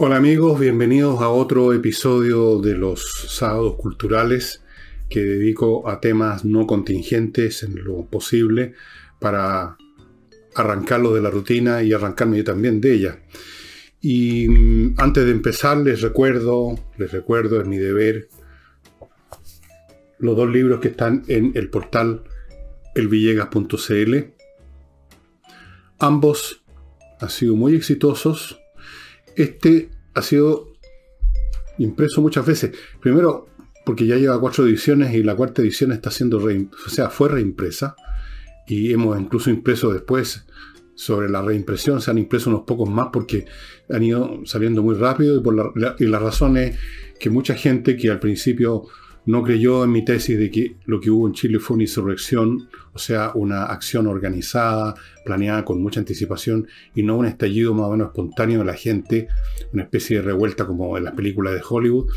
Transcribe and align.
Hola 0.00 0.14
amigos, 0.14 0.60
bienvenidos 0.60 1.20
a 1.22 1.28
otro 1.28 1.72
episodio 1.72 2.60
de 2.60 2.76
los 2.76 3.26
sábados 3.30 3.74
culturales 3.74 4.62
que 5.10 5.18
dedico 5.18 5.88
a 5.88 5.98
temas 5.98 6.44
no 6.44 6.68
contingentes 6.68 7.64
en 7.64 7.82
lo 7.82 8.06
posible 8.06 8.74
para 9.18 9.76
arrancarlo 10.54 11.12
de 11.14 11.20
la 11.20 11.30
rutina 11.30 11.82
y 11.82 11.92
arrancarme 11.92 12.36
yo 12.36 12.44
también 12.44 12.80
de 12.80 12.94
ella. 12.94 13.18
Y 14.00 14.46
mm, 14.48 14.94
antes 14.98 15.24
de 15.24 15.32
empezar 15.32 15.78
les 15.78 16.00
recuerdo, 16.00 16.78
les 16.96 17.10
recuerdo, 17.10 17.60
es 17.60 17.66
mi 17.66 17.78
deber, 17.78 18.28
los 20.20 20.36
dos 20.36 20.48
libros 20.48 20.78
que 20.78 20.88
están 20.88 21.24
en 21.26 21.50
el 21.56 21.70
portal 21.70 22.22
elvillegas.cl. 22.94 24.16
Ambos 25.98 26.62
han 27.18 27.30
sido 27.30 27.56
muy 27.56 27.74
exitosos. 27.74 28.60
Este 29.38 29.88
ha 30.14 30.22
sido 30.22 30.72
impreso 31.78 32.20
muchas 32.20 32.44
veces. 32.44 32.72
Primero, 33.00 33.46
porque 33.86 34.04
ya 34.04 34.16
lleva 34.16 34.40
cuatro 34.40 34.66
ediciones 34.66 35.14
y 35.14 35.22
la 35.22 35.36
cuarta 35.36 35.62
edición 35.62 35.92
está 35.92 36.10
siendo, 36.10 36.38
o 36.38 36.90
sea, 36.90 37.08
fue 37.08 37.28
reimpresa. 37.28 37.94
Y 38.66 38.92
hemos 38.92 39.18
incluso 39.18 39.48
impreso 39.48 39.92
después 39.92 40.44
sobre 40.96 41.28
la 41.28 41.40
reimpresión, 41.40 42.00
se 42.00 42.10
han 42.10 42.18
impreso 42.18 42.50
unos 42.50 42.62
pocos 42.62 42.90
más 42.90 43.10
porque 43.12 43.46
han 43.88 44.02
ido 44.02 44.40
saliendo 44.44 44.82
muy 44.82 44.96
rápido 44.96 45.38
y, 45.38 45.40
por 45.40 45.54
la, 45.54 45.94
y 45.96 46.06
la 46.06 46.18
razón 46.18 46.56
es 46.56 46.76
que 47.20 47.30
mucha 47.30 47.54
gente 47.54 47.96
que 47.96 48.10
al 48.10 48.18
principio 48.18 48.86
no 49.24 49.44
creyó 49.44 49.84
en 49.84 49.92
mi 49.92 50.04
tesis 50.04 50.36
de 50.36 50.50
que 50.50 50.76
lo 50.86 50.98
que 50.98 51.10
hubo 51.10 51.28
en 51.28 51.34
Chile 51.34 51.60
fue 51.60 51.74
una 51.74 51.84
insurrección, 51.84 52.68
sea, 52.98 53.32
una 53.34 53.64
acción 53.64 54.06
organizada, 54.06 54.94
planeada 55.24 55.64
con 55.64 55.82
mucha 55.82 56.00
anticipación 56.00 56.66
y 56.94 57.02
no 57.02 57.16
un 57.16 57.26
estallido 57.26 57.74
más 57.74 57.86
o 57.86 57.90
menos 57.90 58.08
espontáneo 58.08 58.60
de 58.60 58.64
la 58.64 58.74
gente, 58.74 59.28
una 59.72 59.84
especie 59.84 60.16
de 60.16 60.22
revuelta 60.22 60.66
como 60.66 60.96
en 60.96 61.04
las 61.04 61.14
películas 61.14 61.54
de 61.54 61.62
Hollywood. 61.68 62.10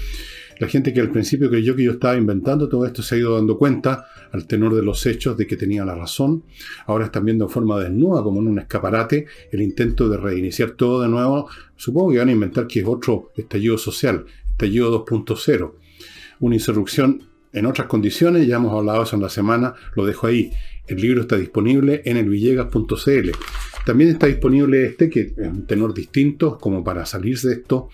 La 0.59 0.67
gente 0.67 0.93
que 0.93 1.01
al 1.01 1.11
principio 1.11 1.49
creyó 1.49 1.75
que 1.75 1.83
yo 1.83 1.93
estaba 1.93 2.15
inventando 2.15 2.69
todo 2.69 2.85
esto 2.85 3.01
se 3.01 3.15
ha 3.15 3.17
ido 3.17 3.35
dando 3.35 3.57
cuenta, 3.57 4.05
al 4.31 4.45
tenor 4.45 4.75
de 4.75 4.83
los 4.83 5.05
hechos, 5.05 5.35
de 5.35 5.47
que 5.47 5.57
tenía 5.57 5.83
la 5.83 5.95
razón. 5.95 6.43
Ahora 6.85 7.05
están 7.05 7.25
viendo 7.25 7.45
en 7.45 7.49
forma 7.49 7.79
desnuda, 7.79 8.21
como 8.21 8.41
en 8.41 8.47
un 8.47 8.59
escaparate, 8.59 9.25
el 9.51 9.61
intento 9.61 10.07
de 10.07 10.17
reiniciar 10.17 10.71
todo 10.71 11.01
de 11.01 11.07
nuevo. 11.07 11.49
Supongo 11.75 12.11
que 12.11 12.19
van 12.19 12.29
a 12.29 12.33
inventar 12.33 12.67
que 12.67 12.81
es 12.81 12.85
otro 12.85 13.31
estallido 13.35 13.77
social, 13.77 14.25
estallido 14.51 15.03
2.0 15.03 15.73
una 16.41 16.55
insurrección 16.55 17.23
en 17.53 17.65
otras 17.65 17.87
condiciones, 17.87 18.47
ya 18.47 18.57
hemos 18.57 18.73
hablado 18.73 19.03
eso 19.03 19.15
en 19.15 19.21
la 19.21 19.29
semana, 19.29 19.73
lo 19.95 20.05
dejo 20.05 20.27
ahí. 20.27 20.51
El 20.87 21.01
libro 21.01 21.21
está 21.21 21.37
disponible 21.37 22.01
en 22.05 22.17
el 22.17 22.29
villegas.cl. 22.29 23.29
También 23.85 24.09
está 24.09 24.27
disponible 24.27 24.85
este, 24.85 25.09
que 25.09 25.21
es 25.21 25.37
un 25.37 25.65
tenor 25.65 25.93
distinto, 25.93 26.57
como 26.57 26.83
para 26.83 27.05
salirse 27.05 27.49
de 27.49 27.53
esto 27.55 27.89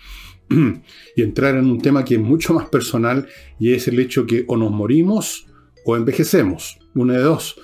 y 1.16 1.22
entrar 1.22 1.56
en 1.56 1.66
un 1.66 1.80
tema 1.80 2.04
que 2.04 2.14
es 2.14 2.20
mucho 2.20 2.54
más 2.54 2.68
personal, 2.68 3.26
y 3.58 3.72
es 3.72 3.88
el 3.88 3.98
hecho 3.98 4.26
que 4.26 4.44
o 4.46 4.56
nos 4.56 4.70
morimos 4.70 5.46
o 5.84 5.96
envejecemos, 5.96 6.78
una 6.94 7.14
de 7.14 7.20
dos. 7.20 7.60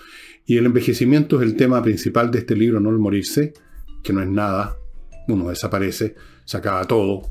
Y 0.47 0.57
el 0.57 0.67
envejecimiento 0.67 1.41
es 1.41 1.43
el 1.43 1.57
tema 1.57 1.83
principal 1.83 2.31
de 2.31 2.41
este 2.41 2.57
libro, 2.57 2.81
no 2.81 2.91
el 2.91 2.99
morirse, 2.99 3.55
que 4.03 4.13
no 4.13 4.21
es 4.23 4.29
nada, 4.29 4.77
uno 5.29 5.49
desaparece, 5.49 6.15
se 6.45 6.57
acaba 6.57 6.85
todo, 6.85 7.23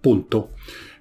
punto. 0.00 0.50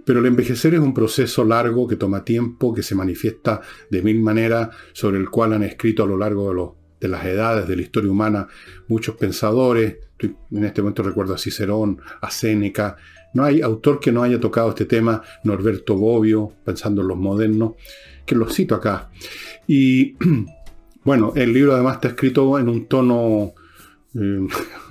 Pero 0.07 0.21
el 0.21 0.25
envejecer 0.25 0.73
es 0.73 0.79
un 0.79 0.93
proceso 0.93 1.43
largo 1.43 1.85
que 1.85 1.97
toma 1.97 2.23
tiempo, 2.23 2.73
que 2.73 2.81
se 2.81 2.95
manifiesta 2.95 3.59
de 3.89 4.01
mil 4.01 4.21
maneras, 4.21 4.69
sobre 4.93 5.17
el 5.17 5.29
cual 5.29 5.51
han 5.51 5.63
escrito 5.63 6.01
a 6.01 6.07
lo 6.07 6.17
largo 6.17 6.77
de, 6.97 7.09
las 7.09 7.25
edades 7.25 7.67
de 7.67 7.75
la 7.75 7.81
historia 7.81 8.09
humana 8.09 8.47
muchos 8.87 9.17
pensadores. 9.17 9.97
En 10.17 10.63
este 10.63 10.81
momento 10.81 11.03
recuerdo 11.03 11.33
a 11.33 11.37
Cicerón, 11.37 11.99
a 12.21 12.31
Séneca. 12.31 12.95
No 13.33 13.43
hay 13.43 13.59
autor 13.59 13.99
que 13.99 14.13
no 14.13 14.23
haya 14.23 14.39
tocado 14.39 14.69
este 14.69 14.85
tema, 14.85 15.21
Norberto 15.43 15.97
Bobbio, 15.97 16.53
pensando 16.63 17.01
en 17.01 17.09
los 17.09 17.17
modernos, 17.17 17.73
que 18.25 18.35
los 18.35 18.55
cito 18.55 18.75
acá. 18.75 19.11
Y 19.67 20.15
bueno, 21.03 21.33
el 21.35 21.51
libro 21.51 21.73
además 21.73 21.95
está 21.95 22.07
escrito 22.07 22.57
en 22.57 22.69
un 22.69 22.85
tono 22.85 23.55
eh, 24.15 24.47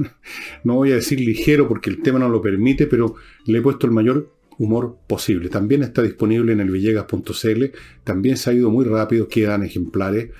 no 0.65 0.75
voy 0.75 0.93
a 0.93 0.97
decir 0.97 1.21
ligero 1.21 1.67
porque 1.67 1.91
el 1.91 2.03
tema 2.03 2.19
no 2.19 2.29
lo 2.29 2.43
permite, 2.43 2.87
pero 2.87 3.15
le 3.47 3.59
he 3.59 3.63
puesto 3.63 3.87
el 3.87 3.93
mayor 3.93 4.36
humor 4.59 4.99
posible. 5.06 5.49
También 5.49 5.83
está 5.83 6.03
disponible 6.03 6.53
en 6.53 6.61
el 6.61 6.71
villegas.cl, 6.71 7.65
también 8.05 8.37
se 8.37 8.50
ha 8.50 8.53
ido 8.55 8.71
muy 8.71 8.84
rápido, 8.84 9.28
quedan 9.28 9.62
ejemplares, 9.62 10.31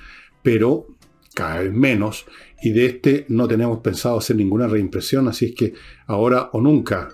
pero 0.43 0.87
cada 1.35 1.61
vez 1.61 1.73
menos, 1.73 2.27
y 2.63 2.73
de 2.73 2.87
este 2.87 3.27
no 3.29 3.47
tenemos 3.47 3.81
pensado 3.81 4.19
hacer 4.19 4.37
ninguna 4.37 4.67
reimpresión, 4.67 5.29
así 5.29 5.47
es 5.47 5.55
que 5.55 5.75
ahora 6.07 6.49
o 6.53 6.61
nunca. 6.61 7.11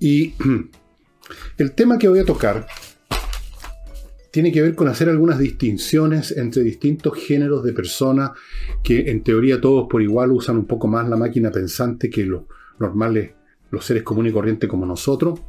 Y 0.00 0.34
el 1.58 1.72
tema 1.72 1.98
que 1.98 2.08
voy 2.08 2.18
a 2.18 2.24
tocar 2.24 2.66
tiene 4.30 4.52
que 4.52 4.62
ver 4.62 4.74
con 4.74 4.88
hacer 4.88 5.08
algunas 5.08 5.38
distinciones 5.38 6.36
entre 6.36 6.62
distintos 6.62 7.14
géneros 7.16 7.64
de 7.64 7.72
personas 7.72 8.30
que 8.82 9.10
en 9.10 9.22
teoría 9.22 9.60
todos 9.60 9.86
por 9.88 10.02
igual 10.02 10.32
usan 10.32 10.56
un 10.56 10.66
poco 10.66 10.86
más 10.88 11.08
la 11.08 11.16
máquina 11.16 11.50
pensante 11.50 12.08
que 12.10 12.24
los 12.24 12.42
normales 12.78 13.32
los 13.70 13.84
seres 13.84 14.02
comunes 14.02 14.30
y 14.30 14.34
corrientes 14.34 14.68
como 14.68 14.86
nosotros. 14.86 15.40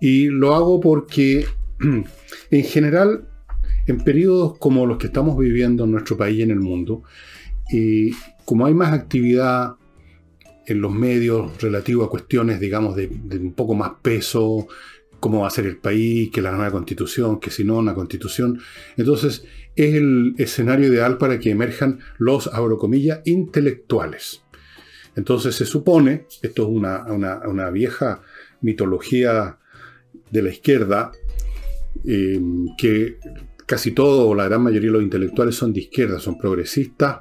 Y 0.00 0.26
lo 0.26 0.54
hago 0.54 0.80
porque, 0.80 1.46
en 2.50 2.64
general, 2.64 3.28
en 3.86 3.98
periodos 3.98 4.58
como 4.58 4.86
los 4.86 4.98
que 4.98 5.06
estamos 5.06 5.36
viviendo 5.38 5.84
en 5.84 5.92
nuestro 5.92 6.16
país 6.16 6.38
y 6.38 6.42
en 6.42 6.50
el 6.50 6.60
mundo, 6.60 7.02
y 7.70 8.12
como 8.44 8.66
hay 8.66 8.74
más 8.74 8.92
actividad 8.92 9.76
en 10.66 10.80
los 10.80 10.92
medios 10.92 11.60
relativo 11.60 12.04
a 12.04 12.10
cuestiones, 12.10 12.60
digamos, 12.60 12.96
de, 12.96 13.06
un 13.06 13.52
poco 13.52 13.74
más 13.74 13.92
peso, 14.02 14.66
cómo 15.20 15.40
va 15.40 15.48
a 15.48 15.50
ser 15.50 15.66
el 15.66 15.76
país, 15.76 16.30
que 16.30 16.42
la 16.42 16.52
nueva 16.52 16.70
constitución, 16.70 17.40
que 17.40 17.50
si 17.50 17.64
no, 17.64 17.78
una 17.78 17.94
constitución. 17.94 18.60
Entonces, 18.96 19.44
es 19.76 19.94
el 19.94 20.34
escenario 20.38 20.92
ideal 20.92 21.18
para 21.18 21.38
que 21.38 21.50
emerjan 21.50 22.00
los, 22.18 22.46
abro 22.48 22.78
comillas, 22.78 23.20
intelectuales. 23.24 24.43
Entonces 25.16 25.54
se 25.54 25.66
supone, 25.66 26.26
esto 26.42 26.62
es 26.62 26.68
una, 26.68 27.70
vieja 27.70 28.22
mitología 28.60 29.58
de 30.30 30.42
la 30.42 30.50
izquierda, 30.50 31.12
eh, 32.04 32.40
que 32.76 33.18
casi 33.66 33.92
todo 33.92 34.28
o 34.28 34.34
la 34.34 34.48
gran 34.48 34.62
mayoría 34.62 34.88
de 34.88 34.94
los 34.94 35.02
intelectuales 35.02 35.54
son 35.54 35.72
de 35.72 35.80
izquierda, 35.80 36.18
son 36.18 36.36
progresistas, 36.36 37.20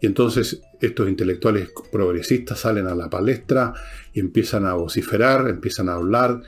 y 0.00 0.06
entonces 0.06 0.60
estos 0.80 1.08
intelectuales 1.08 1.70
progresistas 1.90 2.60
salen 2.60 2.86
a 2.86 2.94
la 2.94 3.08
palestra 3.08 3.72
y 4.12 4.20
empiezan 4.20 4.66
a 4.66 4.74
vociferar, 4.74 5.48
empiezan 5.48 5.88
a 5.88 5.94
hablar, 5.94 6.42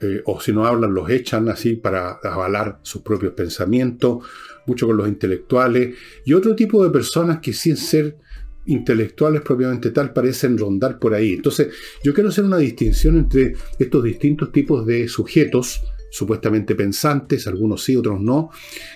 eh, 0.00 0.22
o 0.24 0.40
si 0.40 0.52
no 0.52 0.66
hablan 0.66 0.94
los 0.94 1.10
echan 1.10 1.48
así 1.48 1.74
para 1.74 2.18
avalar 2.22 2.78
sus 2.82 3.02
propios 3.02 3.32
pensamientos, 3.32 4.24
mucho 4.66 4.86
con 4.86 4.96
los 4.96 5.08
intelectuales, 5.08 5.96
y 6.24 6.32
otro 6.32 6.54
tipo 6.54 6.84
de 6.84 6.90
personas 6.90 7.40
que 7.40 7.52
sin 7.52 7.76
ser 7.76 8.16
intelectuales 8.66 9.42
propiamente 9.42 9.90
tal 9.90 10.12
parecen 10.12 10.58
rondar 10.58 10.98
por 10.98 11.14
ahí. 11.14 11.34
Entonces, 11.34 11.68
yo 12.02 12.12
quiero 12.14 12.28
hacer 12.28 12.44
una 12.44 12.58
distinción 12.58 13.16
entre 13.16 13.54
estos 13.78 14.04
distintos 14.04 14.52
tipos 14.52 14.86
de 14.86 15.08
sujetos, 15.08 15.82
supuestamente 16.10 16.74
pensantes, 16.74 17.46
algunos 17.46 17.84
sí, 17.84 17.96
otros 17.96 18.20
no, 18.20 18.50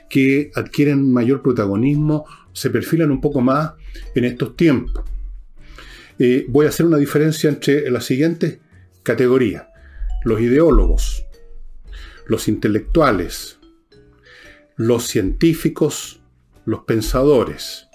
que 0.08 0.50
adquieren 0.54 1.12
mayor 1.12 1.42
protagonismo, 1.42 2.24
se 2.52 2.70
perfilan 2.70 3.10
un 3.10 3.20
poco 3.20 3.40
más 3.40 3.72
en 4.14 4.24
estos 4.24 4.56
tiempos. 4.56 5.04
Eh, 6.18 6.46
voy 6.48 6.66
a 6.66 6.68
hacer 6.68 6.86
una 6.86 6.98
diferencia 6.98 7.48
entre 7.48 7.90
las 7.90 8.04
siguientes 8.04 8.58
categorías. 9.02 9.66
Los 10.24 10.40
ideólogos, 10.40 11.26
los 12.26 12.48
intelectuales, 12.48 13.58
los 14.76 15.06
científicos, 15.06 16.20
los 16.64 16.84
pensadores 16.84 17.88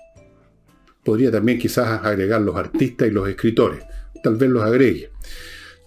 podría 1.03 1.31
también 1.31 1.59
quizás 1.59 2.03
agregar 2.03 2.41
los 2.41 2.55
artistas 2.55 3.07
y 3.07 3.11
los 3.11 3.27
escritores, 3.27 3.83
tal 4.23 4.35
vez 4.35 4.49
los 4.49 4.63
agregue. 4.63 5.11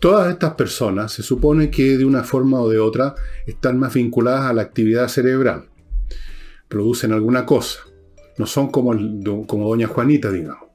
Todas 0.01 0.33
estas 0.33 0.55
personas 0.55 1.13
se 1.13 1.23
supone 1.23 1.71
que 1.71 1.97
de 1.97 2.05
una 2.05 2.25
forma 2.25 2.61
o 2.61 2.69
de 2.69 2.79
otra 2.79 3.15
están 3.47 3.79
más 3.79 3.95
vinculadas 3.95 4.51
a 4.51 4.53
la 4.53 4.63
actividad 4.63 5.09
cerebral, 5.09 5.67
producen 6.69 7.13
alguna 7.13 7.47
cosa, 7.47 7.81
no 8.39 8.47
son 8.47 8.71
como, 8.71 8.93
como 9.47 9.69
doña 9.69 9.87
Juanita, 9.87 10.31
digamos. 10.31 10.71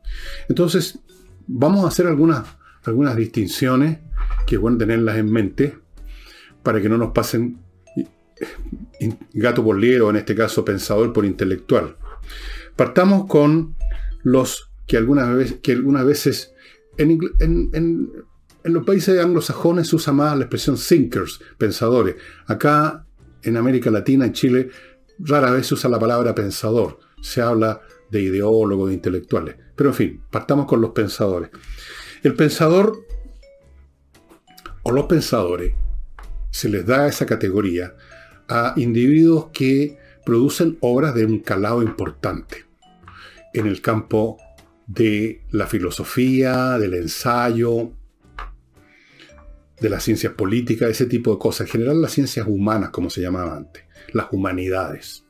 Entonces, 0.47 0.99
vamos 1.47 1.83
a 1.83 1.89
hacer 1.89 2.07
algunas, 2.07 2.43
algunas 2.83 3.15
distinciones 3.15 3.99
que 4.45 4.55
es 4.55 4.61
bueno 4.61 4.77
tenerlas 4.77 5.17
en 5.17 5.31
mente 5.31 5.77
para 6.63 6.81
que 6.81 6.89
no 6.89 6.97
nos 6.97 7.11
pasen 7.11 7.59
gato 9.33 9.63
por 9.63 9.77
liebre, 9.77 10.07
en 10.09 10.15
este 10.17 10.35
caso 10.35 10.63
pensador 10.63 11.13
por 11.13 11.25
intelectual. 11.25 11.97
Partamos 12.75 13.25
con 13.25 13.75
los 14.23 14.71
que 14.87 14.97
algunas 14.97 15.35
veces, 15.35 15.59
que 15.61 15.73
algunas 15.73 16.05
veces 16.05 16.53
en, 16.97 18.11
los 18.63 18.85
países 18.85 19.19
anglosajones 19.19 19.87
se 19.87 19.95
usa 19.95 20.13
más 20.13 20.35
la 20.37 20.43
expresión 20.43 20.77
thinkers, 20.77 21.39
pensadores. 21.57 22.15
Acá 22.47 23.05
en 23.43 23.57
América 23.57 23.91
Latina, 23.91 24.25
en 24.25 24.33
Chile, 24.33 24.69
rara 25.19 25.51
vez 25.51 25.67
se 25.67 25.75
usa 25.75 25.89
la 25.89 25.99
palabra 25.99 26.35
pensador. 26.35 26.99
Se 27.21 27.41
habla 27.41 27.81
de 28.11 28.21
ideólogos, 28.21 28.89
de 28.89 28.95
intelectuales. 28.95 29.55
Pero 29.75 29.91
en 29.91 29.95
fin, 29.95 30.21
partamos 30.29 30.65
con 30.65 30.81
los 30.81 30.91
pensadores. 30.91 31.49
El 32.23 32.33
pensador 32.33 33.05
o 34.83 34.91
los 34.91 35.05
pensadores, 35.05 35.73
se 36.49 36.69
les 36.69 36.85
da 36.85 37.07
esa 37.07 37.25
categoría 37.25 37.95
a 38.47 38.73
individuos 38.77 39.47
que 39.53 39.97
producen 40.25 40.77
obras 40.81 41.13
de 41.13 41.25
un 41.25 41.39
calado 41.39 41.83
importante 41.83 42.66
en 43.57 43.67
el 43.67 43.81
campo 43.81 44.37
de 44.85 45.43
la 45.51 45.67
filosofía, 45.67 46.77
del 46.77 46.93
ensayo, 46.93 47.91
de 49.79 49.89
las 49.89 50.03
ciencias 50.03 50.33
políticas, 50.33 50.89
ese 50.89 51.05
tipo 51.05 51.31
de 51.31 51.39
cosas. 51.39 51.67
En 51.67 51.71
general 51.71 52.01
las 52.01 52.13
ciencias 52.13 52.47
humanas, 52.47 52.89
como 52.91 53.09
se 53.09 53.21
llamaba 53.21 53.55
antes, 53.55 53.83
las 54.13 54.27
humanidades. 54.31 55.25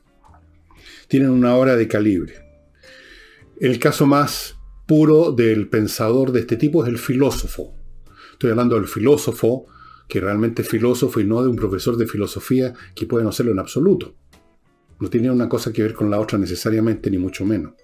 Tienen 1.08 1.30
una 1.30 1.56
obra 1.56 1.76
de 1.76 1.88
calibre. 1.88 2.34
El 3.60 3.78
caso 3.78 4.06
más 4.06 4.56
puro 4.86 5.32
del 5.32 5.68
pensador 5.68 6.32
de 6.32 6.40
este 6.40 6.56
tipo 6.56 6.82
es 6.84 6.88
el 6.88 6.98
filósofo. 6.98 7.74
Estoy 8.32 8.50
hablando 8.50 8.76
del 8.76 8.86
filósofo 8.86 9.66
que 10.06 10.20
realmente 10.20 10.62
es 10.62 10.68
filósofo 10.68 11.20
y 11.20 11.24
no 11.24 11.42
de 11.42 11.48
un 11.48 11.56
profesor 11.56 11.96
de 11.96 12.06
filosofía 12.06 12.72
que 12.94 13.06
puede 13.06 13.24
no 13.24 13.32
serlo 13.32 13.52
en 13.52 13.58
absoluto. 13.58 14.14
No 15.00 15.10
tiene 15.10 15.30
una 15.30 15.48
cosa 15.48 15.72
que 15.72 15.82
ver 15.82 15.92
con 15.92 16.10
la 16.10 16.18
otra 16.18 16.38
necesariamente, 16.38 17.10
ni 17.10 17.18
mucho 17.18 17.44
menos. 17.44 17.74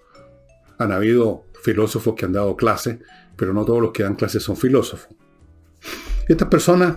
Han 0.79 0.93
habido 0.93 1.45
filósofos 1.63 2.15
que 2.15 2.25
han 2.25 2.33
dado 2.33 2.57
clases, 2.57 2.99
pero 3.37 3.53
no 3.53 3.65
todos 3.65 3.81
los 3.81 3.93
que 3.93 4.03
dan 4.03 4.17
clases 4.17 4.43
son 4.43 4.57
filósofos. 4.57 5.15
Estas 6.29 6.49
personas 6.49 6.97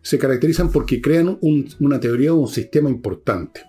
se 0.00 0.18
caracterizan 0.18 0.70
porque 0.70 1.00
crean 1.00 1.38
una 1.40 2.00
teoría 2.00 2.32
o 2.32 2.36
un 2.36 2.48
sistema 2.48 2.90
importante. 2.90 3.62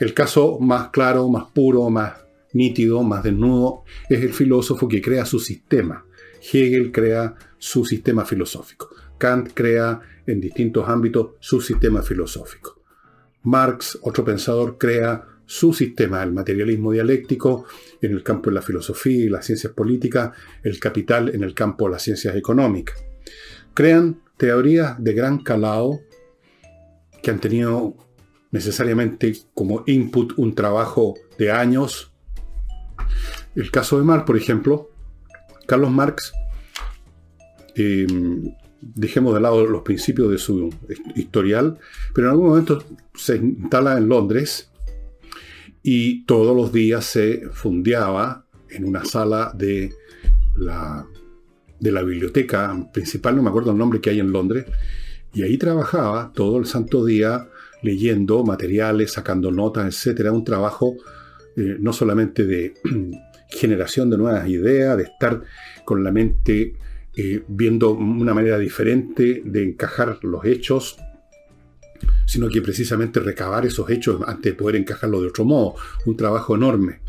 El 0.00 0.14
caso 0.14 0.58
más 0.60 0.88
claro, 0.90 1.28
más 1.28 1.50
puro, 1.52 1.88
más 1.90 2.14
nítido, 2.52 3.02
más 3.02 3.22
desnudo, 3.22 3.84
es 4.08 4.22
el 4.22 4.32
filósofo 4.32 4.88
que 4.88 5.02
crea 5.02 5.24
su 5.24 5.38
sistema. 5.38 6.04
Hegel 6.40 6.92
crea 6.92 7.34
su 7.58 7.84
sistema 7.84 8.24
filosófico. 8.24 8.90
Kant 9.18 9.50
crea 9.54 10.00
en 10.26 10.40
distintos 10.40 10.88
ámbitos 10.88 11.32
su 11.40 11.60
sistema 11.60 12.02
filosófico. 12.02 12.80
Marx, 13.42 13.98
otro 14.02 14.24
pensador, 14.24 14.78
crea 14.78 15.24
su 15.48 15.72
sistema, 15.72 16.22
el 16.22 16.32
materialismo 16.32 16.92
dialéctico 16.92 17.64
en 18.02 18.12
el 18.12 18.22
campo 18.22 18.50
de 18.50 18.56
la 18.56 18.62
filosofía 18.62 19.24
y 19.24 19.28
las 19.30 19.46
ciencias 19.46 19.72
políticas, 19.72 20.32
el 20.62 20.78
capital 20.78 21.34
en 21.34 21.42
el 21.42 21.54
campo 21.54 21.86
de 21.86 21.92
las 21.92 22.02
ciencias 22.02 22.36
económicas. 22.36 23.02
Crean 23.72 24.20
teorías 24.36 25.02
de 25.02 25.14
gran 25.14 25.38
calado 25.38 26.00
que 27.22 27.30
han 27.30 27.40
tenido 27.40 27.96
necesariamente 28.50 29.38
como 29.54 29.84
input 29.86 30.34
un 30.36 30.54
trabajo 30.54 31.14
de 31.38 31.50
años. 31.50 32.12
El 33.54 33.70
caso 33.70 33.96
de 33.96 34.04
Marx, 34.04 34.26
por 34.26 34.36
ejemplo, 34.36 34.90
Carlos 35.66 35.90
Marx 35.90 36.30
eh, 37.74 38.06
dejemos 38.82 39.32
de 39.32 39.40
lado 39.40 39.66
los 39.66 39.80
principios 39.80 40.30
de 40.30 40.36
su 40.36 40.68
historial, 41.16 41.78
pero 42.14 42.26
en 42.26 42.32
algún 42.32 42.48
momento 42.48 42.84
se 43.14 43.36
instala 43.36 43.96
en 43.96 44.10
Londres 44.10 44.70
y 45.82 46.24
todos 46.24 46.56
los 46.56 46.72
días 46.72 47.04
se 47.04 47.48
fundeaba 47.50 48.46
en 48.70 48.84
una 48.84 49.04
sala 49.04 49.52
de 49.54 49.92
la, 50.56 51.06
de 51.80 51.92
la 51.92 52.02
biblioteca 52.02 52.88
principal, 52.92 53.36
no 53.36 53.42
me 53.42 53.50
acuerdo 53.50 53.70
el 53.70 53.78
nombre 53.78 54.00
que 54.00 54.10
hay 54.10 54.20
en 54.20 54.32
Londres, 54.32 54.66
y 55.32 55.42
ahí 55.42 55.58
trabajaba 55.58 56.32
todo 56.34 56.58
el 56.58 56.66
santo 56.66 57.04
día 57.04 57.48
leyendo 57.82 58.44
materiales, 58.44 59.12
sacando 59.12 59.50
notas, 59.50 60.06
etc. 60.06 60.30
Un 60.32 60.44
trabajo 60.44 60.96
eh, 61.56 61.76
no 61.78 61.92
solamente 61.92 62.44
de 62.44 62.74
generación 63.50 64.10
de 64.10 64.18
nuevas 64.18 64.48
ideas, 64.48 64.96
de 64.96 65.04
estar 65.04 65.42
con 65.84 66.02
la 66.02 66.10
mente 66.10 66.74
eh, 67.16 67.42
viendo 67.48 67.92
una 67.92 68.34
manera 68.34 68.58
diferente 68.58 69.42
de 69.44 69.64
encajar 69.64 70.18
los 70.22 70.44
hechos, 70.44 70.98
sino 72.26 72.48
que 72.48 72.62
precisamente 72.62 73.20
recabar 73.20 73.66
esos 73.66 73.88
hechos 73.90 74.20
antes 74.26 74.52
de 74.52 74.58
poder 74.58 74.76
encajarlo 74.76 75.20
de 75.20 75.28
otro 75.28 75.44
modo. 75.44 75.74
Un 76.04 76.16
trabajo 76.16 76.54
enorme. 76.54 77.00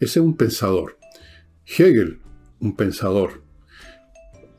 Ese 0.00 0.20
es 0.20 0.24
un 0.24 0.36
pensador. 0.36 0.98
Hegel, 1.66 2.20
un 2.60 2.76
pensador. 2.76 3.42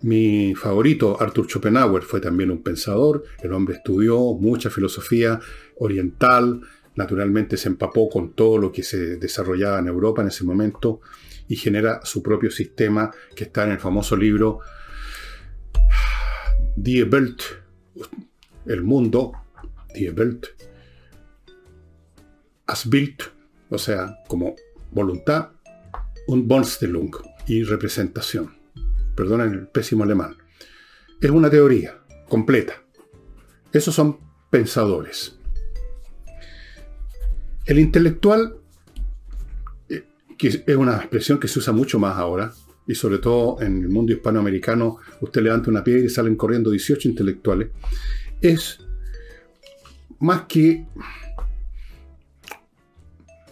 Mi 0.01 0.55
favorito, 0.55 1.21
Arthur 1.21 1.47
Schopenhauer, 1.47 2.03
fue 2.03 2.21
también 2.21 2.51
un 2.51 2.63
pensador. 2.63 3.23
El 3.41 3.53
hombre 3.53 3.75
estudió 3.75 4.33
mucha 4.33 4.69
filosofía 4.69 5.39
oriental, 5.77 6.61
naturalmente 6.95 7.57
se 7.57 7.69
empapó 7.69 8.09
con 8.09 8.33
todo 8.33 8.57
lo 8.57 8.71
que 8.71 8.83
se 8.83 9.17
desarrollaba 9.17 9.79
en 9.79 9.87
Europa 9.87 10.21
en 10.21 10.29
ese 10.29 10.43
momento 10.43 11.01
y 11.47 11.55
genera 11.55 12.01
su 12.03 12.21
propio 12.21 12.51
sistema 12.51 13.11
que 13.35 13.45
está 13.45 13.63
en 13.63 13.71
el 13.71 13.79
famoso 13.79 14.15
libro 14.15 14.59
Die 16.75 17.03
Welt, 17.03 17.41
el 18.65 18.83
mundo, 18.83 19.33
Die 19.93 20.09
Welt, 20.09 20.47
as 22.67 22.87
Bild, 22.87 23.23
o 23.69 23.77
sea, 23.77 24.19
como 24.27 24.55
voluntad, 24.91 25.49
un 26.27 26.47
Bonstellung 26.47 27.11
y 27.47 27.63
representación. 27.63 28.55
Perdonen 29.15 29.53
el 29.53 29.67
pésimo 29.67 30.03
alemán. 30.03 30.37
Es 31.19 31.29
una 31.29 31.49
teoría 31.49 31.99
completa. 32.27 32.81
Esos 33.73 33.95
son 33.95 34.19
pensadores. 34.49 35.37
El 37.65 37.79
intelectual, 37.79 38.57
eh, 39.89 40.05
que 40.37 40.47
es 40.65 40.75
una 40.75 40.97
expresión 40.97 41.39
que 41.39 41.47
se 41.47 41.59
usa 41.59 41.73
mucho 41.73 41.99
más 41.99 42.17
ahora, 42.17 42.53
y 42.87 42.95
sobre 42.95 43.19
todo 43.19 43.61
en 43.61 43.83
el 43.83 43.89
mundo 43.89 44.13
hispanoamericano, 44.13 44.97
usted 45.21 45.41
levanta 45.41 45.69
una 45.69 45.83
piedra 45.83 46.05
y 46.05 46.09
salen 46.09 46.35
corriendo 46.35 46.71
18 46.71 47.07
intelectuales, 47.07 47.69
es 48.41 48.79
más 50.19 50.43
que 50.43 50.85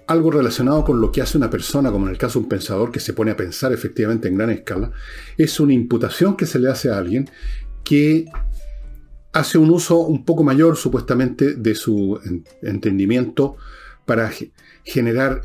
algo 0.08 0.32
relacionado 0.32 0.86
con 0.86 1.02
lo 1.02 1.12
que 1.12 1.22
hace 1.22 1.38
una 1.38 1.50
persona, 1.50 1.92
como 1.92 2.06
en 2.06 2.14
el 2.14 2.18
caso 2.18 2.40
de 2.40 2.44
un 2.44 2.50
pensador 2.50 2.92
que 2.92 3.00
se 3.00 3.14
pone 3.14 3.32
a 3.32 3.38
pensar 3.38 3.74
efectivamente 3.74 4.28
en 4.28 4.38
gran 4.38 4.50
escala, 4.50 4.92
es 5.38 5.60
una 5.60 5.74
imputación 5.74 6.38
que 6.38 6.46
se 6.46 6.60
le 6.60 6.70
hace 6.70 6.90
a 6.90 6.98
alguien 6.98 7.30
que 7.84 8.26
hace 9.34 9.58
un 9.58 9.70
uso 9.70 10.00
un 10.00 10.26
poco 10.26 10.44
mayor 10.44 10.78
supuestamente 10.78 11.56
de 11.56 11.76
su 11.76 12.20
entendimiento 12.62 13.58
para 14.06 14.32
generar 14.84 15.42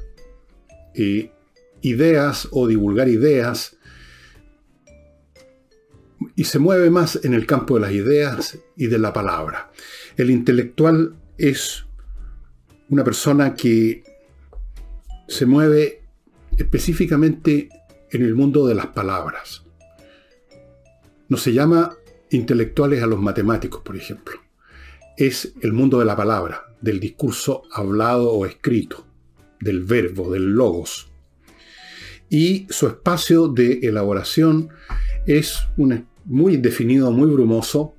eh, 0.95 1.31
ideas 1.83 2.49
o 2.53 2.67
divulgar 2.67 3.09
ideas 3.09 3.77
y 6.37 6.45
se 6.45 6.59
mueve 6.61 6.91
más 6.91 7.19
en 7.25 7.35
el 7.35 7.47
campo 7.47 7.75
de 7.75 7.81
las 7.81 7.93
ideas 7.93 8.59
y 8.77 8.87
de 8.87 8.99
la 8.99 9.13
palabra. 9.13 9.71
El 10.17 10.31
intelectual 10.31 11.17
es 11.39 11.87
una 12.89 13.05
persona 13.05 13.55
que 13.55 14.05
se 15.29 15.47
mueve 15.47 16.03
específicamente 16.59 17.69
en 18.11 18.23
el 18.23 18.35
mundo 18.35 18.67
de 18.67 18.75
las 18.75 18.89
palabras. 18.89 19.65
No 21.29 21.37
se 21.37 21.53
llama 21.53 21.97
intelectuales 22.31 23.03
a 23.03 23.07
los 23.07 23.21
matemáticos, 23.21 23.81
por 23.83 23.97
ejemplo. 23.97 24.35
Es 25.17 25.55
el 25.63 25.73
mundo 25.73 25.99
de 25.99 26.05
la 26.05 26.17
palabra, 26.17 26.75
del 26.81 27.01
discurso 27.01 27.63
hablado 27.73 28.31
o 28.33 28.45
escrito, 28.45 29.07
del 29.61 29.85
verbo, 29.85 30.31
del 30.31 30.53
logos. 30.53 31.11
Y 32.29 32.67
su 32.71 32.87
espacio 32.87 33.49
de 33.49 33.81
elaboración 33.83 34.71
es 35.27 35.59
un 35.77 36.07
muy 36.25 36.57
definido, 36.57 37.11
muy 37.11 37.31
brumoso. 37.31 37.95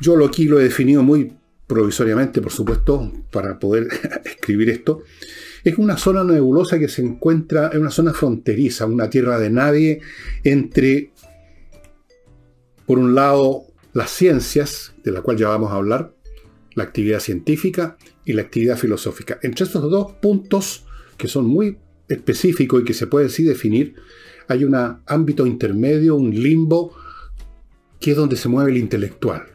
Yo 0.00 0.16
lo 0.16 0.26
aquí 0.26 0.44
lo 0.44 0.60
he 0.60 0.64
definido 0.64 1.02
muy 1.02 1.32
provisoriamente, 1.66 2.40
por 2.40 2.52
supuesto, 2.52 3.12
para 3.30 3.58
poder 3.58 3.88
escribir 4.24 4.70
esto. 4.70 5.02
Es 5.62 5.78
una 5.78 5.96
zona 5.96 6.22
nebulosa 6.24 6.78
que 6.78 6.88
se 6.88 7.02
encuentra 7.02 7.70
en 7.72 7.80
una 7.80 7.90
zona 7.90 8.12
fronteriza, 8.12 8.86
una 8.86 9.08
tierra 9.08 9.38
de 9.38 9.50
nadie, 9.50 10.00
entre, 10.42 11.12
por 12.86 12.98
un 12.98 13.14
lado, 13.14 13.64
las 13.92 14.10
ciencias, 14.10 14.94
de 15.02 15.12
la 15.12 15.22
cual 15.22 15.36
ya 15.36 15.48
vamos 15.48 15.72
a 15.72 15.76
hablar, 15.76 16.14
la 16.74 16.84
actividad 16.84 17.20
científica 17.20 17.96
y 18.24 18.34
la 18.34 18.42
actividad 18.42 18.76
filosófica. 18.76 19.38
Entre 19.42 19.64
estos 19.64 19.90
dos 19.90 20.12
puntos, 20.20 20.84
que 21.16 21.28
son 21.28 21.46
muy 21.46 21.78
específicos 22.08 22.82
y 22.82 22.84
que 22.84 22.94
se 22.94 23.06
puede 23.06 23.26
así 23.26 23.44
definir, 23.44 23.94
hay 24.48 24.64
un 24.64 24.74
ámbito 25.06 25.46
intermedio, 25.46 26.16
un 26.16 26.30
limbo, 26.30 26.94
que 28.00 28.10
es 28.10 28.16
donde 28.16 28.36
se 28.36 28.48
mueve 28.48 28.72
el 28.72 28.76
intelectual. 28.76 29.53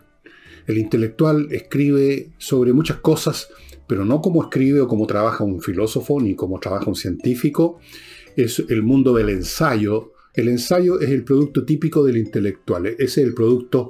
El 0.69 0.77
intelectual 0.77 1.47
escribe 1.49 2.29
sobre 2.37 2.73
muchas 2.73 2.97
cosas, 2.97 3.49
pero 3.87 4.05
no 4.05 4.21
como 4.21 4.43
escribe 4.43 4.81
o 4.81 4.87
como 4.87 5.07
trabaja 5.07 5.43
un 5.43 5.63
filósofo, 5.63 6.21
ni 6.21 6.35
como 6.35 6.59
trabaja 6.59 6.85
un 6.85 6.95
científico. 6.95 7.79
Es 8.35 8.63
el 8.69 8.83
mundo 8.83 9.15
del 9.15 9.29
ensayo. 9.29 10.13
El 10.31 10.47
ensayo 10.47 10.99
es 10.99 11.09
el 11.09 11.23
producto 11.23 11.65
típico 11.65 12.03
del 12.03 12.17
intelectual. 12.17 12.85
Ese 12.85 13.01
es 13.01 13.17
el 13.17 13.33
producto 13.33 13.89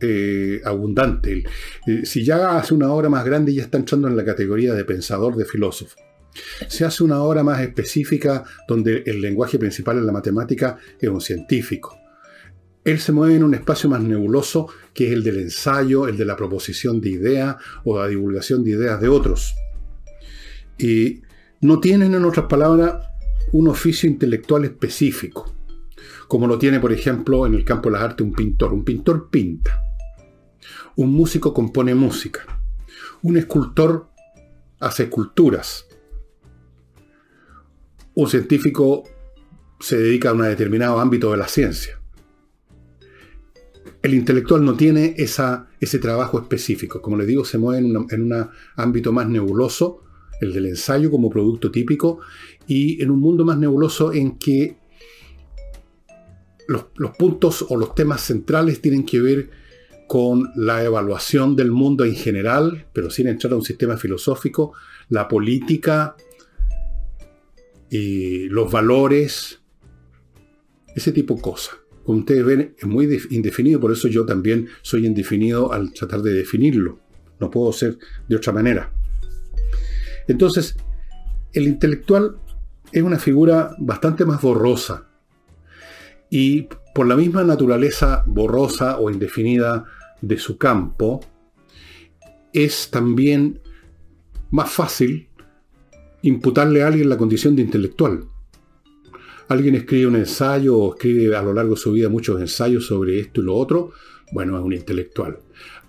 eh, 0.00 0.60
abundante. 0.64 1.44
Eh, 1.86 2.04
si 2.04 2.24
ya 2.24 2.58
hace 2.58 2.74
una 2.74 2.92
obra 2.92 3.08
más 3.08 3.24
grande, 3.24 3.54
ya 3.54 3.62
está 3.62 3.78
entrando 3.78 4.08
en 4.08 4.16
la 4.16 4.24
categoría 4.24 4.74
de 4.74 4.84
pensador, 4.84 5.36
de 5.36 5.44
filósofo. 5.44 5.94
Se 6.66 6.84
hace 6.84 7.04
una 7.04 7.22
obra 7.22 7.44
más 7.44 7.60
específica 7.60 8.42
donde 8.66 9.04
el 9.06 9.20
lenguaje 9.20 9.56
principal 9.60 9.98
en 9.98 10.06
la 10.06 10.12
matemática 10.12 10.78
es 10.98 11.08
un 11.08 11.20
científico. 11.20 11.96
Él 12.84 13.00
se 13.00 13.12
mueve 13.12 13.36
en 13.36 13.44
un 13.44 13.54
espacio 13.54 13.88
más 13.88 14.02
nebuloso 14.02 14.68
que 14.92 15.06
es 15.06 15.12
el 15.12 15.24
del 15.24 15.38
ensayo, 15.38 16.06
el 16.06 16.16
de 16.18 16.26
la 16.26 16.36
proposición 16.36 17.00
de 17.00 17.10
ideas 17.10 17.56
o 17.82 17.98
la 17.98 18.06
divulgación 18.06 18.62
de 18.62 18.70
ideas 18.70 19.00
de 19.00 19.08
otros. 19.08 19.54
Y 20.78 21.22
no 21.62 21.80
tienen, 21.80 22.14
en 22.14 22.24
otras 22.26 22.46
palabras, 22.46 23.06
un 23.52 23.68
oficio 23.68 24.08
intelectual 24.08 24.66
específico, 24.66 25.54
como 26.28 26.46
lo 26.46 26.58
tiene, 26.58 26.78
por 26.78 26.92
ejemplo, 26.92 27.46
en 27.46 27.54
el 27.54 27.64
campo 27.64 27.88
de 27.88 27.94
las 27.94 28.02
artes 28.02 28.26
un 28.26 28.34
pintor. 28.34 28.74
Un 28.74 28.84
pintor 28.84 29.30
pinta, 29.30 29.82
un 30.96 31.10
músico 31.10 31.54
compone 31.54 31.94
música, 31.94 32.60
un 33.22 33.38
escultor 33.38 34.08
hace 34.78 35.04
esculturas, 35.04 35.86
un 38.14 38.28
científico 38.28 39.04
se 39.80 39.96
dedica 39.96 40.30
a 40.30 40.32
un 40.34 40.42
determinado 40.42 41.00
ámbito 41.00 41.30
de 41.30 41.36
la 41.38 41.48
ciencia. 41.48 42.00
El 44.04 44.12
intelectual 44.12 44.62
no 44.62 44.74
tiene 44.74 45.14
esa, 45.16 45.66
ese 45.80 45.98
trabajo 45.98 46.38
específico. 46.38 47.00
Como 47.00 47.16
les 47.16 47.26
digo, 47.26 47.42
se 47.42 47.56
mueve 47.56 47.78
en, 47.86 47.96
un 47.96 48.48
ámbito 48.76 49.12
más 49.12 49.26
nebuloso, 49.26 50.02
el 50.42 50.52
del 50.52 50.66
ensayo 50.66 51.10
como 51.10 51.30
producto 51.30 51.70
típico, 51.70 52.20
y 52.66 53.02
en 53.02 53.10
un 53.10 53.18
mundo 53.18 53.46
más 53.46 53.56
nebuloso 53.56 54.12
en 54.12 54.38
que 54.38 54.76
los, 56.68 56.88
los 56.96 57.16
puntos 57.16 57.64
o 57.66 57.78
los 57.78 57.94
temas 57.94 58.20
centrales 58.20 58.82
tienen 58.82 59.06
que 59.06 59.20
ver 59.20 59.48
con 60.06 60.50
la 60.54 60.84
evaluación 60.84 61.56
del 61.56 61.70
mundo 61.70 62.04
en 62.04 62.14
general, 62.14 62.86
pero 62.92 63.08
sin 63.08 63.26
entrar 63.26 63.54
a 63.54 63.56
un 63.56 63.64
sistema 63.64 63.96
filosófico, 63.96 64.74
la 65.08 65.28
política, 65.28 66.14
y 67.88 68.48
los 68.48 68.70
valores, 68.70 69.62
ese 70.94 71.10
tipo 71.10 71.36
de 71.36 71.40
cosas. 71.40 71.83
Como 72.04 72.20
ustedes 72.20 72.44
ven, 72.44 72.74
es 72.78 72.86
muy 72.86 73.08
indefinido, 73.30 73.80
por 73.80 73.92
eso 73.92 74.08
yo 74.08 74.26
también 74.26 74.68
soy 74.82 75.06
indefinido 75.06 75.72
al 75.72 75.92
tratar 75.92 76.22
de 76.22 76.32
definirlo. 76.32 77.00
No 77.40 77.50
puedo 77.50 77.72
ser 77.72 77.98
de 78.28 78.36
otra 78.36 78.52
manera. 78.52 78.92
Entonces, 80.28 80.76
el 81.52 81.64
intelectual 81.64 82.36
es 82.92 83.02
una 83.02 83.18
figura 83.18 83.74
bastante 83.78 84.24
más 84.24 84.40
borrosa. 84.40 85.08
Y 86.30 86.68
por 86.94 87.06
la 87.06 87.16
misma 87.16 87.42
naturaleza 87.44 88.22
borrosa 88.26 88.98
o 88.98 89.10
indefinida 89.10 89.84
de 90.20 90.38
su 90.38 90.58
campo, 90.58 91.20
es 92.52 92.90
también 92.90 93.60
más 94.50 94.70
fácil 94.70 95.28
imputarle 96.22 96.82
a 96.82 96.86
alguien 96.86 97.08
la 97.08 97.18
condición 97.18 97.56
de 97.56 97.62
intelectual. 97.62 98.28
Alguien 99.48 99.74
escribe 99.74 100.06
un 100.06 100.16
ensayo 100.16 100.76
o 100.76 100.94
escribe 100.94 101.36
a 101.36 101.42
lo 101.42 101.52
largo 101.52 101.74
de 101.74 101.80
su 101.80 101.92
vida 101.92 102.08
muchos 102.08 102.40
ensayos 102.40 102.86
sobre 102.86 103.20
esto 103.20 103.40
y 103.40 103.44
lo 103.44 103.54
otro, 103.56 103.92
bueno, 104.32 104.56
es 104.58 104.64
un 104.64 104.72
intelectual. 104.72 105.38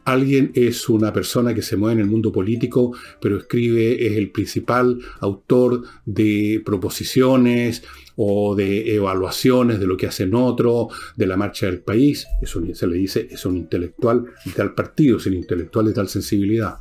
Alguien 0.04 0.52
es 0.54 0.88
una 0.88 1.12
persona 1.12 1.56
que 1.56 1.64
se 1.64 1.78
mueve 1.78 1.94
en 1.94 2.00
el 2.02 2.06
mundo 2.06 2.32
político, 2.32 2.96
pero 3.20 3.38
escribe, 3.38 4.06
es 4.06 4.18
el 4.18 4.30
principal 4.30 5.00
autor 5.20 5.82
de 6.06 6.62
proposiciones 6.64 7.82
o 8.16 8.56
de 8.56 8.94
evaluaciones 8.94 9.80
de 9.80 9.88
lo 9.88 9.98
que 9.98 10.06
hacen 10.06 10.36
otros, 10.36 10.88
de 11.16 11.26
la 11.26 11.38
marcha 11.38 11.66
del 11.66 11.80
país. 11.80 12.28
Eso 12.40 12.62
se 12.74 12.88
le 12.88 12.98
dice, 12.98 13.28
es 13.32 13.48
un 13.48 13.58
intelectual 13.58 14.26
de 14.46 14.52
tal 14.52 14.76
partido, 14.76 15.18
es 15.18 15.26
un 15.26 15.34
intelectual 15.34 15.88
de 15.88 15.94
tal 15.94 16.08
sensibilidad. 16.08 16.76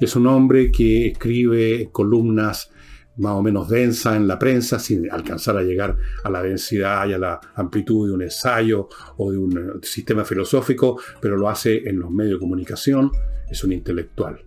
Es 0.00 0.16
un 0.16 0.26
hombre 0.26 0.72
que 0.72 1.08
escribe 1.08 1.90
columnas 1.92 2.70
más 3.18 3.32
o 3.32 3.42
menos 3.42 3.68
densa 3.68 4.16
en 4.16 4.26
la 4.26 4.38
prensa, 4.38 4.78
sin 4.78 5.10
alcanzar 5.10 5.56
a 5.56 5.62
llegar 5.62 5.96
a 6.24 6.30
la 6.30 6.42
densidad 6.42 7.08
y 7.08 7.12
a 7.12 7.18
la 7.18 7.40
amplitud 7.56 8.08
de 8.08 8.14
un 8.14 8.22
ensayo 8.22 8.88
o 9.16 9.30
de 9.30 9.38
un 9.38 9.58
eh, 9.58 9.86
sistema 9.86 10.24
filosófico, 10.24 11.00
pero 11.20 11.36
lo 11.36 11.48
hace 11.48 11.88
en 11.88 11.98
los 11.98 12.10
medios 12.10 12.34
de 12.34 12.40
comunicación, 12.40 13.10
es 13.50 13.62
un 13.64 13.72
intelectual. 13.72 14.40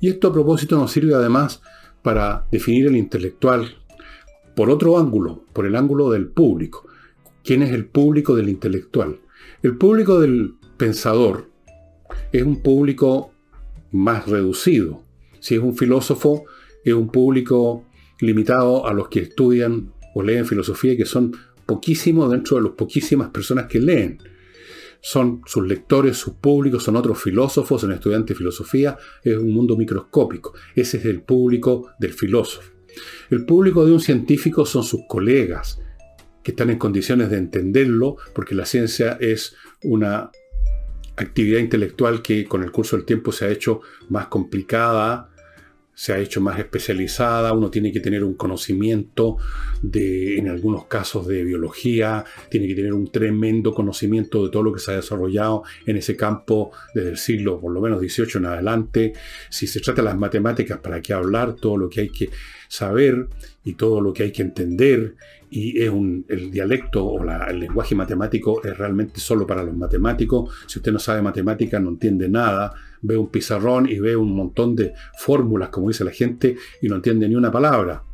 Y 0.00 0.08
esto 0.08 0.28
a 0.28 0.32
propósito 0.32 0.76
nos 0.76 0.92
sirve 0.92 1.14
además 1.14 1.62
para 2.02 2.46
definir 2.50 2.86
el 2.86 2.96
intelectual 2.96 3.76
por 4.54 4.70
otro 4.70 4.98
ángulo, 4.98 5.44
por 5.52 5.66
el 5.66 5.76
ángulo 5.76 6.10
del 6.10 6.28
público. 6.28 6.86
¿Quién 7.42 7.62
es 7.62 7.72
el 7.72 7.86
público 7.86 8.34
del 8.34 8.48
intelectual? 8.48 9.20
El 9.62 9.76
público 9.76 10.20
del 10.20 10.54
pensador 10.76 11.48
es 12.32 12.42
un 12.42 12.62
público 12.62 13.32
más 13.92 14.26
reducido. 14.28 15.02
Si 15.38 15.54
es 15.54 15.60
un 15.60 15.76
filósofo, 15.76 16.44
es 16.84 16.94
un 16.94 17.08
público 17.08 17.84
limitado 18.20 18.86
a 18.86 18.92
los 18.92 19.08
que 19.08 19.20
estudian 19.20 19.92
o 20.14 20.22
leen 20.22 20.46
filosofía, 20.46 20.96
que 20.96 21.06
son 21.06 21.36
poquísimos 21.66 22.30
dentro 22.30 22.56
de 22.56 22.64
las 22.64 22.72
poquísimas 22.72 23.30
personas 23.30 23.66
que 23.66 23.78
leen. 23.78 24.18
Son 25.00 25.40
sus 25.46 25.66
lectores, 25.66 26.16
sus 26.16 26.34
públicos, 26.34 26.82
son 26.82 26.96
otros 26.96 27.22
filósofos, 27.22 27.80
son 27.80 27.92
estudiantes 27.92 28.34
de 28.34 28.38
filosofía, 28.38 28.98
es 29.22 29.36
un 29.36 29.50
mundo 29.52 29.76
microscópico. 29.76 30.52
Ese 30.74 30.98
es 30.98 31.04
el 31.06 31.22
público 31.22 31.92
del 31.98 32.12
filósofo. 32.12 32.70
El 33.30 33.46
público 33.46 33.86
de 33.86 33.92
un 33.92 34.00
científico 34.00 34.66
son 34.66 34.82
sus 34.82 35.02
colegas, 35.08 35.80
que 36.42 36.50
están 36.50 36.70
en 36.70 36.78
condiciones 36.78 37.30
de 37.30 37.38
entenderlo, 37.38 38.16
porque 38.34 38.54
la 38.54 38.66
ciencia 38.66 39.16
es 39.20 39.54
una 39.82 40.30
actividad 41.16 41.60
intelectual 41.60 42.22
que 42.22 42.44
con 42.46 42.62
el 42.62 42.72
curso 42.72 42.96
del 42.96 43.04
tiempo 43.04 43.32
se 43.32 43.44
ha 43.44 43.50
hecho 43.50 43.80
más 44.08 44.26
complicada, 44.26 45.29
se 46.00 46.14
ha 46.14 46.18
hecho 46.18 46.40
más 46.40 46.58
especializada, 46.58 47.52
uno 47.52 47.70
tiene 47.70 47.92
que 47.92 48.00
tener 48.00 48.24
un 48.24 48.32
conocimiento 48.32 49.36
de, 49.82 50.38
en 50.38 50.48
algunos 50.48 50.86
casos, 50.86 51.26
de 51.26 51.44
biología, 51.44 52.24
tiene 52.48 52.66
que 52.68 52.74
tener 52.74 52.94
un 52.94 53.12
tremendo 53.12 53.74
conocimiento 53.74 54.42
de 54.42 54.50
todo 54.50 54.62
lo 54.62 54.72
que 54.72 54.80
se 54.80 54.92
ha 54.92 54.96
desarrollado 54.96 55.62
en 55.84 55.98
ese 55.98 56.16
campo 56.16 56.72
desde 56.94 57.10
el 57.10 57.18
siglo 57.18 57.60
por 57.60 57.72
lo 57.72 57.82
menos 57.82 58.00
XVIII 58.00 58.30
en 58.36 58.46
adelante. 58.46 59.12
Si 59.50 59.66
se 59.66 59.80
trata 59.80 60.00
de 60.00 60.06
las 60.06 60.16
matemáticas, 60.16 60.78
¿para 60.78 61.02
qué 61.02 61.12
hablar? 61.12 61.56
Todo 61.56 61.76
lo 61.76 61.90
que 61.90 62.00
hay 62.00 62.08
que 62.08 62.30
saber 62.66 63.28
y 63.62 63.74
todo 63.74 64.00
lo 64.00 64.14
que 64.14 64.22
hay 64.22 64.32
que 64.32 64.40
entender 64.40 65.16
y 65.50 65.82
es 65.82 65.90
un, 65.90 66.24
el 66.28 66.50
dialecto 66.50 67.04
o 67.04 67.22
el 67.22 67.60
lenguaje 67.60 67.94
matemático 67.94 68.64
es 68.64 68.78
realmente 68.78 69.20
solo 69.20 69.46
para 69.46 69.64
los 69.64 69.76
matemáticos. 69.76 70.64
Si 70.66 70.78
usted 70.78 70.92
no 70.92 70.98
sabe 70.98 71.20
matemática, 71.20 71.78
no 71.78 71.90
entiende 71.90 72.26
nada, 72.26 72.72
ve 73.02 73.16
un 73.16 73.30
pizarrón 73.30 73.88
y 73.88 73.98
ve 73.98 74.16
un 74.16 74.34
montón 74.34 74.76
de 74.76 74.92
fórmulas, 75.18 75.70
como 75.70 75.88
dice 75.88 76.04
la 76.04 76.10
gente, 76.10 76.56
y 76.82 76.88
no 76.88 76.96
entiende 76.96 77.28
ni 77.28 77.34
una 77.34 77.50
palabra. 77.50 78.04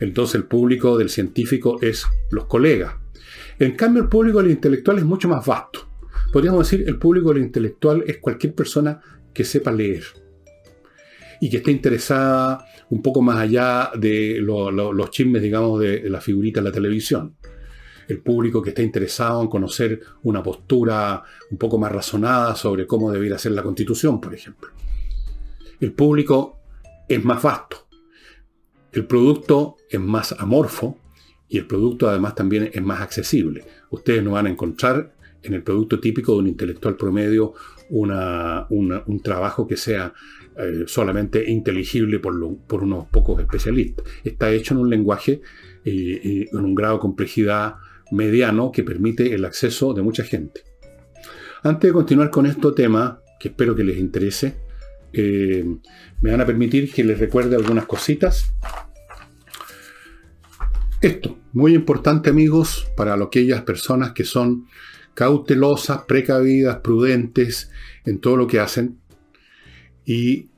Entonces 0.00 0.36
el 0.36 0.44
público 0.44 0.96
del 0.96 1.08
científico 1.08 1.78
es 1.80 2.06
los 2.30 2.46
colegas. 2.46 2.94
En 3.58 3.74
cambio, 3.74 4.02
el 4.02 4.08
público 4.08 4.42
del 4.42 4.50
intelectual 4.50 4.98
es 4.98 5.04
mucho 5.04 5.28
más 5.28 5.44
vasto. 5.46 5.88
Podríamos 6.32 6.68
decir, 6.68 6.86
el 6.86 6.98
público 6.98 7.32
del 7.32 7.42
intelectual 7.42 8.04
es 8.06 8.18
cualquier 8.18 8.54
persona 8.54 9.00
que 9.32 9.44
sepa 9.44 9.72
leer 9.72 10.04
y 11.40 11.50
que 11.50 11.58
esté 11.58 11.70
interesada 11.70 12.64
un 12.90 13.02
poco 13.02 13.22
más 13.22 13.38
allá 13.38 13.90
de 13.98 14.38
los 14.40 15.10
chismes, 15.10 15.42
digamos, 15.42 15.80
de, 15.80 16.08
la 16.08 16.20
figurita 16.20 16.60
en 16.60 16.64
la 16.64 16.72
televisión. 16.72 17.36
El 18.08 18.20
público 18.20 18.62
que 18.62 18.70
está 18.70 18.82
interesado 18.82 19.42
en 19.42 19.48
conocer 19.48 20.00
una 20.22 20.42
postura 20.42 21.22
un 21.50 21.58
poco 21.58 21.78
más 21.78 21.92
razonada 21.92 22.54
sobre 22.54 22.86
cómo 22.86 23.10
debería 23.10 23.38
ser 23.38 23.52
la 23.52 23.62
constitución, 23.62 24.20
por 24.20 24.34
ejemplo. 24.34 24.70
El 25.80 25.92
público 25.92 26.60
es 27.08 27.24
más 27.24 27.42
vasto. 27.42 27.86
El 28.92 29.06
producto 29.06 29.76
es 29.90 30.00
más 30.00 30.32
amorfo 30.32 30.98
y 31.48 31.58
el 31.58 31.66
producto 31.66 32.08
además 32.08 32.34
también 32.34 32.70
es 32.72 32.82
más 32.82 33.00
accesible. 33.00 33.64
Ustedes 33.90 34.22
no 34.22 34.32
van 34.32 34.46
a 34.46 34.50
encontrar 34.50 35.14
en 35.42 35.54
el 35.54 35.62
producto 35.62 36.00
típico 36.00 36.32
de 36.32 36.38
un 36.38 36.48
intelectual 36.48 36.96
promedio 36.96 37.54
un 37.88 39.20
trabajo 39.22 39.66
que 39.66 39.76
sea 39.76 40.12
eh, 40.58 40.84
solamente 40.86 41.48
inteligible 41.48 42.18
por, 42.18 42.34
por, 42.66 42.82
unos 42.82 43.06
pocos 43.06 43.40
especialistas. 43.40 44.04
Está 44.24 44.50
hecho 44.50 44.74
en 44.74 44.80
un 44.80 44.90
lenguaje 44.90 45.40
eh, 45.84 46.48
en 46.50 46.64
un 46.64 46.74
grado 46.74 46.94
de 46.94 47.00
complejidad 47.00 47.76
mediano 48.10 48.72
que 48.72 48.84
permite 48.84 49.34
el 49.34 49.44
acceso 49.44 49.94
de 49.94 50.02
mucha 50.02 50.24
gente. 50.24 50.62
Antes 51.62 51.88
de 51.88 51.92
continuar 51.92 52.30
con 52.30 52.46
este 52.46 52.72
tema, 52.72 53.20
que 53.40 53.48
espero 53.48 53.74
que 53.74 53.84
les 53.84 53.98
interese, 53.98 54.56
eh, 55.12 55.64
me 56.20 56.30
van 56.30 56.40
a 56.40 56.46
permitir 56.46 56.92
que 56.92 57.04
les 57.04 57.18
recuerde 57.18 57.56
algunas 57.56 57.86
cositas. 57.86 58.52
Esto, 61.00 61.38
muy 61.52 61.74
importante 61.74 62.30
amigos, 62.30 62.86
para 62.96 63.14
aquellas 63.14 63.62
personas 63.62 64.12
que 64.12 64.24
son 64.24 64.66
cautelosas, 65.14 66.02
precavidas, 66.06 66.78
prudentes 66.78 67.70
en 68.04 68.20
todo 68.20 68.36
lo 68.36 68.46
que 68.46 68.60
hacen, 68.60 68.98
y 70.04 70.50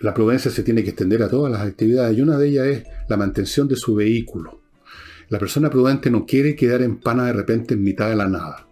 la 0.00 0.14
prudencia 0.14 0.50
se 0.50 0.62
tiene 0.62 0.82
que 0.84 0.90
extender 0.90 1.22
a 1.22 1.28
todas 1.28 1.50
las 1.50 1.62
actividades 1.62 2.16
y 2.16 2.20
una 2.20 2.38
de 2.38 2.48
ellas 2.48 2.66
es 2.66 2.84
la 3.08 3.16
mantención 3.16 3.66
de 3.66 3.76
su 3.76 3.94
vehículo. 3.94 4.60
La 5.28 5.38
persona 5.38 5.70
prudente 5.70 6.10
no 6.10 6.24
quiere 6.24 6.54
quedar 6.54 6.82
en 6.82 6.98
pana 6.98 7.26
de 7.26 7.32
repente 7.32 7.74
en 7.74 7.82
mitad 7.82 8.08
de 8.08 8.16
la 8.16 8.28
nada. 8.28 8.68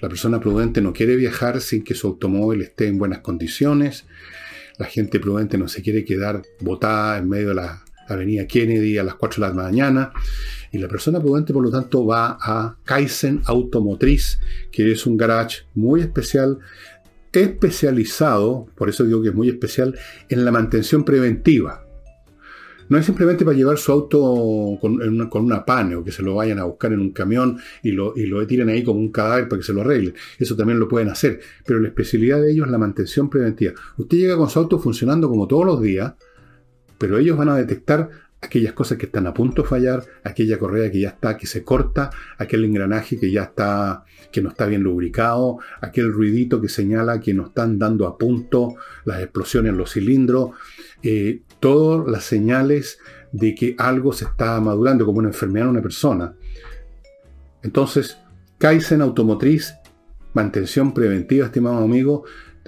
La 0.00 0.08
persona 0.08 0.38
prudente 0.38 0.80
no 0.80 0.92
quiere 0.92 1.16
viajar 1.16 1.60
sin 1.60 1.82
que 1.82 1.94
su 1.94 2.06
automóvil 2.06 2.62
esté 2.62 2.86
en 2.86 2.98
buenas 2.98 3.18
condiciones. 3.18 4.06
La 4.78 4.86
gente 4.86 5.18
prudente 5.18 5.58
no 5.58 5.66
se 5.66 5.82
quiere 5.82 6.04
quedar 6.04 6.42
botada 6.60 7.18
en 7.18 7.28
medio 7.28 7.48
de 7.48 7.56
las 7.56 7.80
Avenida 8.08 8.46
Kennedy 8.46 8.96
a 8.98 9.04
las 9.04 9.14
4 9.14 9.42
de 9.42 9.48
la 9.48 9.54
mañana. 9.54 10.12
Y 10.70 10.78
la 10.78 10.88
persona 10.88 11.20
prudente, 11.20 11.52
por 11.52 11.62
lo 11.62 11.70
tanto, 11.70 12.06
va 12.06 12.38
a 12.40 12.76
Kaizen 12.84 13.42
Automotriz, 13.46 14.38
que 14.70 14.90
es 14.92 15.06
un 15.06 15.16
garage 15.16 15.64
muy 15.74 16.00
especial, 16.00 16.58
especializado, 17.32 18.66
por 18.76 18.88
eso 18.88 19.04
digo 19.04 19.22
que 19.22 19.28
es 19.28 19.34
muy 19.34 19.48
especial, 19.48 19.98
en 20.28 20.44
la 20.44 20.50
mantención 20.50 21.04
preventiva. 21.04 21.87
No 22.88 22.98
es 22.98 23.06
simplemente 23.06 23.44
para 23.44 23.56
llevar 23.56 23.78
su 23.78 23.92
auto 23.92 24.78
con, 24.80 25.00
una, 25.00 25.64
pane 25.64 25.96
o 25.96 26.04
que 26.04 26.12
se 26.12 26.22
lo 26.22 26.34
vayan 26.34 26.58
a 26.58 26.64
buscar 26.64 26.92
en 26.92 27.00
un 27.00 27.10
camión 27.10 27.58
y 27.82 27.92
lo, 27.92 28.16
y 28.16 28.26
lo 28.26 28.46
tiren 28.46 28.68
ahí 28.68 28.82
como 28.82 29.00
un 29.00 29.12
cadáver 29.12 29.48
para 29.48 29.60
que 29.60 29.66
se 29.66 29.72
lo 29.72 29.82
arreglen. 29.82 30.14
Eso 30.38 30.56
también 30.56 30.78
lo 30.78 30.88
pueden 30.88 31.08
hacer. 31.08 31.40
Pero 31.66 31.80
la 31.80 31.88
especialidad 31.88 32.40
de 32.40 32.52
ellos 32.52 32.66
es 32.66 32.72
la 32.72 32.78
mantención 32.78 33.28
preventiva. 33.28 33.74
Usted 33.96 34.18
llega 34.18 34.36
con 34.36 34.48
su 34.48 34.58
auto 34.58 34.78
funcionando 34.78 35.28
como 35.28 35.46
todos 35.46 35.66
los 35.66 35.80
días, 35.80 36.14
pero 36.98 37.18
ellos 37.18 37.36
van 37.36 37.48
a 37.50 37.56
detectar 37.56 38.27
aquellas 38.40 38.72
cosas 38.72 38.98
que 38.98 39.06
están 39.06 39.26
a 39.26 39.34
punto 39.34 39.62
de 39.62 39.68
fallar, 39.68 40.04
aquella 40.22 40.58
correa 40.58 40.90
que 40.90 41.00
ya 41.00 41.08
está, 41.08 41.36
que 41.36 41.46
se 41.46 41.64
corta, 41.64 42.10
aquel 42.38 42.64
engranaje 42.64 43.18
que 43.18 43.30
ya 43.30 43.44
está, 43.44 44.04
que 44.30 44.40
no 44.40 44.50
está 44.50 44.66
bien 44.66 44.82
lubricado, 44.82 45.58
aquel 45.80 46.12
ruidito 46.12 46.60
que 46.60 46.68
señala 46.68 47.20
que 47.20 47.34
no 47.34 47.46
están 47.46 47.78
dando 47.78 48.06
a 48.06 48.16
punto 48.16 48.76
las 49.04 49.20
explosiones 49.20 49.70
en 49.70 49.78
los 49.78 49.92
cilindros, 49.92 50.50
eh, 51.02 51.42
todas 51.60 52.08
las 52.10 52.24
señales 52.24 52.98
de 53.32 53.54
que 53.54 53.74
algo 53.78 54.12
se 54.12 54.24
está 54.24 54.60
madurando 54.60 55.04
como 55.04 55.18
una 55.18 55.28
enfermedad 55.28 55.66
en 55.66 55.72
una 55.72 55.82
persona. 55.82 56.34
Entonces, 57.62 58.18
Kaizen 58.58 59.02
Automotriz, 59.02 59.74
mantención 60.32 60.94
preventiva, 60.94 61.46
estimado 61.46 61.78
amigo, 61.78 62.24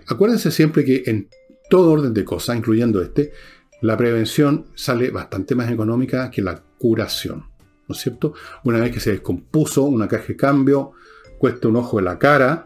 acuérdense 0.09 0.51
siempre 0.51 0.85
que 0.85 1.05
en 1.07 1.29
todo 1.69 1.93
orden 1.93 2.13
de 2.13 2.25
cosas, 2.25 2.57
incluyendo 2.57 3.01
este, 3.01 3.33
la 3.81 3.97
prevención 3.97 4.67
sale 4.75 5.11
bastante 5.11 5.55
más 5.55 5.71
económica 5.71 6.31
que 6.31 6.43
la 6.43 6.63
curación. 6.79 7.47
¿No 7.89 7.95
es 7.95 8.01
cierto? 8.01 8.35
Una 8.65 8.79
vez 8.79 8.93
que 8.93 9.01
se 9.01 9.13
descompuso 9.13 9.85
una 9.85 10.07
caja 10.07 10.29
de 10.29 10.37
cambio, 10.37 10.93
cuesta 11.39 11.69
un 11.69 11.77
ojo 11.77 11.97
de 11.97 12.05
la 12.05 12.19
cara. 12.19 12.65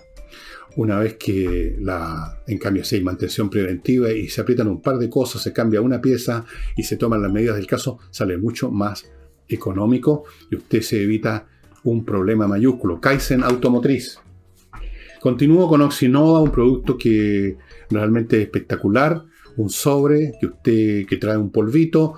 Una 0.76 0.98
vez 0.98 1.14
que 1.14 1.76
la, 1.80 2.42
en 2.46 2.58
cambio, 2.58 2.84
si 2.84 2.96
hay 2.96 3.04
mantención 3.04 3.48
preventiva 3.48 4.10
y 4.10 4.28
se 4.28 4.40
aprietan 4.40 4.66
un 4.66 4.82
par 4.82 4.98
de 4.98 5.08
cosas, 5.08 5.40
se 5.40 5.52
cambia 5.52 5.80
una 5.80 6.00
pieza 6.00 6.44
y 6.76 6.82
se 6.82 6.96
toman 6.96 7.22
las 7.22 7.32
medidas 7.32 7.56
del 7.56 7.68
caso, 7.68 8.00
sale 8.10 8.36
mucho 8.36 8.72
más 8.72 9.08
económico 9.48 10.24
y 10.50 10.56
usted 10.56 10.82
se 10.82 11.02
evita 11.02 11.46
un 11.84 12.04
problema 12.04 12.48
mayúsculo. 12.48 13.00
Kaizen 13.00 13.44
Automotriz. 13.44 14.18
Continúo 15.20 15.68
con 15.68 15.80
Oxinova, 15.80 16.42
un 16.42 16.50
producto 16.50 16.98
que 16.98 17.56
realmente 17.88 18.36
es 18.38 18.42
espectacular 18.42 19.24
un 19.56 19.70
sobre 19.70 20.32
que 20.40 20.46
usted 20.46 21.06
que 21.06 21.16
trae 21.16 21.36
un 21.36 21.50
polvito, 21.50 22.14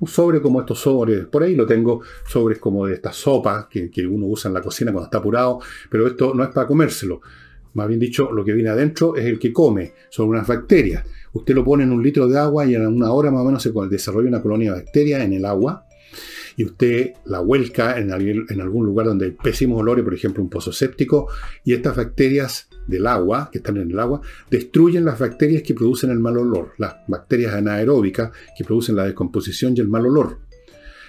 un 0.00 0.08
sobre 0.08 0.40
como 0.40 0.60
estos 0.60 0.80
sobres, 0.80 1.26
por 1.26 1.42
ahí 1.42 1.54
lo 1.54 1.66
tengo, 1.66 2.02
sobres 2.26 2.58
como 2.58 2.86
de 2.86 2.94
esta 2.94 3.12
sopa 3.12 3.68
que, 3.68 3.90
uno 4.06 4.26
usa 4.26 4.48
en 4.48 4.54
la 4.54 4.62
cocina 4.62 4.92
cuando 4.92 5.06
está 5.06 5.18
apurado, 5.18 5.60
pero 5.90 6.06
esto 6.06 6.34
no 6.34 6.44
es 6.44 6.50
para 6.50 6.66
comérselo. 6.66 7.20
Más 7.74 7.86
bien 7.86 8.00
dicho, 8.00 8.32
lo 8.32 8.44
que 8.44 8.52
viene 8.52 8.70
adentro 8.70 9.16
es 9.16 9.24
el 9.26 9.38
que 9.38 9.52
come, 9.52 9.92
son 10.08 10.28
unas 10.28 10.46
bacterias. 10.46 11.04
Usted 11.32 11.54
lo 11.54 11.64
pone 11.64 11.84
en 11.84 11.92
un 11.92 12.02
litro 12.02 12.26
de 12.26 12.38
agua 12.38 12.64
y 12.66 12.74
en 12.74 12.86
una 12.86 13.12
hora 13.12 13.30
más 13.30 13.42
o 13.42 13.44
menos 13.44 13.62
se 13.62 13.72
desarrolla 13.90 14.28
una 14.28 14.42
colonia 14.42 14.72
de 14.72 14.80
bacterias 14.80 15.22
en 15.22 15.34
el 15.34 15.44
agua 15.44 15.84
y 16.56 16.64
usted 16.64 17.12
la 17.26 17.38
vuelca 17.38 17.98
en, 17.98 18.10
en 18.10 18.60
algún 18.60 18.84
lugar 18.84 19.06
donde 19.06 19.26
hay 19.26 19.30
pésimos 19.30 19.80
olores, 19.80 20.04
por 20.04 20.14
ejemplo 20.14 20.42
un 20.42 20.50
pozo 20.50 20.72
séptico, 20.72 21.28
y 21.64 21.72
estas 21.72 21.96
bacterias 21.96 22.67
del 22.88 23.06
agua, 23.06 23.50
que 23.52 23.58
están 23.58 23.76
en 23.76 23.90
el 23.90 23.98
agua, 24.00 24.20
destruyen 24.50 25.04
las 25.04 25.18
bacterias 25.18 25.62
que 25.62 25.74
producen 25.74 26.10
el 26.10 26.18
mal 26.18 26.36
olor, 26.36 26.72
las 26.78 26.96
bacterias 27.06 27.54
anaeróbicas 27.54 28.32
que 28.56 28.64
producen 28.64 28.96
la 28.96 29.04
descomposición 29.04 29.74
y 29.76 29.80
el 29.80 29.88
mal 29.88 30.06
olor. 30.06 30.38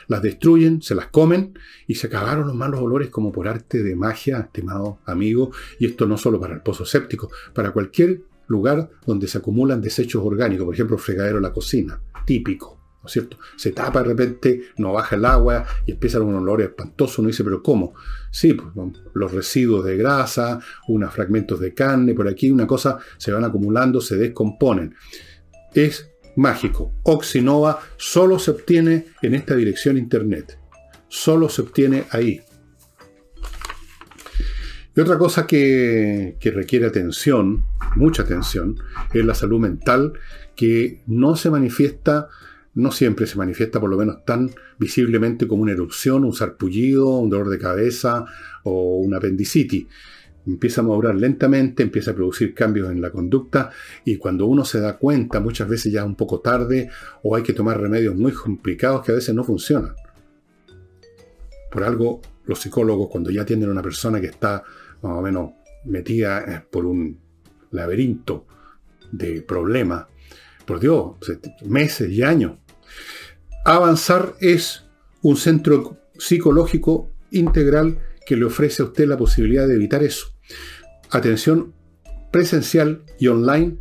Las 0.07 0.21
destruyen, 0.21 0.81
se 0.81 0.95
las 0.95 1.07
comen 1.07 1.57
y 1.87 1.95
se 1.95 2.07
acabaron 2.07 2.47
los 2.47 2.55
malos 2.55 2.81
olores 2.81 3.09
como 3.09 3.31
por 3.31 3.47
arte 3.47 3.83
de 3.83 3.95
magia, 3.95 4.39
estimado 4.39 4.99
amigo, 5.05 5.51
y 5.79 5.85
esto 5.85 6.05
no 6.05 6.17
solo 6.17 6.39
para 6.39 6.55
el 6.55 6.61
pozo 6.61 6.85
séptico, 6.85 7.31
para 7.53 7.71
cualquier 7.71 8.21
lugar 8.47 8.89
donde 9.05 9.27
se 9.27 9.37
acumulan 9.37 9.81
desechos 9.81 10.23
orgánicos, 10.25 10.65
por 10.65 10.73
ejemplo, 10.73 10.97
fregadero 10.97 11.35
de 11.35 11.43
la 11.43 11.53
cocina, 11.53 12.01
típico. 12.25 12.78
¿No 13.01 13.07
es 13.07 13.13
cierto? 13.13 13.38
Se 13.55 13.71
tapa 13.71 14.01
de 14.01 14.09
repente, 14.09 14.62
no 14.77 14.93
baja 14.93 15.15
el 15.15 15.23
agua 15.25 15.65
y 15.85 15.91
empieza 15.93 16.19
un 16.19 16.35
olor 16.35 16.62
espantoso. 16.62 17.21
Uno 17.21 17.29
dice, 17.29 17.43
¿pero 17.43 17.63
cómo? 17.63 17.93
Sí, 18.29 18.53
pues, 18.53 18.69
los 19.13 19.31
residuos 19.31 19.85
de 19.85 19.95
grasa, 19.95 20.59
unos 20.88 21.13
fragmentos 21.13 21.59
de 21.59 21.73
carne, 21.73 22.13
por 22.13 22.27
aquí, 22.27 22.51
una 22.51 22.67
cosa, 22.67 22.99
se 23.17 23.31
van 23.31 23.45
acumulando, 23.45 24.01
se 24.01 24.17
descomponen. 24.17 24.95
Es 25.73 26.12
mágico. 26.35 26.93
Oxinova 27.03 27.79
solo 27.97 28.38
se 28.38 28.51
obtiene 28.51 29.05
en 29.21 29.35
esta 29.35 29.55
dirección 29.55 29.97
internet. 29.97 30.59
Solo 31.07 31.47
se 31.49 31.62
obtiene 31.62 32.05
ahí. 32.12 32.41
Y 34.95 34.99
otra 34.99 35.17
cosa 35.17 35.47
que 35.47 36.38
requiere 36.53 36.85
atención, 36.85 37.63
mucha 37.95 38.23
atención, 38.23 38.75
es 39.13 39.23
la 39.23 39.33
salud 39.33 39.59
mental, 39.59 40.13
que 40.55 41.01
no 41.07 41.38
se 41.38 41.49
manifiesta 41.49 42.27
no 42.75 42.91
siempre 42.91 43.27
se 43.27 43.38
manifiesta 43.38 43.79
por 43.79 43.89
lo 43.89 43.97
menos 43.97 44.23
tan 44.25 44.51
visiblemente 44.77 45.47
como 45.47 45.63
una 45.63 45.71
erupción, 45.71 46.23
un 46.23 46.34
sarpullido, 46.34 47.17
un 47.17 47.29
dolor 47.29 47.49
de 47.49 47.60
cabeza 47.60 48.25
o 48.63 48.97
una 48.99 49.17
apendicitis. 49.17 49.88
Empieza 50.45 50.82
a 50.82 50.84
madurar 50.84 51.15
lentamente, 51.15 51.84
empieza 51.84 52.12
a 52.12 52.15
producir 52.15 52.53
cambios 52.53 52.91
en 52.91 53.01
la 53.01 53.12
conducta 53.12 53.69
y 54.05 54.17
cuando 54.17 54.45
uno 54.45 54.65
se 54.65 54.79
da 54.79 54.97
cuenta, 54.97 55.39
muchas 55.39 55.67
veces 55.67 55.91
ya 55.91 56.01
es 56.01 56.05
un 56.05 56.15
poco 56.15 56.39
tarde 56.39 56.89
o 57.23 57.36
hay 57.36 57.43
que 57.43 57.53
tomar 57.53 57.79
remedios 57.79 58.15
muy 58.15 58.32
complicados 58.32 59.05
que 59.05 59.12
a 59.12 59.15
veces 59.15 59.36
no 59.36 59.43
funcionan. 59.43 59.93
Por 61.71 61.84
algo, 61.84 62.21
los 62.45 62.60
psicólogos 62.60 63.10
cuando 63.12 63.29
ya 63.29 63.45
tienen 63.45 63.69
a 63.69 63.73
una 63.73 63.84
persona 63.84 64.19
que 64.19 64.27
está 64.27 64.63
más 65.01 65.17
o 65.17 65.21
menos 65.21 65.51
metida 65.86 66.39
eh, 66.39 66.63
por 66.69 66.86
un 66.86 67.19
laberinto 67.71 68.45
de 69.12 69.41
problemas, 69.41 70.08
por 70.69 70.79
Dios, 70.79 71.15
meses 71.65 72.12
y 72.12 72.21
años. 72.21 72.60
Avanzar 73.65 74.36
es 74.39 74.84
un 75.23 75.36
centro 75.36 75.97
psicológico 76.15 77.12
integral 77.32 77.97
que 78.23 78.38
le 78.38 78.45
ofrece 78.45 78.84
a 78.84 78.86
usted 78.86 79.08
la 79.08 79.17
posibilidad 79.17 79.67
de 79.67 79.73
evitar 79.73 80.03
eso. 80.03 80.27
Atención 81.10 81.73
presencial 82.32 83.01
y 83.17 83.29
online 83.29 83.77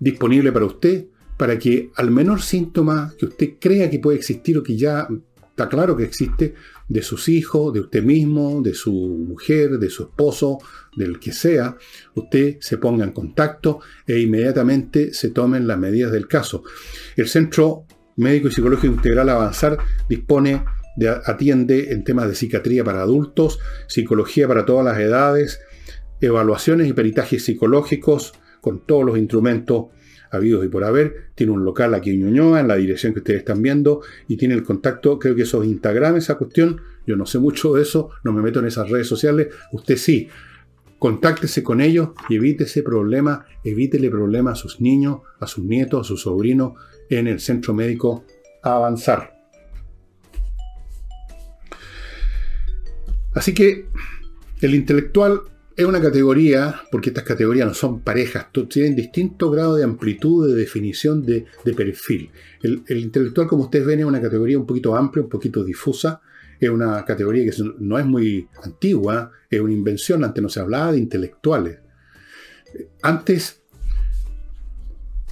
disponible 0.00 0.52
para 0.52 0.66
usted 0.66 1.06
para 1.38 1.58
que 1.58 1.90
al 1.96 2.10
menor 2.10 2.42
síntoma 2.42 3.14
que 3.18 3.24
usted 3.24 3.54
crea 3.58 3.88
que 3.88 4.00
puede 4.00 4.18
existir 4.18 4.58
o 4.58 4.62
que 4.62 4.76
ya 4.76 5.08
está 5.48 5.66
claro 5.70 5.96
que 5.96 6.04
existe, 6.04 6.54
de 6.88 7.02
sus 7.02 7.28
hijos, 7.28 7.72
de 7.74 7.80
usted 7.80 8.02
mismo, 8.02 8.62
de 8.62 8.74
su 8.74 8.92
mujer, 8.92 9.78
de 9.78 9.90
su 9.90 10.04
esposo, 10.04 10.58
del 10.96 11.20
que 11.20 11.32
sea, 11.32 11.76
usted 12.14 12.56
se 12.60 12.78
ponga 12.78 13.04
en 13.04 13.12
contacto 13.12 13.80
e 14.06 14.18
inmediatamente 14.18 15.12
se 15.12 15.30
tomen 15.30 15.66
las 15.66 15.78
medidas 15.78 16.12
del 16.12 16.26
caso. 16.26 16.64
El 17.16 17.28
Centro 17.28 17.84
Médico 18.16 18.48
y 18.48 18.52
Psicológico 18.52 18.94
Integral 18.94 19.28
Avanzar 19.28 19.78
dispone 20.08 20.64
de, 20.96 21.08
atiende 21.08 21.92
en 21.92 22.02
temas 22.04 22.26
de 22.28 22.34
psiquiatría 22.34 22.82
para 22.82 23.02
adultos, 23.02 23.60
psicología 23.86 24.48
para 24.48 24.64
todas 24.64 24.84
las 24.84 24.98
edades, 24.98 25.60
evaluaciones 26.20 26.88
y 26.88 26.94
peritajes 26.94 27.44
psicológicos 27.44 28.32
con 28.60 28.84
todos 28.84 29.04
los 29.04 29.18
instrumentos 29.18 29.86
habidos 30.30 30.64
y 30.64 30.68
por 30.68 30.84
haber. 30.84 31.30
Tiene 31.34 31.52
un 31.52 31.64
local 31.64 31.94
aquí 31.94 32.10
en 32.10 32.20
Ñuñoa, 32.20 32.60
en 32.60 32.68
la 32.68 32.76
dirección 32.76 33.12
que 33.12 33.20
ustedes 33.20 33.40
están 33.40 33.62
viendo, 33.62 34.02
y 34.26 34.36
tiene 34.36 34.54
el 34.54 34.62
contacto, 34.62 35.18
creo 35.18 35.34
que 35.34 35.42
eso 35.42 35.62
es 35.62 35.68
Instagram, 35.68 36.16
esa 36.16 36.36
cuestión. 36.36 36.80
Yo 37.06 37.16
no 37.16 37.26
sé 37.26 37.38
mucho 37.38 37.74
de 37.74 37.82
eso, 37.82 38.10
no 38.24 38.32
me 38.32 38.42
meto 38.42 38.60
en 38.60 38.66
esas 38.66 38.90
redes 38.90 39.06
sociales. 39.06 39.48
Usted 39.72 39.96
sí. 39.96 40.28
Contáctese 40.98 41.62
con 41.62 41.80
ellos 41.80 42.10
y 42.28 42.34
evite 42.34 42.64
ese 42.64 42.82
problema, 42.82 43.46
evítele 43.62 44.10
problemas 44.10 44.58
a 44.58 44.62
sus 44.62 44.80
niños, 44.80 45.20
a 45.38 45.46
sus 45.46 45.64
nietos, 45.64 46.00
a 46.00 46.04
sus 46.04 46.22
sobrinos 46.22 46.72
en 47.08 47.28
el 47.28 47.38
centro 47.38 47.72
médico 47.72 48.24
Avanzar. 48.64 49.32
Así 53.32 53.54
que 53.54 53.86
el 54.60 54.74
intelectual 54.74 55.42
es 55.78 55.86
una 55.86 56.02
categoría, 56.02 56.82
porque 56.90 57.10
estas 57.10 57.22
categorías 57.22 57.64
no 57.64 57.72
son 57.72 58.00
parejas, 58.00 58.48
tienen 58.68 58.96
distinto 58.96 59.48
grado 59.48 59.76
de 59.76 59.84
amplitud, 59.84 60.48
de 60.48 60.56
definición, 60.56 61.24
de, 61.24 61.46
perfil. 61.76 62.32
El, 62.60 62.82
intelectual, 62.88 63.46
como 63.46 63.62
ustedes 63.62 63.86
ven, 63.86 64.00
es 64.00 64.04
una 64.04 64.20
categoría 64.20 64.58
un 64.58 64.66
poquito 64.66 64.96
amplia, 64.96 65.22
un 65.22 65.28
poquito 65.28 65.62
difusa. 65.62 66.20
Es 66.58 66.68
una 66.68 67.04
categoría 67.04 67.48
que 67.48 67.56
no 67.78 67.96
es 67.96 68.04
muy 68.04 68.48
antigua, 68.64 69.30
es 69.48 69.60
una 69.60 69.72
invención. 69.72 70.24
Antes 70.24 70.42
no 70.42 70.48
se 70.48 70.58
hablaba 70.58 70.90
de 70.90 70.98
intelectuales. 70.98 71.78
Antes, 73.02 73.62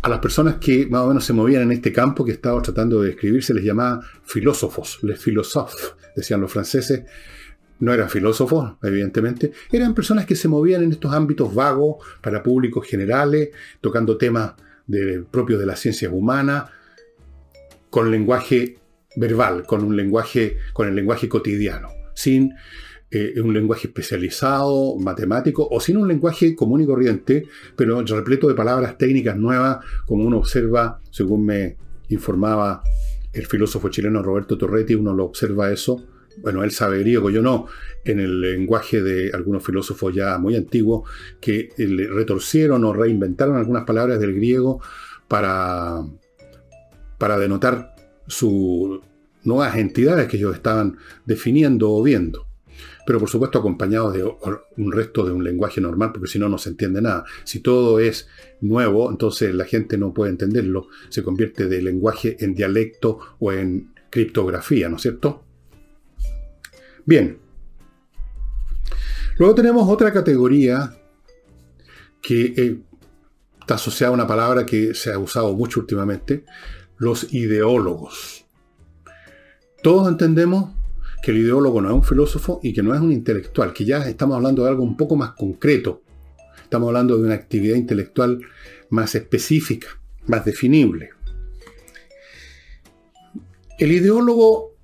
a 0.03 0.09
las 0.09 0.21
personas 0.21 0.59
que 0.59 0.87
más 0.87 1.01
o 1.03 1.09
menos 1.09 1.25
se 1.25 1.33
movían 1.33 1.63
en 1.63 1.73
este 1.73 1.93
campo 1.93 2.25
que 2.25 2.31
estaba 2.31 2.63
tratando 2.63 3.03
de 3.03 3.09
describir, 3.09 3.43
se 3.43 3.53
les 3.53 3.65
llamaba 3.65 4.01
filósofos, 4.23 5.01
les 5.03 5.19
philosophes, 5.19 5.95
decían 6.15 6.41
los 6.41 6.53
franceses 6.53 7.03
no 7.79 7.93
eran 7.93 8.09
filósofos, 8.09 8.75
evidentemente, 8.83 9.53
eran 9.71 9.95
personas 9.95 10.27
que 10.27 10.37
se 10.37 10.49
movían 10.49 10.83
en 10.83 10.93
estos 10.93 11.13
ámbitos 11.13 11.55
vagos 11.55 11.97
para 12.21 12.43
públicos 12.43 12.87
generales, 12.87 13.51
tocando 13.81 14.17
temas 14.17 14.55
propios 15.31 15.59
de 15.61 15.67
las 15.67 15.81
ciencias 15.81 16.13
humanas. 16.13 16.71
con 17.91 18.11
lenguaje 18.11 18.79
verbal, 19.17 19.65
con 19.65 19.83
un 19.83 19.97
lenguaje, 19.97 20.59
con 20.75 20.87
el 20.87 20.95
lenguaje 20.95 21.29
cotidiano, 21.29 21.89
sin 22.15 22.53
eh, 23.11 23.41
un 23.41 23.55
lenguaje 23.55 23.87
especializado, 23.87 24.97
matemático, 24.97 25.67
o 25.71 25.81
sin 25.81 25.97
un 25.97 26.09
lenguaje 26.09 26.55
común 26.55 26.83
y 26.83 26.87
corriente, 26.87 27.47
pero 27.77 28.03
repleto 28.03 28.49
de 28.49 28.55
palabras 28.55 28.99
técnicas 28.99 29.37
nuevas, 29.37 29.79
como 30.05 30.25
uno 30.25 30.39
observa, 30.39 31.01
según 31.11 31.47
me 31.47 31.77
informaba 32.09 32.83
el 33.33 33.47
filósofo 33.47 33.89
chileno 33.89 34.23
Roberto 34.23 34.59
Torretti, 34.59 34.95
uno 34.95 35.15
lo 35.15 35.25
observa 35.25 35.73
eso, 35.73 36.05
bueno, 36.39 36.63
él 36.65 36.71
sabe 36.71 36.99
griego, 37.01 37.31
yo 37.31 37.43
no, 37.43 37.67
en 38.05 38.21
el 38.21 38.41
lenguaje 38.41 39.03
de 39.03 39.31
algunos 39.33 39.65
filósofos 39.65 40.15
ya 40.15 40.39
muy 40.39 40.57
antiguos, 40.57 41.09
que 41.41 41.71
le 41.77 42.09
retorcieron 42.09 42.85
o 42.85 42.93
reinventaron 42.93 43.57
algunas 43.57 43.85
palabras 43.85 44.21
del 44.21 44.35
griego 44.35 44.81
para, 45.29 46.05
para 47.19 47.39
denotar 47.39 47.95
sus 48.27 49.01
nuevas 49.45 49.77
entidades 49.77 50.29
que 50.29 50.37
ellos 50.37 50.55
estaban 50.55 50.99
definiendo 51.25 51.91
o 51.91 52.03
viendo. 52.03 52.47
Pero 53.07 53.21
por 53.21 53.31
supuesto 53.31 53.61
acompañados 53.61 54.15
de 54.15 54.25
un 54.25 54.93
resto 54.93 55.25
de 55.25 55.33
un 55.33 55.45
lenguaje 55.45 55.81
normal, 55.81 56.11
porque 56.13 56.29
si 56.29 56.39
no, 56.39 56.49
no 56.49 56.59
se 56.59 56.71
entiende 56.71 57.01
nada. 57.01 57.25
Si 57.45 57.61
todo 57.61 58.01
es 58.01 58.29
nuevo, 58.61 59.11
entonces 59.11 59.55
la 59.55 59.65
gente 59.65 59.97
no 59.97 60.13
puede 60.13 60.33
entenderlo. 60.33 60.89
Se 61.09 61.23
convierte 61.23 61.69
de 61.69 61.83
lenguaje 61.83 62.37
en 62.41 62.55
dialecto 62.55 63.21
o 63.39 63.53
en 63.53 63.95
criptografía, 64.11 64.89
¿no 64.89 64.97
es 64.97 65.03
cierto? 65.03 65.46
Bien. 67.07 67.39
Luego 69.39 69.55
tenemos 69.55 69.89
otra 69.89 70.13
categoría 70.13 70.93
que 72.21 72.47
eh, 72.57 72.79
está 73.61 73.77
asociada 73.77 74.11
a 74.11 74.15
una 74.15 74.27
palabra 74.27 74.67
que 74.67 74.93
se 74.93 75.13
ha 75.13 75.19
usado 75.19 75.55
mucho 75.55 75.81
últimamente, 75.81 76.45
los 76.99 77.33
ideólogos. 77.33 78.45
Todos 79.83 80.09
entendemos 80.09 80.75
que 81.23 81.31
el 81.31 81.39
ideólogo 81.39 81.81
no 81.81 81.91
es 81.91 81.95
un 81.95 82.03
filósofo 82.03 82.59
y 82.63 82.73
que 82.73 82.83
no 82.83 82.93
es 82.93 83.01
un 83.01 83.13
intelectual, 83.13 83.73
que 83.73 83.85
ya 83.85 84.09
estamos 84.09 84.37
hablando 84.37 84.65
de 84.65 84.71
algo 84.71 84.83
un 84.83 84.97
poco 84.97 85.15
más 85.15 85.33
concreto. 85.33 86.03
Estamos 86.63 86.89
hablando 86.89 87.17
de 87.17 87.25
una 87.25 87.35
actividad 87.35 87.77
intelectual 87.77 88.41
más 88.91 89.15
específica, 89.15 89.89
más 90.27 90.45
definible. 90.45 91.11
El 93.79 93.93
ideólogo 93.93 94.75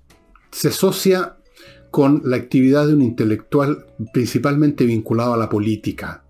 se 0.53 0.69
asocia 0.69 1.39
con 1.93 2.23
la 2.25 2.37
actividad 2.37 2.87
de 2.87 2.95
un 2.95 3.03
intelectual 3.03 3.85
principalmente 4.15 4.87
vinculado 4.87 5.35
a 5.35 5.37
la 5.37 5.51
política 5.51 6.25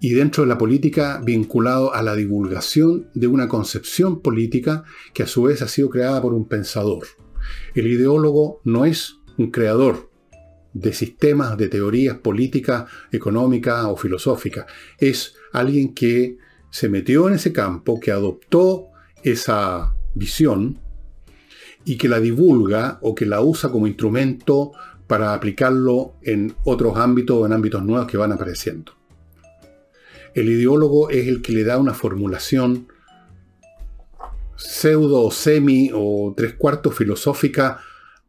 y 0.00 0.14
dentro 0.14 0.42
de 0.42 0.48
la 0.48 0.58
política 0.58 1.22
vinculado 1.24 1.94
a 1.94 2.02
la 2.02 2.16
divulgación 2.16 3.06
de 3.14 3.28
una 3.28 3.46
concepción 3.46 4.20
política 4.20 4.82
que 5.14 5.22
a 5.22 5.28
su 5.28 5.44
vez 5.44 5.62
ha 5.62 5.68
sido 5.68 5.90
creada 5.90 6.20
por 6.20 6.34
un 6.34 6.48
pensador. 6.48 7.06
El 7.74 7.86
ideólogo 7.86 8.60
no 8.64 8.84
es 8.84 9.20
un 9.38 9.52
creador 9.52 10.10
de 10.72 10.92
sistemas, 10.92 11.56
de 11.56 11.68
teorías 11.68 12.18
políticas, 12.18 12.90
económicas 13.12 13.84
o 13.84 13.96
filosóficas. 13.96 14.66
Es 14.98 15.36
alguien 15.52 15.94
que 15.94 16.36
se 16.70 16.88
metió 16.88 17.28
en 17.28 17.34
ese 17.34 17.52
campo, 17.52 18.00
que 18.00 18.10
adoptó 18.10 18.88
esa 19.22 19.94
visión 20.14 20.80
y 21.84 21.96
que 21.96 22.08
la 22.08 22.20
divulga 22.20 22.98
o 23.02 23.14
que 23.14 23.26
la 23.26 23.40
usa 23.40 23.70
como 23.70 23.86
instrumento 23.86 24.72
para 25.06 25.34
aplicarlo 25.34 26.14
en 26.22 26.54
otros 26.64 26.96
ámbitos 26.96 27.36
o 27.36 27.46
en 27.46 27.52
ámbitos 27.52 27.82
nuevos 27.84 28.06
que 28.06 28.16
van 28.16 28.32
apareciendo. 28.32 28.92
El 30.34 30.48
ideólogo 30.48 31.10
es 31.10 31.26
el 31.26 31.42
que 31.42 31.52
le 31.52 31.64
da 31.64 31.78
una 31.78 31.94
formulación 31.94 32.86
pseudo 34.56 35.30
semi 35.30 35.90
o 35.92 36.34
tres 36.36 36.54
cuartos 36.54 36.94
filosófica 36.94 37.80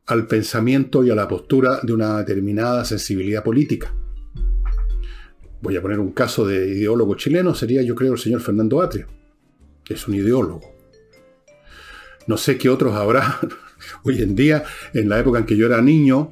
al 0.07 0.27
pensamiento 0.27 1.03
y 1.03 1.09
a 1.09 1.15
la 1.15 1.27
postura 1.27 1.79
de 1.83 1.93
una 1.93 2.17
determinada 2.19 2.83
sensibilidad 2.85 3.43
política. 3.43 3.93
Voy 5.61 5.77
a 5.77 5.81
poner 5.81 5.99
un 5.99 6.11
caso 6.11 6.47
de 6.47 6.67
ideólogo 6.69 7.15
chileno, 7.15 7.53
sería 7.53 7.83
yo 7.83 7.93
creo 7.93 8.13
el 8.13 8.19
señor 8.19 8.41
Fernando 8.41 8.81
Atria, 8.81 9.07
es 9.87 10.07
un 10.07 10.15
ideólogo. 10.15 10.70
No 12.31 12.37
sé 12.37 12.57
qué 12.57 12.69
otros 12.69 12.95
habrá 12.95 13.41
hoy 14.05 14.21
en 14.21 14.37
día, 14.37 14.63
en 14.93 15.09
la 15.09 15.19
época 15.19 15.39
en 15.39 15.45
que 15.45 15.57
yo 15.57 15.65
era 15.65 15.81
niño, 15.81 16.31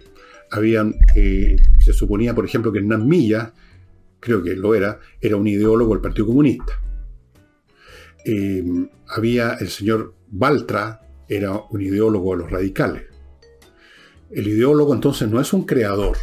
habían, 0.50 0.96
eh, 1.14 1.58
se 1.78 1.92
suponía, 1.92 2.34
por 2.34 2.46
ejemplo, 2.46 2.72
que 2.72 2.80
Hernán 2.80 3.06
Milla, 3.06 3.52
creo 4.22 4.42
que 4.42 4.56
lo 4.56 4.74
era, 4.74 5.02
era 5.20 5.36
un 5.36 5.46
ideólogo 5.46 5.92
del 5.94 6.02
Partido 6.02 6.28
Comunista. 6.28 6.72
Eh, 8.24 8.64
había 9.10 9.56
el 9.56 9.68
señor 9.68 10.16
Baltra, 10.30 11.02
era 11.28 11.52
un 11.70 11.82
ideólogo 11.82 12.32
de 12.32 12.44
los 12.44 12.50
radicales. 12.50 13.04
El 14.32 14.48
ideólogo 14.48 14.94
entonces 14.94 15.30
no 15.30 15.42
es 15.42 15.52
un 15.52 15.66
creador, 15.66 16.16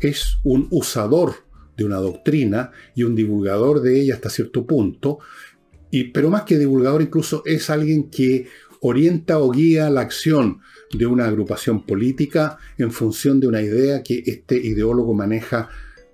es 0.00 0.38
un 0.42 0.66
usador 0.72 1.32
de 1.76 1.84
una 1.84 1.98
doctrina 1.98 2.72
y 2.96 3.04
un 3.04 3.14
divulgador 3.14 3.82
de 3.82 4.00
ella 4.00 4.14
hasta 4.14 4.30
cierto 4.30 4.66
punto, 4.66 5.20
y, 5.92 6.10
pero 6.10 6.28
más 6.28 6.42
que 6.42 6.58
divulgador 6.58 7.02
incluso 7.02 7.44
es 7.46 7.70
alguien 7.70 8.10
que 8.10 8.48
orienta 8.82 9.38
o 9.38 9.50
guía 9.50 9.88
la 9.90 10.00
acción 10.00 10.60
de 10.92 11.06
una 11.06 11.26
agrupación 11.26 11.86
política 11.86 12.58
en 12.78 12.90
función 12.90 13.38
de 13.38 13.46
una 13.46 13.62
idea 13.62 14.02
que 14.02 14.22
este 14.26 14.56
ideólogo 14.56 15.14
maneja 15.14 15.68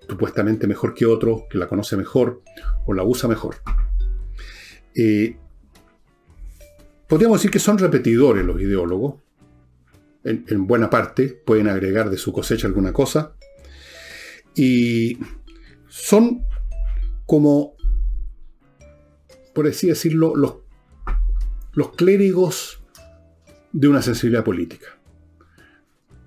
supuestamente 0.06 0.66
mejor 0.66 0.94
que 0.94 1.06
otro, 1.06 1.46
que 1.50 1.58
la 1.58 1.66
conoce 1.66 1.96
mejor 1.96 2.42
o 2.86 2.92
la 2.92 3.02
usa 3.04 3.28
mejor. 3.28 3.56
Eh, 4.94 5.36
podríamos 7.06 7.38
decir 7.38 7.50
que 7.50 7.58
son 7.58 7.78
repetidores 7.78 8.44
los 8.44 8.60
ideólogos, 8.60 9.16
en, 10.24 10.44
en, 10.48 10.66
buena 10.66 10.90
parte, 10.90 11.28
pueden 11.28 11.68
agregar 11.68 12.10
de 12.10 12.18
su 12.18 12.32
cosecha 12.32 12.66
alguna 12.66 12.92
cosa, 12.92 13.34
y 14.54 15.18
son 15.88 16.42
como, 17.24 17.76
por 19.54 19.66
así 19.66 19.86
decirlo, 19.86 20.36
los 20.36 20.67
los 21.78 21.92
clérigos 21.92 22.82
de 23.70 23.86
una 23.86 24.02
sensibilidad 24.02 24.42
política. 24.42 24.98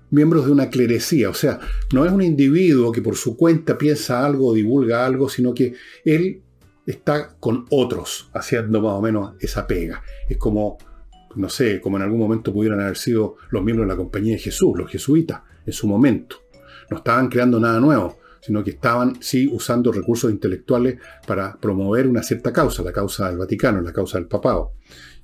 Miembros 0.08 0.46
de 0.46 0.52
una 0.52 0.70
clerecía, 0.70 1.28
o 1.28 1.34
sea, 1.34 1.60
no 1.92 2.06
es 2.06 2.12
un 2.12 2.22
individuo 2.22 2.90
que 2.90 3.02
por 3.02 3.16
su 3.16 3.36
cuenta 3.36 3.76
piensa 3.76 4.24
algo 4.24 4.54
divulga 4.54 5.04
algo, 5.04 5.28
sino 5.28 5.52
que 5.52 5.74
él 6.06 6.40
está 6.86 7.36
con 7.38 7.66
otros 7.68 8.30
haciendo 8.32 8.80
más 8.80 8.94
o 8.94 9.02
menos 9.02 9.34
esa 9.40 9.66
pega. 9.66 10.02
Es 10.26 10.38
como, 10.38 10.78
no 11.34 11.50
sé, 11.50 11.82
como 11.82 11.98
en 11.98 12.04
algún 12.04 12.20
momento 12.20 12.50
pudieran 12.50 12.80
haber 12.80 12.96
sido 12.96 13.36
los 13.50 13.62
miembros 13.62 13.86
de 13.86 13.92
la 13.92 13.98
compañía 13.98 14.36
de 14.36 14.40
Jesús, 14.40 14.72
los 14.74 14.90
jesuitas, 14.90 15.42
en 15.66 15.74
su 15.74 15.86
momento. 15.86 16.36
No 16.88 16.96
estaban 16.96 17.28
creando 17.28 17.60
nada 17.60 17.78
nuevo, 17.78 18.18
sino 18.40 18.64
que 18.64 18.70
estaban 18.70 19.20
sí 19.20 19.50
usando 19.52 19.92
recursos 19.92 20.30
intelectuales 20.30 20.98
para 21.26 21.58
promover 21.58 22.06
una 22.06 22.22
cierta 22.22 22.54
causa, 22.54 22.82
la 22.82 22.90
causa 22.90 23.28
del 23.28 23.36
Vaticano, 23.36 23.82
la 23.82 23.92
causa 23.92 24.16
del 24.16 24.28
papado 24.28 24.72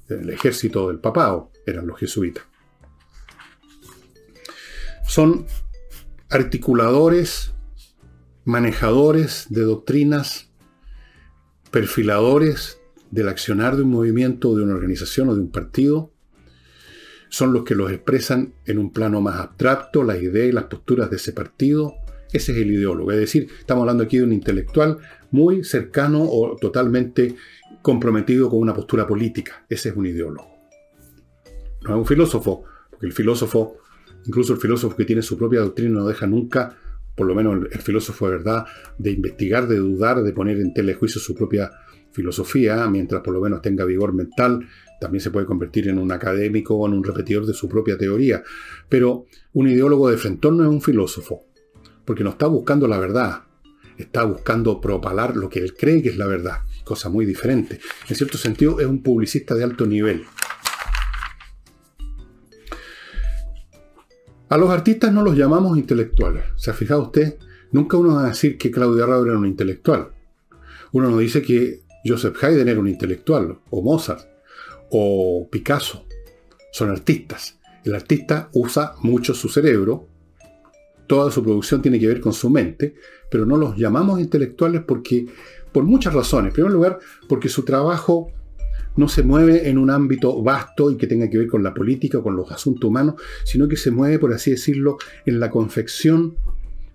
el 0.08 0.30
ejército 0.30 0.88
del 0.88 1.00
papado, 1.00 1.52
eran 1.66 1.86
los 1.86 1.98
jesuitas. 1.98 2.44
Son 5.06 5.46
articuladores, 6.30 7.54
manejadores 8.44 9.46
de 9.48 9.62
doctrinas, 9.62 10.50
perfiladores 11.70 12.78
del 13.10 13.28
accionar 13.28 13.76
de 13.76 13.82
un 13.82 13.90
movimiento, 13.90 14.54
de 14.54 14.62
una 14.62 14.74
organización 14.74 15.28
o 15.28 15.34
de 15.34 15.40
un 15.40 15.50
partido. 15.50 16.12
Son 17.30 17.52
los 17.52 17.64
que 17.64 17.74
los 17.74 17.90
expresan 17.90 18.54
en 18.66 18.78
un 18.78 18.92
plano 18.92 19.20
más 19.20 19.36
abstracto, 19.36 20.02
las 20.02 20.22
ideas 20.22 20.48
y 20.48 20.52
las 20.52 20.64
posturas 20.64 21.10
de 21.10 21.16
ese 21.16 21.32
partido. 21.32 21.94
Ese 22.32 22.52
es 22.52 22.58
el 22.58 22.70
ideólogo. 22.70 23.10
Es 23.12 23.18
decir, 23.18 23.48
estamos 23.58 23.82
hablando 23.82 24.04
aquí 24.04 24.18
de 24.18 24.24
un 24.24 24.32
intelectual 24.32 24.98
muy 25.30 25.64
cercano 25.64 26.22
o 26.22 26.56
totalmente 26.56 27.36
comprometido 27.82 28.50
con 28.50 28.60
una 28.60 28.74
postura 28.74 29.06
política. 29.06 29.64
Ese 29.68 29.90
es 29.90 29.96
un 29.96 30.06
ideólogo. 30.06 30.48
No 31.82 31.90
es 31.90 31.96
un 31.96 32.06
filósofo, 32.06 32.64
porque 32.90 33.06
el 33.06 33.12
filósofo, 33.12 33.76
incluso 34.26 34.52
el 34.52 34.58
filósofo 34.58 34.96
que 34.96 35.04
tiene 35.04 35.22
su 35.22 35.36
propia 35.38 35.60
doctrina, 35.60 36.00
no 36.00 36.06
deja 36.06 36.26
nunca, 36.26 36.76
por 37.14 37.26
lo 37.26 37.34
menos 37.34 37.66
el, 37.70 37.80
filósofo 37.80 38.26
de 38.26 38.36
verdad, 38.36 38.66
de 38.98 39.12
investigar, 39.12 39.66
de 39.68 39.76
dudar, 39.76 40.22
de 40.22 40.32
poner 40.32 40.60
en 40.60 40.74
telejuicio 40.74 41.20
su 41.20 41.34
propia 41.34 41.70
filosofía, 42.10 42.88
mientras 42.88 43.22
por 43.22 43.34
lo 43.34 43.40
menos 43.40 43.62
tenga 43.62 43.84
vigor 43.84 44.12
mental, 44.12 44.66
también 45.00 45.20
se 45.20 45.30
puede 45.30 45.46
convertir 45.46 45.88
en 45.88 45.98
un 45.98 46.10
académico 46.10 46.74
o 46.74 46.86
en 46.86 46.94
un 46.94 47.04
repetidor 47.04 47.46
de 47.46 47.54
su 47.54 47.68
propia 47.68 47.96
teoría. 47.96 48.42
Pero 48.88 49.26
un 49.52 49.68
ideólogo 49.68 50.10
de 50.10 50.16
frentón 50.16 50.56
no 50.56 50.64
es 50.64 50.68
un 50.68 50.82
filósofo, 50.82 51.44
porque 52.04 52.24
no 52.24 52.30
está 52.30 52.46
buscando 52.46 52.88
la 52.88 52.98
verdad, 52.98 53.42
está 53.96 54.24
buscando 54.24 54.80
propalar 54.80 55.36
lo 55.36 55.48
que 55.48 55.60
él 55.60 55.74
cree 55.74 56.02
que 56.02 56.08
es 56.08 56.16
la 56.16 56.26
verdad 56.26 56.58
cosa 56.88 57.10
muy 57.10 57.26
diferente. 57.26 57.78
En 58.08 58.16
cierto 58.16 58.38
sentido, 58.38 58.80
es 58.80 58.86
un 58.86 59.02
publicista 59.02 59.54
de 59.54 59.62
alto 59.62 59.84
nivel. 59.86 60.24
A 64.48 64.56
los 64.56 64.70
artistas 64.70 65.12
no 65.12 65.22
los 65.22 65.36
llamamos 65.36 65.76
intelectuales. 65.76 66.44
¿Se 66.56 66.70
ha 66.70 66.74
fijado 66.74 67.02
usted? 67.02 67.36
Nunca 67.72 67.98
uno 67.98 68.14
va 68.14 68.24
a 68.24 68.28
decir 68.28 68.56
que 68.56 68.70
Claudia 68.70 69.04
Raúl 69.04 69.28
era 69.28 69.38
un 69.38 69.46
intelectual. 69.46 70.08
Uno 70.92 71.10
no 71.10 71.18
dice 71.18 71.42
que 71.42 71.82
Joseph 72.06 72.42
Haydn 72.42 72.68
era 72.68 72.80
un 72.80 72.88
intelectual, 72.88 73.58
o 73.68 73.82
Mozart, 73.82 74.26
o 74.90 75.46
Picasso. 75.50 76.06
son 76.72 76.90
artistas. 76.90 77.58
El 77.84 77.94
artista 77.94 78.48
usa 78.54 78.94
mucho 79.02 79.34
su 79.34 79.50
cerebro, 79.50 80.08
toda 81.08 81.30
su 81.32 81.42
producción 81.42 81.82
tiene 81.82 81.98
que 81.98 82.06
ver 82.06 82.20
con 82.20 82.32
su 82.32 82.50
mente, 82.50 82.94
pero 83.30 83.44
no 83.44 83.56
los 83.56 83.76
llamamos 83.76 84.20
intelectuales 84.20 84.82
porque, 84.86 85.26
por 85.72 85.84
muchas 85.84 86.14
razones. 86.14 86.50
En 86.50 86.54
primer 86.54 86.72
lugar, 86.72 86.98
porque 87.28 87.48
su 87.48 87.64
trabajo 87.64 88.30
no 88.96 89.08
se 89.08 89.22
mueve 89.22 89.68
en 89.68 89.78
un 89.78 89.90
ámbito 89.90 90.42
vasto 90.42 90.90
y 90.90 90.96
que 90.96 91.06
tenga 91.06 91.28
que 91.30 91.38
ver 91.38 91.48
con 91.48 91.62
la 91.62 91.74
política 91.74 92.18
o 92.18 92.22
con 92.22 92.36
los 92.36 92.52
asuntos 92.52 92.88
humanos, 92.88 93.14
sino 93.44 93.66
que 93.66 93.76
se 93.76 93.90
mueve, 93.90 94.18
por 94.18 94.32
así 94.32 94.50
decirlo, 94.50 94.98
en 95.24 95.40
la 95.40 95.50
confección, 95.50 96.36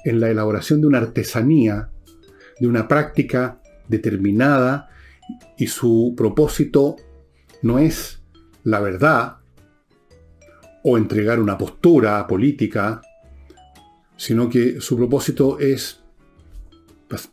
en 0.06 0.19
la 0.19 0.30
elaboración 0.30 0.82
de 0.82 0.88
una 0.88 0.99
artesanía, 0.99 1.89
de 2.60 2.67
una 2.67 2.88
práctica 2.88 3.60
determinada, 3.88 4.89
y 5.58 5.67
su 5.67 6.13
propósito 6.15 6.97
no 7.62 7.80
es 7.80 8.21
la 8.63 8.80
verdad 8.80 9.38
o 10.84 10.97
entregar 10.97 11.39
una 11.39 11.58
postura 11.58 12.28
política, 12.28 13.02
sino 14.17 14.49
que 14.49 14.80
su 14.82 14.97
propósito 14.97 15.60
es, 15.60 16.02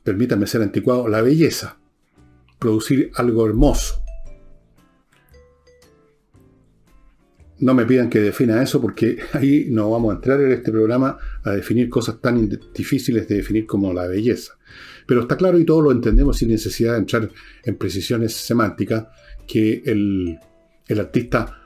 permítanme 0.03 0.47
ser 0.47 0.63
anticuado, 0.63 1.09
la 1.09 1.23
belleza, 1.23 1.79
producir 2.59 3.11
algo 3.15 3.47
hermoso. 3.47 4.03
No 7.59 7.75
me 7.75 7.85
pidan 7.85 8.09
que 8.09 8.21
defina 8.21 8.63
eso 8.63 8.81
porque 8.81 9.19
ahí 9.33 9.67
no 9.71 9.91
vamos 9.91 10.13
a 10.13 10.17
entrar 10.17 10.41
en 10.41 10.53
este 10.53 10.71
programa 10.71 11.19
a 11.45 11.51
definir 11.51 11.91
cosas 11.91 12.21
tan 12.21 12.49
difíciles 12.75 13.29
de 13.29 13.37
definir 13.37 13.67
como 13.67 13.93
la 13.93 14.07
belleza. 14.07 14.55
Pero 15.07 15.23
está 15.23 15.37
claro 15.37 15.59
y 15.59 15.65
todos 15.65 15.85
lo 15.85 15.93
entendemos 15.93 16.39
sin 16.39 16.49
necesidad 16.49 16.93
de 16.93 17.01
entrar 17.01 17.31
en 17.65 17.77
precisiones 17.77 18.33
semánticas 18.35 19.09
que 19.47 19.83
el, 19.85 20.39
el 20.87 21.01
artista 21.01 21.60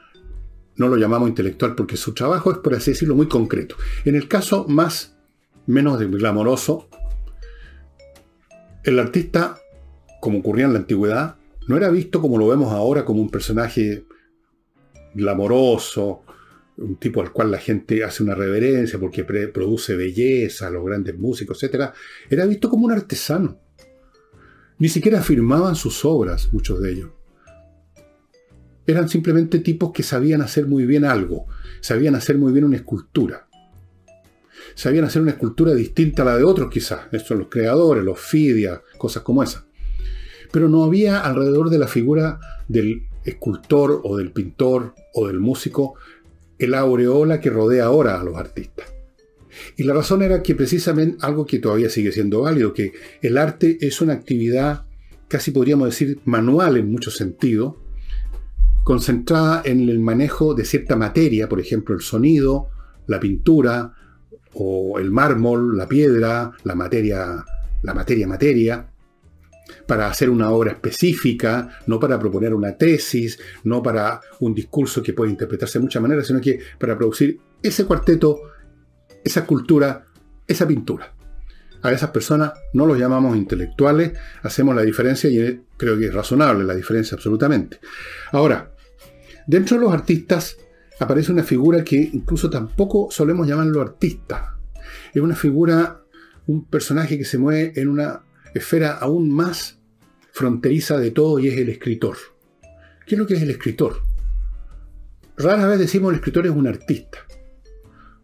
no 0.76 0.88
lo 0.88 0.96
llamamos 0.96 1.28
intelectual 1.28 1.74
porque 1.74 1.96
su 1.96 2.14
trabajo 2.14 2.50
es, 2.50 2.58
por 2.58 2.74
así 2.74 2.92
decirlo, 2.92 3.14
muy 3.14 3.28
concreto. 3.28 3.76
En 4.04 4.16
el 4.16 4.28
caso 4.28 4.66
más, 4.68 5.16
menos 5.66 6.00
glamoroso, 6.10 6.88
el 8.82 8.98
artista, 8.98 9.58
como 10.20 10.40
ocurría 10.40 10.66
en 10.66 10.72
la 10.72 10.80
antigüedad, 10.80 11.36
no 11.68 11.76
era 11.76 11.88
visto 11.90 12.20
como 12.20 12.38
lo 12.38 12.48
vemos 12.48 12.72
ahora, 12.72 13.04
como 13.04 13.22
un 13.22 13.30
personaje 13.30 14.04
glamoroso, 15.14 16.22
un 16.76 16.96
tipo 16.96 17.20
al 17.22 17.32
cual 17.32 17.52
la 17.52 17.58
gente 17.58 18.02
hace 18.04 18.22
una 18.22 18.34
reverencia 18.34 18.98
porque 18.98 19.24
produce 19.24 19.96
belleza, 19.96 20.70
los 20.70 20.84
grandes 20.84 21.16
músicos, 21.16 21.62
etc. 21.62 21.92
Era 22.28 22.46
visto 22.46 22.68
como 22.68 22.86
un 22.86 22.92
artesano. 22.92 23.60
Ni 24.78 24.88
siquiera 24.88 25.22
firmaban 25.22 25.76
sus 25.76 26.04
obras, 26.04 26.52
muchos 26.52 26.82
de 26.82 26.92
ellos 26.92 27.10
eran 28.86 29.08
simplemente 29.08 29.58
tipos 29.58 29.92
que 29.92 30.02
sabían 30.02 30.42
hacer 30.42 30.66
muy 30.66 30.86
bien 30.86 31.04
algo, 31.04 31.46
sabían 31.80 32.14
hacer 32.14 32.38
muy 32.38 32.52
bien 32.52 32.64
una 32.64 32.76
escultura. 32.76 33.46
Sabían 34.74 35.04
hacer 35.04 35.22
una 35.22 35.32
escultura 35.32 35.72
distinta 35.74 36.22
a 36.22 36.24
la 36.24 36.36
de 36.36 36.44
otros 36.44 36.70
quizás, 36.70 37.02
estos 37.12 37.28
son 37.28 37.38
los 37.38 37.48
creadores, 37.48 38.04
los 38.04 38.20
fidia, 38.20 38.82
cosas 38.98 39.22
como 39.22 39.42
esas. 39.42 39.64
Pero 40.50 40.68
no 40.68 40.84
había 40.84 41.20
alrededor 41.20 41.70
de 41.70 41.78
la 41.78 41.86
figura 41.86 42.40
del 42.68 43.06
escultor 43.24 44.00
o 44.04 44.16
del 44.16 44.32
pintor 44.32 44.94
o 45.14 45.26
del 45.26 45.40
músico 45.40 45.94
el 46.58 46.74
aureola 46.74 47.40
que 47.40 47.50
rodea 47.50 47.86
ahora 47.86 48.20
a 48.20 48.24
los 48.24 48.36
artistas. 48.36 48.92
Y 49.76 49.84
la 49.84 49.94
razón 49.94 50.22
era 50.22 50.42
que 50.42 50.54
precisamente 50.54 51.18
algo 51.20 51.46
que 51.46 51.58
todavía 51.58 51.88
sigue 51.88 52.12
siendo 52.12 52.42
válido, 52.42 52.72
que 52.72 52.92
el 53.22 53.38
arte 53.38 53.78
es 53.80 54.00
una 54.00 54.12
actividad 54.12 54.84
casi 55.28 55.50
podríamos 55.50 55.88
decir 55.88 56.20
manual 56.24 56.76
en 56.76 56.90
muchos 56.90 57.16
sentidos, 57.16 57.74
concentrada 58.84 59.62
en 59.64 59.88
el 59.88 59.98
manejo 59.98 60.54
de 60.54 60.64
cierta 60.64 60.94
materia, 60.94 61.48
por 61.48 61.58
ejemplo, 61.58 61.94
el 61.94 62.02
sonido, 62.02 62.68
la 63.06 63.18
pintura, 63.18 63.92
o 64.54 64.98
el 64.98 65.10
mármol, 65.10 65.76
la 65.76 65.88
piedra, 65.88 66.52
la 66.62 66.74
materia, 66.74 67.44
la 67.82 67.94
materia 67.94 68.26
materia, 68.26 68.88
para 69.86 70.08
hacer 70.08 70.30
una 70.30 70.50
obra 70.50 70.72
específica, 70.72 71.68
no 71.86 71.98
para 71.98 72.18
proponer 72.18 72.54
una 72.54 72.76
tesis, 72.76 73.38
no 73.64 73.82
para 73.82 74.20
un 74.40 74.54
discurso 74.54 75.02
que 75.02 75.12
puede 75.12 75.30
interpretarse 75.30 75.78
de 75.78 75.82
muchas 75.82 76.02
maneras, 76.02 76.26
sino 76.26 76.40
que 76.40 76.60
para 76.78 76.96
producir 76.96 77.40
ese 77.62 77.84
cuarteto, 77.84 78.40
esa 79.24 79.44
cultura, 79.46 80.04
esa 80.46 80.66
pintura. 80.66 81.12
A 81.82 81.92
esas 81.92 82.10
personas 82.10 82.52
no 82.72 82.86
los 82.86 82.98
llamamos 82.98 83.36
intelectuales, 83.36 84.12
hacemos 84.42 84.74
la 84.74 84.82
diferencia 84.82 85.28
y 85.28 85.60
creo 85.76 85.98
que 85.98 86.06
es 86.06 86.14
razonable 86.14 86.64
la 86.64 86.74
diferencia 86.74 87.14
absolutamente. 87.14 87.78
Ahora, 88.32 88.73
Dentro 89.46 89.76
de 89.76 89.84
los 89.84 89.92
artistas 89.92 90.56
aparece 91.00 91.32
una 91.32 91.42
figura 91.42 91.84
que 91.84 91.96
incluso 91.96 92.48
tampoco 92.48 93.08
solemos 93.10 93.46
llamarlo 93.46 93.82
artista. 93.82 94.56
Es 95.12 95.20
una 95.20 95.36
figura, 95.36 96.02
un 96.46 96.64
personaje 96.64 97.18
que 97.18 97.24
se 97.24 97.38
mueve 97.38 97.72
en 97.76 97.88
una 97.88 98.22
esfera 98.54 98.92
aún 98.92 99.30
más 99.30 99.78
fronteriza 100.32 100.98
de 100.98 101.10
todo 101.10 101.38
y 101.38 101.48
es 101.48 101.58
el 101.58 101.68
escritor. 101.68 102.16
¿Qué 103.06 103.16
es 103.16 103.18
lo 103.18 103.26
que 103.26 103.34
es 103.34 103.42
el 103.42 103.50
escritor? 103.50 104.02
Rara 105.36 105.66
vez 105.66 105.78
decimos 105.78 106.10
el 106.10 106.16
escritor 106.16 106.46
es 106.46 106.52
un 106.52 106.66
artista. 106.66 107.18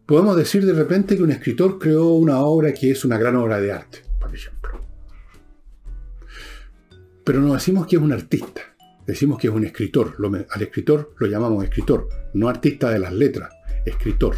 Podemos 0.06 0.36
decir 0.36 0.64
de 0.64 0.72
repente 0.72 1.16
que 1.16 1.22
un 1.22 1.30
escritor 1.30 1.78
creó 1.78 2.14
una 2.14 2.38
obra 2.38 2.72
que 2.72 2.90
es 2.90 3.04
una 3.04 3.18
gran 3.18 3.36
obra 3.36 3.60
de 3.60 3.72
arte, 3.72 3.98
por 4.18 4.34
ejemplo. 4.34 4.80
Pero 7.24 7.40
no 7.40 7.52
decimos 7.52 7.86
que 7.86 7.96
es 7.96 8.02
un 8.02 8.12
artista 8.12 8.62
decimos 9.10 9.38
que 9.38 9.48
es 9.48 9.52
un 9.52 9.64
escritor. 9.64 10.16
al 10.50 10.62
escritor 10.62 11.14
lo 11.18 11.26
llamamos 11.26 11.64
escritor, 11.64 12.08
no 12.34 12.48
artista 12.48 12.90
de 12.90 12.98
las 12.98 13.12
letras, 13.12 13.52
escritor. 13.84 14.36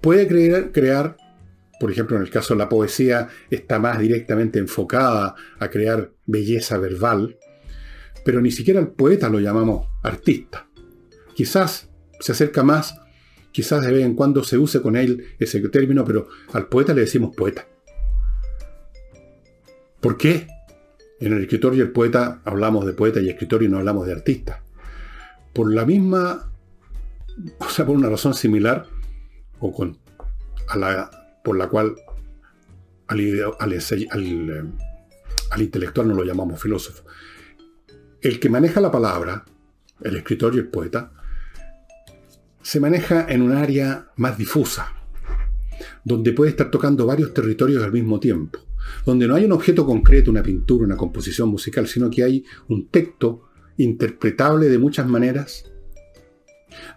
Puede 0.00 0.28
crear, 0.28 0.72
crear, 0.72 1.16
por 1.80 1.90
ejemplo, 1.90 2.16
en 2.16 2.22
el 2.22 2.30
caso 2.30 2.54
de 2.54 2.58
la 2.58 2.68
poesía, 2.68 3.28
está 3.50 3.78
más 3.78 3.98
directamente 3.98 4.58
enfocada 4.58 5.34
a 5.58 5.70
crear 5.70 6.12
belleza 6.26 6.76
verbal, 6.78 7.38
pero 8.24 8.40
ni 8.40 8.50
siquiera 8.50 8.80
al 8.80 8.92
poeta 8.92 9.28
lo 9.28 9.40
llamamos 9.40 9.88
artista. 10.02 10.68
Quizás 11.34 11.90
se 12.20 12.32
acerca 12.32 12.62
más, 12.62 12.94
quizás 13.52 13.84
de 13.84 13.92
vez 13.92 14.04
en 14.04 14.14
cuando 14.14 14.44
se 14.44 14.58
use 14.58 14.80
con 14.82 14.96
él 14.96 15.24
ese 15.38 15.60
término, 15.68 16.04
pero 16.04 16.28
al 16.52 16.68
poeta 16.68 16.94
le 16.94 17.02
decimos 17.02 17.34
poeta. 17.34 17.66
¿Por 20.00 20.16
qué? 20.18 20.46
En 21.20 21.32
el 21.32 21.42
escritor 21.42 21.74
y 21.74 21.80
el 21.80 21.92
poeta 21.92 22.40
hablamos 22.44 22.86
de 22.86 22.92
poeta 22.92 23.20
y 23.20 23.28
escritor 23.28 23.62
y 23.62 23.68
no 23.68 23.78
hablamos 23.78 24.06
de 24.06 24.12
artista. 24.12 24.62
Por 25.52 25.72
la 25.72 25.84
misma, 25.84 26.50
o 27.58 27.68
sea, 27.68 27.86
por 27.86 27.96
una 27.96 28.08
razón 28.08 28.34
similar, 28.34 28.86
o 29.60 29.72
con, 29.72 29.96
la, 30.76 31.10
por 31.44 31.56
la 31.56 31.68
cual 31.68 31.94
al, 33.06 33.20
eh, 33.20 33.44
al 35.50 35.62
intelectual 35.62 36.08
no 36.08 36.14
lo 36.14 36.24
llamamos 36.24 36.60
filósofo. 36.60 37.04
El 38.20 38.40
que 38.40 38.50
maneja 38.50 38.80
la 38.80 38.90
palabra, 38.90 39.44
el 40.00 40.16
escritor 40.16 40.56
y 40.56 40.58
el 40.58 40.68
poeta, 40.68 41.12
se 42.60 42.80
maneja 42.80 43.26
en 43.28 43.42
un 43.42 43.52
área 43.52 44.08
más 44.16 44.36
difusa, 44.36 44.92
donde 46.02 46.32
puede 46.32 46.50
estar 46.50 46.70
tocando 46.70 47.06
varios 47.06 47.32
territorios 47.32 47.84
al 47.84 47.92
mismo 47.92 48.18
tiempo 48.18 48.58
donde 49.04 49.26
no 49.26 49.34
hay 49.34 49.44
un 49.44 49.52
objeto 49.52 49.86
concreto, 49.86 50.30
una 50.30 50.42
pintura, 50.42 50.84
una 50.84 50.96
composición 50.96 51.48
musical, 51.48 51.86
sino 51.86 52.10
que 52.10 52.22
hay 52.24 52.44
un 52.68 52.88
texto 52.88 53.42
interpretable 53.76 54.68
de 54.68 54.78
muchas 54.78 55.06
maneras, 55.06 55.70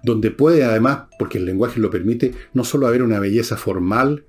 donde 0.03 0.31
puede 0.31 0.63
además, 0.63 1.07
porque 1.19 1.37
el 1.37 1.45
lenguaje 1.45 1.79
lo 1.79 1.89
permite, 1.89 2.33
no 2.53 2.63
solo 2.63 2.87
haber 2.87 3.03
una 3.03 3.19
belleza 3.19 3.57
formal 3.57 4.25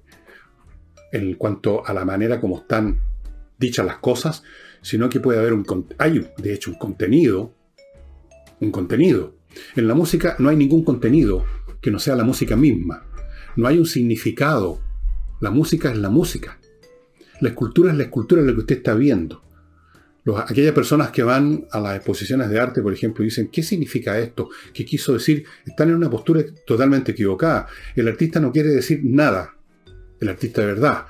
en 1.12 1.34
cuanto 1.34 1.86
a 1.86 1.92
la 1.92 2.04
manera 2.04 2.40
como 2.40 2.58
están 2.58 3.00
dichas 3.58 3.86
las 3.86 3.98
cosas, 3.98 4.42
sino 4.82 5.08
que 5.08 5.20
puede 5.20 5.38
haber 5.38 5.52
un 5.52 5.64
hay 5.98 6.26
de 6.36 6.54
hecho 6.54 6.70
un 6.70 6.78
contenido, 6.78 7.54
un 8.60 8.70
contenido. 8.70 9.34
En 9.76 9.88
la 9.88 9.94
música 9.94 10.36
no 10.38 10.48
hay 10.48 10.56
ningún 10.56 10.84
contenido 10.84 11.44
que 11.80 11.90
no 11.90 11.98
sea 11.98 12.16
la 12.16 12.24
música 12.24 12.56
misma. 12.56 13.04
No 13.56 13.66
hay 13.66 13.78
un 13.78 13.86
significado. 13.86 14.80
La 15.40 15.50
música 15.50 15.90
es 15.90 15.98
la 15.98 16.10
música. 16.10 16.57
La 17.40 17.50
escultura 17.50 17.92
es 17.92 17.96
la 17.96 18.04
escultura 18.04 18.42
de 18.42 18.48
lo 18.48 18.54
que 18.54 18.60
usted 18.60 18.76
está 18.78 18.94
viendo. 18.94 19.42
aquellas 20.46 20.74
personas 20.74 21.10
que 21.10 21.22
van 21.22 21.66
a 21.70 21.80
las 21.80 21.96
exposiciones 21.96 22.50
de 22.50 22.60
arte, 22.60 22.82
por 22.82 22.92
ejemplo, 22.92 23.22
y 23.24 23.28
dicen, 23.28 23.48
¿qué 23.48 23.62
significa 23.62 24.18
esto? 24.18 24.50
¿Qué 24.74 24.84
quiso 24.84 25.14
decir? 25.14 25.44
Están 25.64 25.88
en 25.88 25.94
una 25.94 26.10
postura 26.10 26.42
totalmente 26.66 27.12
equivocada. 27.12 27.66
El 27.94 28.08
artista 28.08 28.40
no 28.40 28.52
quiere 28.52 28.68
decir 28.70 29.00
nada. 29.04 29.54
El 30.20 30.28
artista 30.28 30.62
de 30.62 30.66
verdad. 30.66 31.06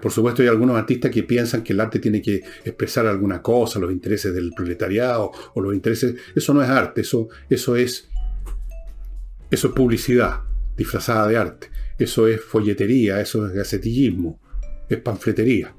por 0.00 0.10
supuesto, 0.10 0.42
hay 0.42 0.48
algunos 0.48 0.76
artistas 0.76 1.10
que 1.10 1.22
piensan 1.22 1.62
que 1.62 1.74
el 1.74 1.80
arte 1.80 1.98
tiene 1.98 2.22
que 2.22 2.42
expresar 2.64 3.06
alguna 3.06 3.42
cosa, 3.42 3.78
los 3.78 3.92
intereses 3.92 4.34
del 4.34 4.50
proletariado 4.56 5.30
o 5.54 5.60
los 5.60 5.74
intereses. 5.74 6.16
Eso 6.34 6.54
no 6.54 6.62
es 6.62 6.70
arte, 6.70 7.02
eso, 7.02 7.28
eso 7.50 7.76
es. 7.76 8.08
Eso 9.50 9.68
es 9.68 9.74
publicidad 9.74 10.40
disfrazada 10.76 11.28
de 11.28 11.36
arte. 11.36 11.68
Eso 11.98 12.26
es 12.26 12.40
folletería, 12.40 13.20
eso 13.20 13.46
es 13.46 13.52
gacetillismo 13.52 14.40
es 14.88 14.98
panfletería. 14.98 15.74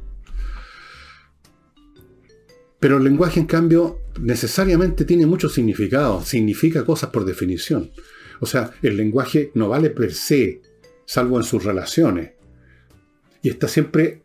Pero 2.79 2.97
el 2.97 3.03
lenguaje, 3.03 3.39
en 3.39 3.47
cambio, 3.47 4.01
necesariamente 4.19 5.05
tiene 5.05 5.25
mucho 5.25 5.49
significado, 5.49 6.21
significa 6.21 6.85
cosas 6.85 7.09
por 7.09 7.25
definición. 7.25 7.91
O 8.39 8.45
sea, 8.45 8.71
el 8.81 8.97
lenguaje 8.97 9.51
no 9.55 9.69
vale 9.69 9.89
per 9.89 10.13
se, 10.13 10.61
salvo 11.05 11.37
en 11.37 11.43
sus 11.43 11.63
relaciones. 11.63 12.33
Y 13.41 13.49
está 13.49 13.67
siempre 13.67 14.23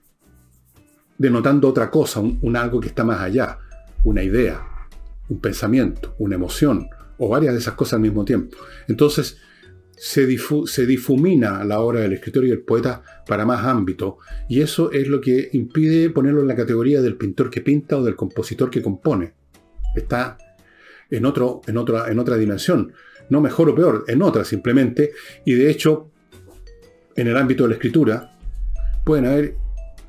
denotando 1.17 1.69
otra 1.69 1.91
cosa, 1.91 2.21
un, 2.21 2.57
algo 2.57 2.81
que 2.81 2.89
está 2.89 3.05
más 3.05 3.21
allá, 3.21 3.59
una 4.05 4.23
idea, 4.23 4.67
un 5.29 5.41
pensamiento, 5.41 6.15
una 6.19 6.35
emoción, 6.35 6.89
o 7.19 7.29
varias 7.29 7.53
de 7.53 7.61
esas 7.61 7.75
cosas 7.75 7.95
al 7.95 8.01
mismo 8.01 8.25
tiempo. 8.25 8.57
Entonces, 8.89 9.39
se, 10.01 10.87
difumina 10.87 11.63
la 11.63 11.81
obra 11.81 12.01
del 12.01 12.15
escritor 12.15 12.47
y 12.47 12.49
del 12.49 12.63
poeta 12.63 13.03
para 13.27 13.45
más 13.45 13.67
ámbito, 13.67 14.17
y 14.49 14.63
eso 14.63 14.91
es 14.93 15.07
lo 15.09 15.21
que 15.21 15.51
impide 15.53 16.09
ponerlo 16.09 16.41
en 16.41 16.49
la 16.49 16.57
categoría 16.57 17.03
del 17.03 17.17
pintor 17.17 17.51
que 17.51 17.61
pinta 17.61 17.99
o 17.99 18.03
del 18.03 18.17
compositor 18.17 18.71
que 18.71 18.81
compone. 18.81 19.35
Está 19.95 20.39
en, 21.11 21.27
otro, 21.27 21.61
en, 21.67 21.77
otra, 21.77 22.11
en 22.11 22.19
otra 22.19 22.39
dimensión, 22.39 22.95
no 23.29 23.43
mejor 23.43 23.69
o 23.69 23.75
peor, 23.75 24.05
en 24.09 24.23
otra 24.23 24.43
simplemente, 24.47 25.13
y 25.45 25.53
de 25.53 25.71
hecho, 25.71 26.11
en 27.15 27.27
el 27.27 27.37
ámbito 27.37 27.65
de 27.65 27.69
la 27.69 27.75
escritura, 27.75 28.39
pueden 29.05 29.27
haber 29.27 29.57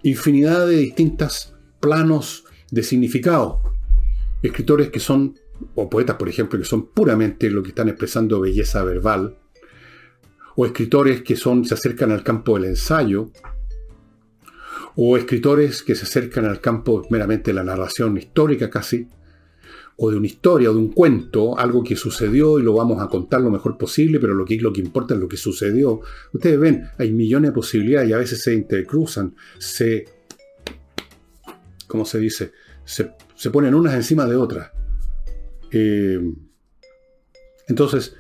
infinidad 0.03 0.67
de 0.67 0.77
distintos 0.77 1.53
planos 1.81 2.45
de 2.71 2.83
significado. 2.83 3.61
Escritores 4.41 4.89
que 4.89 5.01
son, 5.01 5.37
o 5.75 5.89
poetas 5.89 6.15
por 6.15 6.29
ejemplo, 6.29 6.57
que 6.57 6.63
son 6.63 6.87
puramente 6.87 7.49
lo 7.49 7.61
que 7.61 7.69
están 7.69 7.89
expresando 7.89 8.39
belleza 8.39 8.85
verbal, 8.85 9.40
o 10.55 10.65
escritores 10.65 11.21
que 11.21 11.35
son, 11.35 11.65
se 11.65 11.73
acercan 11.73 12.11
al 12.11 12.23
campo 12.23 12.55
del 12.55 12.65
ensayo, 12.65 13.31
o 14.95 15.17
escritores 15.17 15.83
que 15.83 15.95
se 15.95 16.03
acercan 16.03 16.45
al 16.45 16.59
campo 16.59 17.05
meramente 17.09 17.51
de 17.51 17.55
la 17.55 17.63
narración 17.63 18.17
histórica 18.17 18.69
casi, 18.69 19.07
o 19.97 20.09
de 20.09 20.17
una 20.17 20.27
historia, 20.27 20.71
o 20.71 20.73
de 20.73 20.79
un 20.79 20.91
cuento, 20.91 21.57
algo 21.57 21.83
que 21.83 21.95
sucedió 21.95 22.59
y 22.59 22.63
lo 22.63 22.73
vamos 22.73 23.01
a 23.01 23.07
contar 23.07 23.41
lo 23.41 23.51
mejor 23.51 23.77
posible, 23.77 24.19
pero 24.19 24.33
lo 24.33 24.45
que, 24.45 24.57
lo 24.57 24.73
que 24.73 24.81
importa 24.81 25.13
es 25.13 25.19
lo 25.19 25.27
que 25.27 25.37
sucedió. 25.37 26.01
Ustedes 26.33 26.59
ven, 26.59 26.89
hay 26.97 27.11
millones 27.11 27.51
de 27.51 27.55
posibilidades 27.55 28.09
y 28.09 28.13
a 28.13 28.17
veces 28.17 28.41
se 28.41 28.53
intercruzan, 28.53 29.35
se, 29.59 30.05
¿cómo 31.87 32.05
se 32.05 32.19
dice? 32.19 32.51
Se, 32.83 33.11
ponen 33.51 33.75
unas 33.75 33.93
encima 33.93 34.25
de 34.25 34.35
otras. 34.35 34.71
Eh, 35.71 36.19
entonces, 37.67 38.15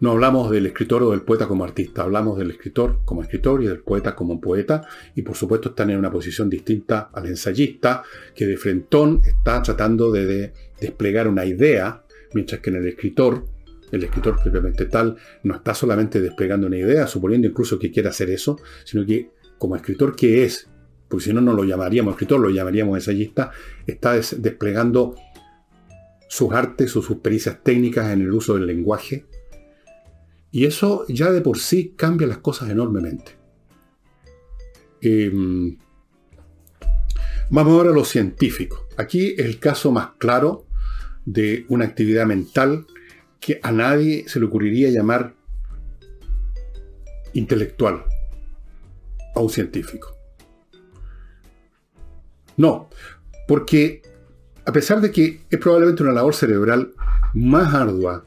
no 0.00 0.10
hablamos 0.10 0.50
del 0.50 0.66
escritor 0.66 1.02
o 1.02 1.10
del 1.10 1.22
poeta 1.22 1.48
como 1.48 1.64
artista, 1.64 2.02
hablamos 2.02 2.38
del 2.38 2.50
escritor 2.50 3.00
como 3.04 3.22
escritor 3.22 3.62
y 3.62 3.66
del 3.66 3.80
poeta 3.80 4.14
como 4.14 4.40
poeta, 4.40 4.86
y 5.14 5.22
por 5.22 5.36
supuesto 5.36 5.70
están 5.70 5.90
en 5.90 5.98
una 5.98 6.10
posición 6.10 6.50
distinta 6.50 7.10
al 7.12 7.26
ensayista, 7.26 8.02
que 8.34 8.46
de 8.46 8.56
frentón 8.56 9.20
está 9.24 9.62
tratando 9.62 10.12
de, 10.12 10.52
desplegar 10.80 11.26
una 11.26 11.46
idea, 11.46 12.02
mientras 12.34 12.60
que 12.60 12.68
en 12.68 12.76
el 12.76 12.86
escritor, 12.88 13.46
el 13.90 14.04
escritor 14.04 14.38
propiamente 14.42 14.84
tal, 14.84 15.16
no 15.42 15.54
está 15.54 15.74
solamente 15.74 16.20
desplegando 16.20 16.66
una 16.66 16.76
idea, 16.76 17.06
suponiendo 17.06 17.48
incluso 17.48 17.78
que 17.78 17.90
quiera 17.90 18.10
hacer 18.10 18.28
eso, 18.28 18.58
sino 18.84 19.06
que 19.06 19.30
como 19.56 19.76
escritor 19.76 20.14
que 20.14 20.44
es, 20.44 20.68
porque 21.08 21.24
si 21.24 21.32
no, 21.32 21.40
no 21.40 21.54
lo 21.54 21.64
llamaríamos 21.64 22.12
escritor, 22.12 22.40
lo 22.40 22.50
llamaríamos 22.50 22.96
ensayista, 22.96 23.52
está 23.86 24.12
desplegando 24.12 25.14
sus 26.28 26.52
artes 26.52 26.94
o 26.96 27.02
sus 27.02 27.18
pericias 27.18 27.62
técnicas 27.62 28.12
en 28.12 28.20
el 28.20 28.32
uso 28.32 28.54
del 28.54 28.66
lenguaje, 28.66 29.24
y 30.56 30.64
eso 30.64 31.04
ya 31.06 31.30
de 31.32 31.42
por 31.42 31.58
sí 31.58 31.92
cambia 31.98 32.26
las 32.26 32.38
cosas 32.38 32.70
enormemente. 32.70 33.36
Em, 35.02 35.76
vamos 37.50 37.74
ahora 37.74 37.90
a 37.90 37.92
lo 37.92 38.06
científico. 38.06 38.88
Aquí 38.96 39.34
el 39.36 39.58
caso 39.58 39.92
más 39.92 40.12
claro 40.16 40.64
de 41.26 41.66
una 41.68 41.84
actividad 41.84 42.24
mental 42.24 42.86
que 43.38 43.60
a 43.62 43.70
nadie 43.70 44.26
se 44.28 44.40
le 44.40 44.46
ocurriría 44.46 44.88
llamar 44.88 45.34
intelectual 47.34 48.06
a 49.34 49.40
un 49.40 49.50
científico. 49.50 50.16
No, 52.56 52.88
porque 53.46 54.00
a 54.64 54.72
pesar 54.72 55.02
de 55.02 55.10
que 55.10 55.42
es 55.50 55.58
probablemente 55.58 56.02
una 56.02 56.12
labor 56.12 56.34
cerebral 56.34 56.94
más 57.34 57.74
ardua 57.74 58.24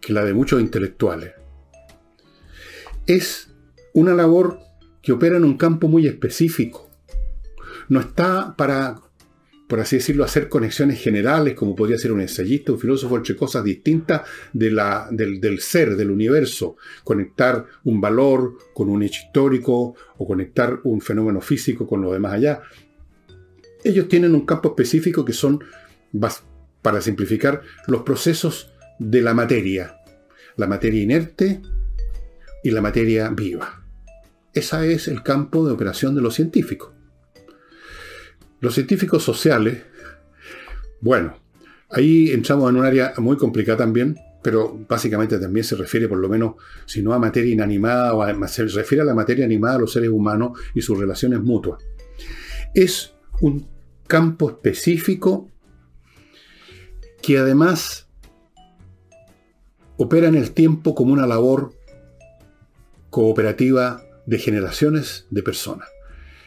que 0.00 0.12
la 0.12 0.24
de 0.24 0.34
muchos 0.34 0.60
intelectuales, 0.60 1.34
es 3.06 3.50
una 3.94 4.14
labor 4.14 4.58
que 5.02 5.12
opera 5.12 5.36
en 5.36 5.44
un 5.44 5.56
campo 5.56 5.88
muy 5.88 6.06
específico. 6.06 6.88
No 7.88 8.00
está 8.00 8.54
para, 8.56 9.00
por 9.68 9.80
así 9.80 9.96
decirlo, 9.96 10.24
hacer 10.24 10.48
conexiones 10.48 11.00
generales, 11.00 11.54
como 11.54 11.74
podría 11.74 11.98
ser 11.98 12.12
un 12.12 12.20
ensayista, 12.20 12.72
un 12.72 12.78
filósofo, 12.78 13.16
entre 13.16 13.36
cosas 13.36 13.64
distintas 13.64 14.22
de 14.52 14.70
la, 14.70 15.08
del, 15.10 15.40
del, 15.40 15.60
ser, 15.60 15.96
del 15.96 16.10
universo. 16.10 16.76
Conectar 17.04 17.66
un 17.84 18.00
valor 18.00 18.56
con 18.72 18.88
un 18.88 19.02
hecho 19.02 19.22
histórico 19.26 19.94
o 20.16 20.26
conectar 20.26 20.80
un 20.84 21.00
fenómeno 21.00 21.40
físico 21.40 21.86
con 21.86 22.00
lo 22.00 22.12
demás 22.12 22.34
allá. 22.34 22.62
Ellos 23.84 24.08
tienen 24.08 24.34
un 24.34 24.46
campo 24.46 24.70
específico 24.70 25.24
que 25.24 25.32
son, 25.32 25.58
para 26.80 27.00
simplificar, 27.00 27.62
los 27.88 28.02
procesos 28.02 28.72
de 29.00 29.20
la 29.22 29.34
materia. 29.34 29.96
La 30.56 30.68
materia 30.68 31.02
inerte, 31.02 31.60
y 32.62 32.70
la 32.70 32.80
materia 32.80 33.28
viva. 33.30 33.82
Ese 34.54 34.92
es 34.92 35.08
el 35.08 35.22
campo 35.22 35.66
de 35.66 35.72
operación 35.72 36.14
de 36.14 36.20
los 36.20 36.34
científicos. 36.34 36.92
Los 38.60 38.74
científicos 38.74 39.24
sociales, 39.24 39.82
bueno, 41.00 41.36
ahí 41.90 42.30
entramos 42.30 42.70
en 42.70 42.76
un 42.76 42.84
área 42.84 43.14
muy 43.18 43.36
complicada 43.36 43.78
también, 43.78 44.16
pero 44.42 44.78
básicamente 44.88 45.38
también 45.38 45.64
se 45.64 45.76
refiere 45.76 46.08
por 46.08 46.18
lo 46.18 46.28
menos, 46.28 46.54
si 46.86 47.02
no 47.02 47.12
a 47.12 47.18
materia 47.18 47.52
inanimada, 47.52 48.14
o 48.14 48.48
se 48.48 48.66
refiere 48.66 49.02
a 49.02 49.06
la 49.06 49.14
materia 49.14 49.44
animada 49.44 49.76
a 49.76 49.80
los 49.80 49.92
seres 49.92 50.10
humanos 50.10 50.58
y 50.74 50.82
sus 50.82 50.98
relaciones 50.98 51.40
mutuas. 51.40 51.82
Es 52.74 53.14
un 53.40 53.68
campo 54.06 54.50
específico 54.50 55.48
que 57.22 57.38
además 57.38 58.08
opera 59.96 60.28
en 60.28 60.34
el 60.34 60.50
tiempo 60.50 60.94
como 60.94 61.12
una 61.12 61.26
labor 61.26 61.72
cooperativa 63.12 64.02
de 64.24 64.38
generaciones 64.38 65.26
de 65.28 65.42
personas. 65.42 65.86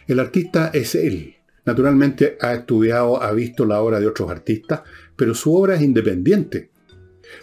El 0.07 0.19
artista 0.19 0.71
es 0.73 0.95
él. 0.95 1.35
Naturalmente 1.63 2.37
ha 2.41 2.55
estudiado, 2.55 3.21
ha 3.21 3.31
visto 3.33 3.65
la 3.65 3.79
obra 3.81 3.99
de 3.99 4.07
otros 4.07 4.31
artistas, 4.31 4.81
pero 5.15 5.35
su 5.35 5.55
obra 5.55 5.75
es 5.75 5.83
independiente. 5.83 6.71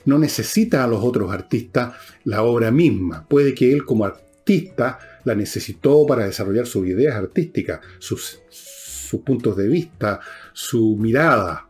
No 0.06 0.18
necesita 0.18 0.82
a 0.82 0.88
los 0.88 1.04
otros 1.04 1.32
artistas 1.32 1.94
la 2.24 2.42
obra 2.42 2.72
misma. 2.72 3.24
Puede 3.28 3.54
que 3.54 3.72
él 3.72 3.84
como 3.84 4.04
artista 4.04 4.98
la 5.24 5.36
necesitó 5.36 6.04
para 6.04 6.26
desarrollar 6.26 6.66
sus 6.66 6.88
ideas 6.88 7.14
artísticas, 7.14 7.78
sus, 8.00 8.40
puntos 9.24 9.56
de 9.56 9.68
vista, 9.68 10.18
su 10.52 10.96
mirada. 10.96 11.68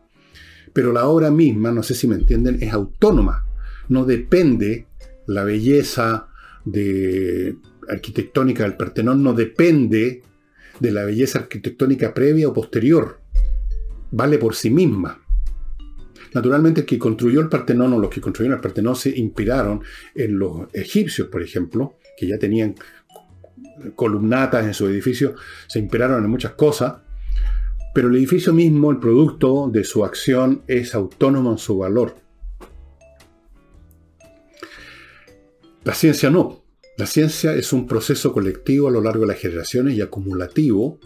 Pero 0.73 0.91
la 0.91 1.05
obra 1.05 1.29
misma, 1.29 1.71
no 1.71 1.83
sé 1.83 1.93
si 1.93 2.07
me 2.07 2.15
entienden, 2.15 2.57
es 2.63 2.73
autónoma. 2.73 3.45
No 3.89 4.05
depende 4.05 4.87
la 5.27 5.43
belleza, 5.43 6.29
de 6.65 7.55
arquitectónica 7.89 8.63
del 8.63 8.77
Partenón 8.77 9.23
no 9.23 9.33
depende 9.33 10.23
de 10.79 10.91
la 10.91 11.03
belleza 11.03 11.39
arquitectónica 11.39 12.13
previa 12.13 12.47
o 12.47 12.53
posterior. 12.53 13.19
Vale 14.11 14.37
por 14.37 14.55
sí 14.55 14.69
misma. 14.69 15.19
Naturalmente, 16.33 16.81
el 16.81 16.87
que 16.87 16.97
construyó 16.97 17.41
el 17.41 17.49
Partenón 17.49 17.93
o 17.93 17.99
los 17.99 18.09
que 18.09 18.21
construyeron 18.21 18.57
el 18.57 18.61
Partenón 18.61 18.95
se 18.95 19.09
inspiraron 19.17 19.83
en 20.15 20.39
los 20.39 20.67
egipcios, 20.73 21.27
por 21.27 21.43
ejemplo, 21.43 21.97
que 22.17 22.27
ya 22.27 22.39
tenían 22.39 22.75
columnatas 23.95 24.65
en 24.65 24.73
su 24.73 24.87
edificio, 24.87 25.35
se 25.67 25.79
inspiraron 25.79 26.23
en 26.23 26.29
muchas 26.29 26.53
cosas, 26.53 26.95
pero 27.93 28.07
el 28.07 28.15
edificio 28.15 28.53
mismo, 28.53 28.89
el 28.91 28.97
producto 28.97 29.69
de 29.71 29.83
su 29.83 30.03
acción, 30.03 30.63
es 30.67 30.95
autónomo 30.95 31.51
en 31.51 31.57
su 31.59 31.77
valor. 31.77 32.15
La 35.83 35.93
ciencia 35.93 36.29
no. 36.29 36.63
La 36.97 37.05
ciencia 37.05 37.53
es 37.55 37.73
un 37.73 37.87
proceso 37.87 38.31
colectivo 38.31 38.87
a 38.87 38.91
lo 38.91 39.01
largo 39.01 39.21
de 39.21 39.33
las 39.33 39.39
generaciones 39.39 39.95
y 39.95 40.01
acumulativo 40.01 40.99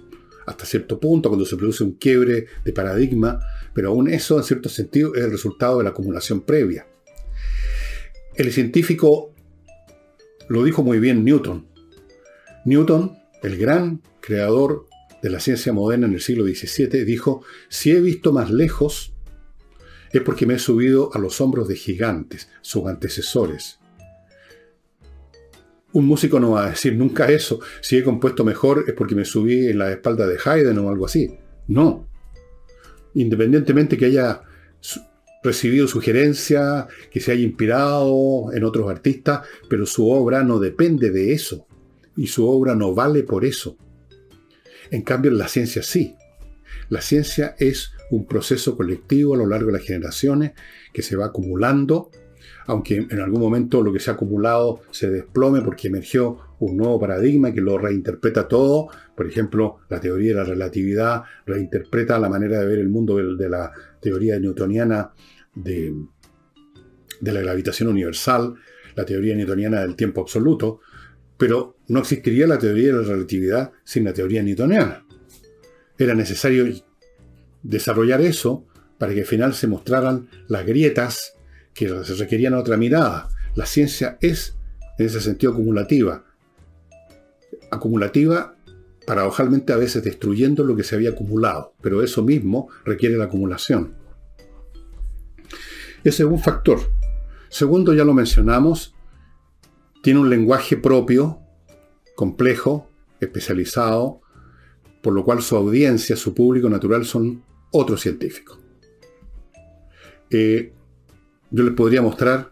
hasta 0.46 0.66
cierto 0.66 1.00
punto 1.00 1.30
cuando 1.30 1.46
se 1.46 1.58
produce 1.58 1.84
un 1.84 1.94
quiebre 1.94 2.46
de 2.64 2.74
paradigma, 2.74 3.40
pero 3.74 3.90
aún 3.90 4.08
eso 4.08 4.38
en 4.38 4.44
cierto 4.44 4.70
sentido 4.70 5.14
es 5.16 5.24
el 5.24 5.32
resultado 5.32 5.80
de 5.80 5.84
la 5.84 5.90
acumulación 5.90 6.42
previa. 6.42 6.88
El 8.36 8.52
científico 8.54 9.34
lo 10.48 10.64
dijo 10.64 10.84
muy 10.84 11.00
bien 11.00 11.26
Newton. 11.26 11.68
Newton, 12.66 13.18
el 13.44 13.58
gran 13.58 14.02
creador 14.22 14.86
de 15.22 15.30
la 15.32 15.40
ciencia 15.40 15.74
moderna 15.74 16.08
en 16.08 16.14
el 16.14 16.22
siglo 16.22 16.46
XVII, 16.46 17.04
dijo, 17.04 17.44
si 17.68 17.92
he 17.92 18.00
visto 18.00 18.32
más 18.32 18.52
lejos, 18.52 19.14
es 20.14 20.22
porque 20.22 20.46
me 20.46 20.56
he 20.56 20.60
subido 20.60 21.14
a 21.14 21.20
los 21.20 21.42
hombros 21.42 21.68
de 21.68 21.76
gigantes, 21.76 22.50
sus 22.62 22.86
antecesores. 22.86 23.77
Un 25.98 26.06
músico 26.06 26.40
no 26.40 26.52
va 26.52 26.68
a 26.68 26.70
decir 26.70 26.96
nunca 26.96 27.26
eso. 27.26 27.60
Si 27.82 27.98
he 27.98 28.04
compuesto 28.04 28.46
mejor 28.46 28.86
es 28.88 28.94
porque 28.94 29.16
me 29.16 29.26
subí 29.26 29.66
en 29.66 29.80
la 29.80 29.92
espalda 29.92 30.28
de 30.28 30.38
Haydn 30.38 30.78
o 30.78 30.90
algo 30.90 31.08
así. 31.08 31.28
No. 31.68 32.08
independientemente 33.16 33.98
que 33.98 34.06
haya 34.06 34.44
recibido 35.42 35.88
sugerencias, 35.88 36.86
que 37.10 37.20
se 37.20 37.32
haya 37.32 37.42
inspirado 37.42 38.54
en 38.54 38.64
otros 38.64 38.88
artistas, 38.92 39.42
pero 39.68 39.88
su 39.88 40.08
obra 40.08 40.44
no 40.44 40.60
depende 40.60 41.10
de 41.10 41.34
eso. 41.34 41.66
Y 42.16 42.28
su 42.28 42.48
obra 42.48 42.76
no 42.76 42.94
vale 42.94 43.24
por 43.24 43.44
eso. 43.44 43.76
En 44.92 45.02
cambio, 45.02 45.32
la 45.32 45.48
ciencia 45.48 45.82
sí. 45.82 46.14
La 46.90 47.02
ciencia 47.02 47.56
es 47.58 47.90
un 48.12 48.28
proceso 48.28 48.78
colectivo 48.78 49.34
a 49.34 49.38
lo 49.38 49.48
largo 49.48 49.72
de 49.72 49.80
las 49.80 49.88
generaciones 49.88 50.52
que 50.94 51.02
se 51.02 51.16
va 51.16 51.26
acumulando, 51.26 52.12
aunque 52.68 53.08
en 53.10 53.20
algún 53.20 53.40
momento 53.40 53.82
lo 53.82 53.92
que 53.94 54.00
se 54.00 54.12
ha 54.12 54.14
acumulado 54.14 54.82
se 54.92 55.10
desplome 55.10 55.62
porque 55.62 55.88
emergió 55.88 56.38
un 56.60 56.76
nuevo 56.76 57.00
paradigma 57.00 57.54
que 57.54 57.62
lo 57.62 57.78
reinterpreta 57.78 58.48
todo. 58.48 58.90
Por 59.16 59.26
ejemplo, 59.26 59.80
la 59.90 60.00
teoría 60.02 60.32
de 60.32 60.36
la 60.36 60.44
relatividad 60.44 61.24
reinterpreta 61.46 62.20
la 62.20 62.30
manera 62.30 62.60
de 62.60 62.66
ver 62.66 62.80
el 62.80 62.90
mundo 62.90 63.16
de 63.16 63.50
la 63.50 63.72
teoría 64.02 64.38
newtoniana 64.38 65.12
de, 65.56 65.94
la 67.22 67.42
gravitación 67.42 67.90
universal, 67.90 68.56
la 68.96 69.06
teoría 69.06 69.36
newtoniana 69.36 69.82
del 69.82 69.96
tiempo 69.96 70.22
absoluto, 70.22 70.82
pero 71.38 71.78
no 71.88 72.00
existiría 72.00 72.48
la 72.48 72.60
teoría 72.60 72.88
de 72.88 73.02
la 73.02 73.08
relatividad 73.08 73.72
sin 73.86 74.04
la 74.04 74.14
teoría 74.14 74.44
newtoniana. 74.44 75.06
Era 75.98 76.14
necesario 76.14 76.66
desarrollar 77.64 78.22
eso 78.22 78.66
para 78.98 79.14
que 79.14 79.22
al 79.22 79.26
final 79.26 79.54
se 79.54 79.68
mostraran 79.68 80.28
las 80.48 80.66
grietas 80.66 81.37
que 81.78 81.88
se 82.04 82.16
requerían 82.16 82.56
otra 82.56 82.76
mirada. 82.76 83.30
La 83.54 83.68
ciencia 83.68 84.18
es, 84.20 84.58
en 84.98 85.06
ese 85.06 85.22
sentido, 85.22 85.52
acumulativa. 85.52 86.26
Acumulativa, 87.70 88.56
paradojalmente 89.06 89.74
a 89.74 89.78
veces 89.78 90.04
destruyendo 90.04 90.64
lo 90.64 90.76
que 90.76 90.84
se 90.84 90.96
había 90.96 91.12
acumulado, 91.12 91.76
pero 91.80 92.02
eso 92.02 92.24
mismo 92.24 92.68
requiere 92.84 93.16
la 93.16 93.26
acumulación. 93.26 93.94
Ese 96.04 96.24
es 96.24 96.30
un 96.30 96.40
factor. 96.40 96.80
Segundo, 97.48 97.94
ya 97.94 98.04
lo 98.04 98.16
mencionamos, 98.16 98.96
tiene 100.02 100.20
un 100.20 100.32
lenguaje 100.32 100.78
propio, 100.78 101.40
complejo, 102.16 102.90
especializado, 103.20 104.22
por 105.04 105.14
lo 105.14 105.24
cual 105.24 105.44
su 105.44 105.56
audiencia, 105.56 106.16
su 106.16 106.34
público 106.34 106.70
natural 106.70 107.06
son 107.06 107.44
otros 107.72 108.02
científicos. 108.02 108.58
Eh, 110.32 110.74
yo 111.52 111.64
les 111.64 111.74
podría 111.74 112.02
mostrar, 112.02 112.52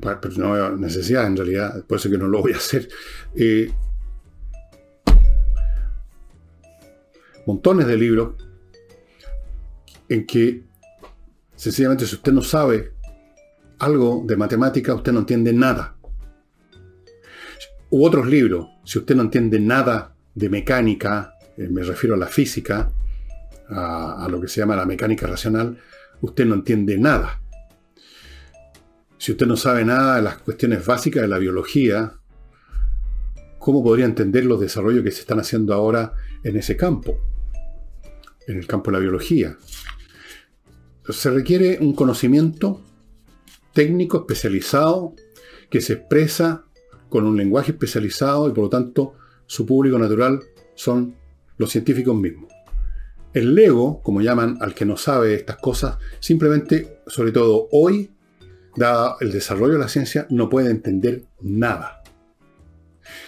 pero 0.00 0.20
no 0.36 0.54
hay 0.54 0.76
necesidad 0.76 1.26
en 1.26 1.36
realidad, 1.36 1.84
por 1.86 1.98
eso 1.98 2.10
que 2.10 2.18
no 2.18 2.28
lo 2.28 2.40
voy 2.40 2.52
a 2.52 2.56
hacer, 2.56 2.88
eh, 3.34 3.72
montones 7.46 7.86
de 7.86 7.96
libros 7.96 8.34
en 10.08 10.26
que 10.26 10.64
sencillamente 11.56 12.06
si 12.06 12.16
usted 12.16 12.32
no 12.32 12.42
sabe 12.42 12.92
algo 13.78 14.22
de 14.26 14.36
matemática, 14.36 14.94
usted 14.94 15.12
no 15.12 15.20
entiende 15.20 15.52
nada. 15.52 15.96
U 17.90 18.04
otros 18.04 18.26
libros, 18.26 18.68
si 18.84 18.98
usted 18.98 19.16
no 19.16 19.22
entiende 19.22 19.58
nada 19.58 20.14
de 20.34 20.48
mecánica, 20.48 21.34
eh, 21.56 21.68
me 21.68 21.82
refiero 21.82 22.14
a 22.14 22.18
la 22.18 22.26
física, 22.26 22.92
a, 23.68 24.26
lo 24.28 24.40
que 24.40 24.48
se 24.48 24.60
llama 24.60 24.76
la 24.76 24.84
mecánica 24.84 25.26
racional, 25.26 25.78
usted 26.20 26.44
no 26.44 26.54
entiende 26.56 26.98
nada. 26.98 27.40
Si 29.20 29.32
usted 29.32 29.46
no 29.46 29.58
sabe 29.58 29.84
nada 29.84 30.16
de 30.16 30.22
las 30.22 30.38
cuestiones 30.38 30.86
básicas 30.86 31.20
de 31.20 31.28
la 31.28 31.36
biología, 31.36 32.14
¿cómo 33.58 33.84
podría 33.84 34.06
entender 34.06 34.46
los 34.46 34.58
desarrollos 34.58 35.04
que 35.04 35.10
se 35.10 35.20
están 35.20 35.38
haciendo 35.38 35.74
ahora 35.74 36.14
en 36.42 36.56
ese 36.56 36.74
campo? 36.74 37.18
En 38.46 38.56
el 38.56 38.66
campo 38.66 38.90
de 38.90 38.96
la 38.96 39.00
biología. 39.00 39.58
Se 41.06 41.30
requiere 41.30 41.76
un 41.82 41.94
conocimiento 41.94 42.80
técnico 43.74 44.20
especializado 44.20 45.12
que 45.68 45.82
se 45.82 45.92
expresa 45.92 46.64
con 47.10 47.26
un 47.26 47.36
lenguaje 47.36 47.72
especializado 47.72 48.48
y 48.48 48.52
por 48.52 48.64
lo 48.64 48.70
tanto 48.70 49.16
su 49.44 49.66
público 49.66 49.98
natural 49.98 50.40
son 50.74 51.14
los 51.58 51.70
científicos 51.70 52.16
mismos. 52.16 52.50
El 53.34 53.54
Lego, 53.54 54.00
como 54.02 54.22
llaman 54.22 54.56
al 54.62 54.72
que 54.74 54.86
no 54.86 54.96
sabe 54.96 55.34
estas 55.34 55.58
cosas, 55.58 55.98
simplemente, 56.20 57.02
sobre 57.06 57.32
todo 57.32 57.68
hoy, 57.70 58.12
dado 58.76 59.16
el 59.20 59.32
desarrollo 59.32 59.74
de 59.74 59.80
la 59.80 59.88
ciencia, 59.88 60.26
no 60.30 60.48
puede 60.48 60.70
entender 60.70 61.24
nada. 61.40 62.02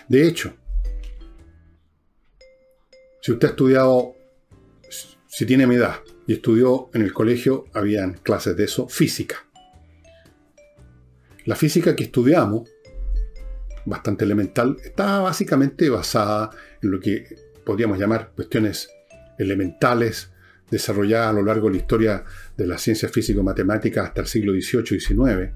De 0.09 0.27
hecho, 0.27 0.55
si 3.21 3.33
usted 3.33 3.49
ha 3.49 3.51
estudiado, 3.51 4.15
si 5.27 5.47
tiene 5.47 5.67
mi 5.67 5.77
edad 5.77 5.97
y 6.27 6.35
estudió 6.35 6.91
en 6.95 7.03
el 7.03 7.13
colegio, 7.13 7.67
habían 7.73 8.15
clases 8.15 8.57
de 8.57 8.65
eso, 8.65 8.89
física. 8.89 9.47
La 11.45 11.57
física 11.57 11.97
que 11.97 12.05
estudiamos, 12.05 12.69
bastante 13.85 14.25
elemental, 14.25 14.77
está 14.85 15.21
básicamente 15.21 15.89
basada 15.91 16.51
en 16.83 16.91
lo 16.91 17.01
que 17.01 17.37
podríamos 17.65 17.99
llamar 17.99 18.33
cuestiones 18.35 18.89
elementales 19.39 20.33
desarrolladas 20.73 21.29
a 21.29 21.33
lo 21.35 21.43
largo 21.43 21.69
de 21.69 21.75
la 21.75 21.81
historia 21.83 22.25
de 22.57 22.67
la 22.67 22.79
ciencia 22.79 23.07
físico-matemática 23.09 24.05
hasta 24.05 24.23
el 24.23 24.27
siglo 24.27 24.53
XVIII 24.53 24.97
y 24.97 25.01
XIX. 25.01 25.53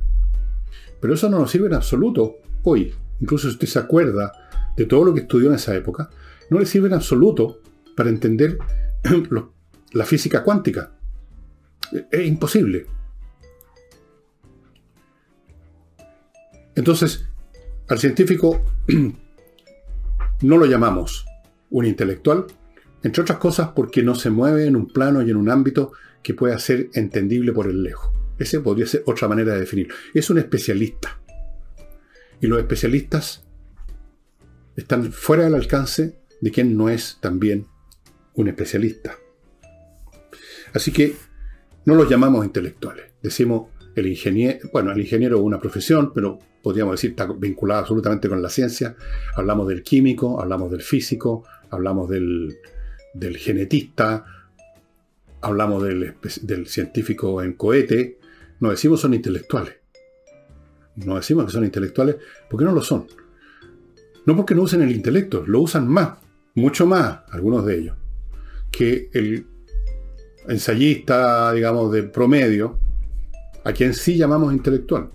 Pero 1.00 1.14
eso 1.14 1.30
no 1.30 1.38
nos 1.38 1.50
sirve 1.50 1.68
en 1.68 1.74
absoluto 1.74 2.36
hoy. 2.64 2.94
Incluso 3.20 3.48
si 3.48 3.54
usted 3.54 3.66
se 3.66 3.78
acuerda 3.78 4.30
de 4.76 4.84
todo 4.84 5.06
lo 5.06 5.14
que 5.14 5.20
estudió 5.20 5.48
en 5.48 5.54
esa 5.54 5.74
época, 5.74 6.10
no 6.50 6.58
le 6.60 6.66
sirve 6.66 6.88
en 6.88 6.94
absoluto 6.94 7.62
para 7.96 8.10
entender 8.10 8.58
la 9.92 10.04
física 10.04 10.44
cuántica. 10.44 10.92
Es 12.10 12.26
imposible. 12.26 12.86
Entonces, 16.74 17.26
al 17.88 17.98
científico 17.98 18.62
no 20.42 20.58
lo 20.58 20.66
llamamos 20.66 21.24
un 21.70 21.86
intelectual, 21.86 22.44
entre 23.02 23.22
otras 23.22 23.38
cosas 23.38 23.70
porque 23.74 24.02
no 24.02 24.14
se 24.14 24.30
mueve 24.30 24.66
en 24.66 24.76
un 24.76 24.88
plano 24.88 25.22
y 25.22 25.30
en 25.30 25.36
un 25.36 25.50
ámbito 25.50 25.92
que 26.22 26.34
pueda 26.34 26.58
ser 26.58 26.90
entendible 26.94 27.52
por 27.52 27.68
el 27.68 27.82
lejos. 27.82 28.10
Ese 28.38 28.60
podría 28.60 28.86
ser 28.86 29.02
otra 29.06 29.28
manera 29.28 29.54
de 29.54 29.60
definirlo. 29.60 29.94
Es 30.12 30.28
un 30.28 30.38
especialista. 30.38 31.20
Y 32.40 32.46
los 32.48 32.58
especialistas 32.58 33.44
están 34.76 35.12
fuera 35.12 35.44
del 35.44 35.54
alcance 35.54 36.18
de 36.40 36.50
quien 36.50 36.76
no 36.76 36.90
es 36.90 37.18
también 37.20 37.66
un 38.34 38.48
especialista. 38.48 39.16
Así 40.74 40.92
que 40.92 41.14
no 41.86 41.94
los 41.94 42.10
llamamos 42.10 42.44
intelectuales. 42.44 43.06
Decimos 43.22 43.68
el 43.94 44.06
ingeniero, 44.08 44.68
bueno, 44.72 44.92
el 44.92 45.00
ingeniero 45.00 45.38
es 45.38 45.42
una 45.42 45.58
profesión, 45.58 46.12
pero 46.12 46.38
podríamos 46.62 46.94
decir 46.94 47.10
está 47.10 47.26
vinculado 47.26 47.80
absolutamente 47.80 48.28
con 48.28 48.42
la 48.42 48.50
ciencia. 48.50 48.96
Hablamos 49.36 49.68
del 49.68 49.82
químico, 49.82 50.40
hablamos 50.40 50.70
del 50.70 50.82
físico, 50.82 51.44
hablamos 51.70 52.10
del, 52.10 52.58
del 53.18 53.36
genetista, 53.36 54.24
hablamos 55.40 55.82
del, 55.82 56.66
científico 56.66 57.42
en 57.42 57.54
cohete, 57.54 58.18
no 58.60 58.70
decimos 58.70 59.00
son 59.00 59.14
intelectuales. 59.14 59.74
No 60.96 61.16
decimos 61.16 61.44
que 61.46 61.52
son 61.52 61.64
intelectuales 61.64 62.16
porque 62.48 62.64
no 62.64 62.72
lo 62.72 62.82
son. 62.82 63.06
No 64.24 64.34
porque 64.34 64.54
no 64.54 64.62
usen 64.62 64.82
el 64.82 64.92
intelecto, 64.92 65.44
lo 65.46 65.60
usan 65.60 65.86
más, 65.86 66.18
mucho 66.54 66.86
más, 66.86 67.20
algunos 67.30 67.64
de 67.66 67.78
ellos, 67.78 67.96
que 68.70 69.10
el 69.12 69.46
ensayista, 70.48 71.52
digamos, 71.52 71.92
de 71.92 72.04
promedio, 72.04 72.80
a 73.64 73.72
quien 73.72 73.94
sí 73.94 74.16
llamamos 74.16 74.52
intelectual. 74.52 75.10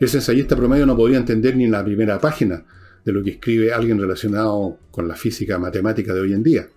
Ese 0.00 0.18
ensayista 0.18 0.56
promedio 0.56 0.86
no 0.86 0.96
podría 0.96 1.18
entender 1.18 1.56
ni 1.56 1.68
la 1.68 1.84
primera 1.84 2.18
página 2.18 2.64
lo 3.12 3.22
que 3.22 3.30
escribe 3.30 3.72
alguien 3.72 3.98
relacionado 3.98 4.78
con 4.90 5.08
la 5.08 5.14
física 5.14 5.58
matemática 5.58 6.14
de 6.14 6.20
hoy 6.20 6.32
en 6.32 6.42
día. 6.42 6.68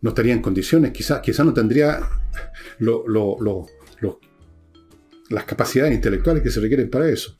No 0.00 0.10
estaría 0.10 0.34
en 0.34 0.42
condiciones, 0.42 0.92
quizás, 0.92 1.20
quizás 1.20 1.46
no 1.46 1.54
tendría 1.54 2.00
las 5.30 5.44
capacidades 5.44 5.94
intelectuales 5.94 6.42
que 6.42 6.50
se 6.50 6.60
requieren 6.60 6.90
para 6.90 7.08
eso. 7.08 7.38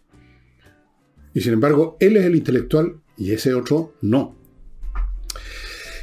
Y 1.35 1.41
sin 1.41 1.53
embargo, 1.53 1.97
él 2.01 2.17
es 2.17 2.25
el 2.25 2.37
intelectual 2.37 3.01
y 3.17 3.33
ese 3.33 3.55
otro 3.55 3.95
no. 4.03 4.37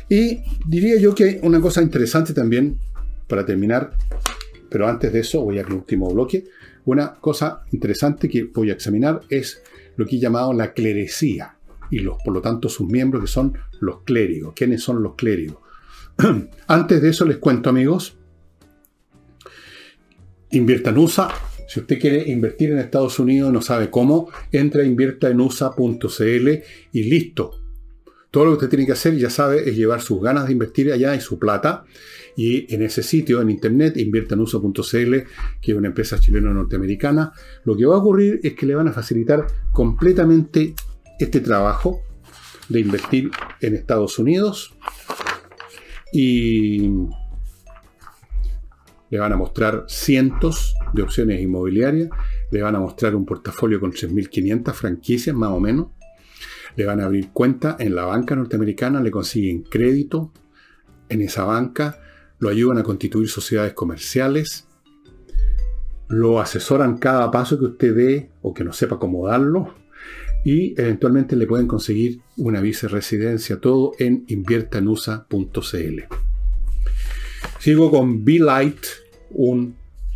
Y 0.09 0.43
diría 0.65 0.97
yo 0.97 1.15
que 1.15 1.39
una 1.41 1.61
cosa 1.61 1.81
interesante 1.81 2.33
también, 2.33 2.77
para 3.27 3.45
terminar, 3.45 3.95
pero 4.69 4.87
antes 4.87 5.13
de 5.13 5.19
eso 5.19 5.41
voy 5.41 5.57
al 5.57 5.71
último 5.71 6.13
bloque, 6.13 6.45
una 6.85 7.15
cosa 7.15 7.63
interesante 7.71 8.27
que 8.27 8.43
voy 8.43 8.69
a 8.69 8.73
examinar 8.73 9.21
es 9.29 9.61
lo 9.95 10.05
que 10.05 10.15
he 10.15 10.19
llamado 10.19 10.53
la 10.53 10.73
clerecía 10.73 11.57
y 11.89 11.99
los, 11.99 12.17
por 12.23 12.33
lo 12.33 12.41
tanto 12.41 12.69
sus 12.69 12.87
miembros 12.87 13.23
que 13.23 13.27
son 13.27 13.57
los 13.79 14.01
clérigos. 14.03 14.53
¿Quiénes 14.55 14.81
son 14.81 15.03
los 15.03 15.15
clérigos? 15.15 15.57
Antes 16.67 17.01
de 17.01 17.09
eso 17.09 17.25
les 17.25 17.37
cuento 17.37 17.69
amigos, 17.69 18.17
invierta 20.51 20.89
en 20.89 20.97
USA. 20.97 21.29
Si 21.67 21.79
usted 21.79 21.99
quiere 21.99 22.29
invertir 22.29 22.71
en 22.71 22.79
Estados 22.79 23.17
Unidos 23.19 23.49
y 23.49 23.53
no 23.53 23.61
sabe 23.61 23.89
cómo, 23.89 24.29
entra 24.51 24.83
a 24.83 24.85
inviertaenusa.cl 24.85 26.49
y 26.91 27.03
listo. 27.03 27.61
Todo 28.29 28.45
lo 28.45 28.51
que 28.51 28.65
usted 28.65 28.69
tiene 28.69 28.85
que 28.85 28.93
hacer, 28.93 29.17
ya 29.17 29.29
sabe, 29.29 29.69
es 29.69 29.75
llevar 29.75 30.01
sus 30.01 30.21
ganas 30.21 30.47
de 30.47 30.53
invertir 30.53 30.91
allá 30.91 31.15
y 31.15 31.21
su 31.21 31.37
plata. 31.37 31.85
Y 32.35 32.73
en 32.73 32.81
ese 32.81 33.03
sitio, 33.03 33.41
en 33.41 33.49
internet, 33.49 33.97
inviertanuso.cl, 33.97 35.15
que 35.61 35.71
es 35.71 35.77
una 35.77 35.87
empresa 35.87 36.19
chileno-norteamericana, 36.19 37.31
lo 37.65 37.75
que 37.75 37.85
va 37.85 37.95
a 37.95 37.99
ocurrir 37.99 38.39
es 38.43 38.53
que 38.53 38.65
le 38.65 38.75
van 38.75 38.87
a 38.87 38.93
facilitar 38.93 39.45
completamente 39.73 40.73
este 41.19 41.39
trabajo 41.41 42.01
de 42.69 42.79
invertir 42.79 43.31
en 43.59 43.75
Estados 43.75 44.17
Unidos 44.17 44.73
y 46.13 46.89
le 49.09 49.19
van 49.19 49.33
a 49.33 49.37
mostrar 49.37 49.85
cientos 49.87 50.73
de 50.93 51.01
opciones 51.01 51.41
inmobiliarias, 51.41 52.09
le 52.49 52.61
van 52.61 52.75
a 52.75 52.79
mostrar 52.79 53.13
un 53.13 53.25
portafolio 53.25 53.79
con 53.79 53.91
3.500 53.91 54.73
franquicias 54.73 55.35
más 55.35 55.51
o 55.51 55.59
menos, 55.59 55.87
le 56.75 56.85
van 56.85 57.01
a 57.01 57.05
abrir 57.05 57.29
cuenta 57.31 57.75
en 57.77 57.93
la 57.93 58.05
banca 58.05 58.35
norteamericana, 58.35 59.01
le 59.01 59.11
consiguen 59.11 59.63
crédito 59.63 60.31
en 61.09 61.21
esa 61.21 61.43
banca, 61.43 61.99
lo 62.41 62.49
ayudan 62.49 62.79
a 62.79 62.83
constituir 62.83 63.29
sociedades 63.29 63.73
comerciales, 63.73 64.67
lo 66.09 66.41
asesoran 66.41 66.97
cada 66.97 67.29
paso 67.31 67.57
que 67.57 67.65
usted 67.65 67.95
dé 67.95 68.29
o 68.41 68.53
que 68.53 68.63
no 68.63 68.73
sepa 68.73 68.99
cómo 68.99 69.27
darlo 69.27 69.75
y 70.43 70.73
eventualmente 70.79 71.35
le 71.35 71.45
pueden 71.45 71.67
conseguir 71.67 72.19
una 72.37 72.59
viceresidencia, 72.59 73.61
todo 73.61 73.93
en 73.99 74.25
inviertanusa.cl. 74.27 75.99
Sigo 77.59 77.91
con 77.91 78.25
Be-Light, 78.25 78.85
un 79.29 79.75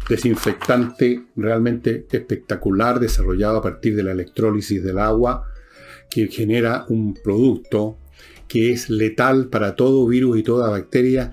desinfectante 0.09 1.25
realmente 1.35 2.07
espectacular 2.11 2.99
desarrollado 2.99 3.57
a 3.57 3.61
partir 3.61 3.95
de 3.95 4.03
la 4.03 4.13
electrólisis 4.13 4.83
del 4.83 4.97
agua 4.97 5.45
que 6.09 6.27
genera 6.27 6.85
un 6.89 7.13
producto 7.13 7.97
que 8.47 8.71
es 8.71 8.89
letal 8.89 9.47
para 9.49 9.75
todo 9.75 10.07
virus 10.07 10.39
y 10.39 10.43
toda 10.43 10.69
bacteria 10.69 11.31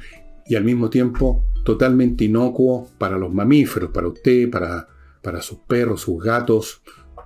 y 0.52 0.54
al 0.54 0.64
mismo 0.64 0.90
tiempo 0.90 1.46
totalmente 1.64 2.24
inocuo 2.24 2.90
para 2.98 3.16
los 3.16 3.32
mamíferos, 3.32 3.90
para 3.90 4.08
usted, 4.08 4.50
para, 4.50 4.86
para 5.22 5.40
sus 5.40 5.60
perros, 5.60 6.02
sus 6.02 6.22
gatos, 6.22 6.82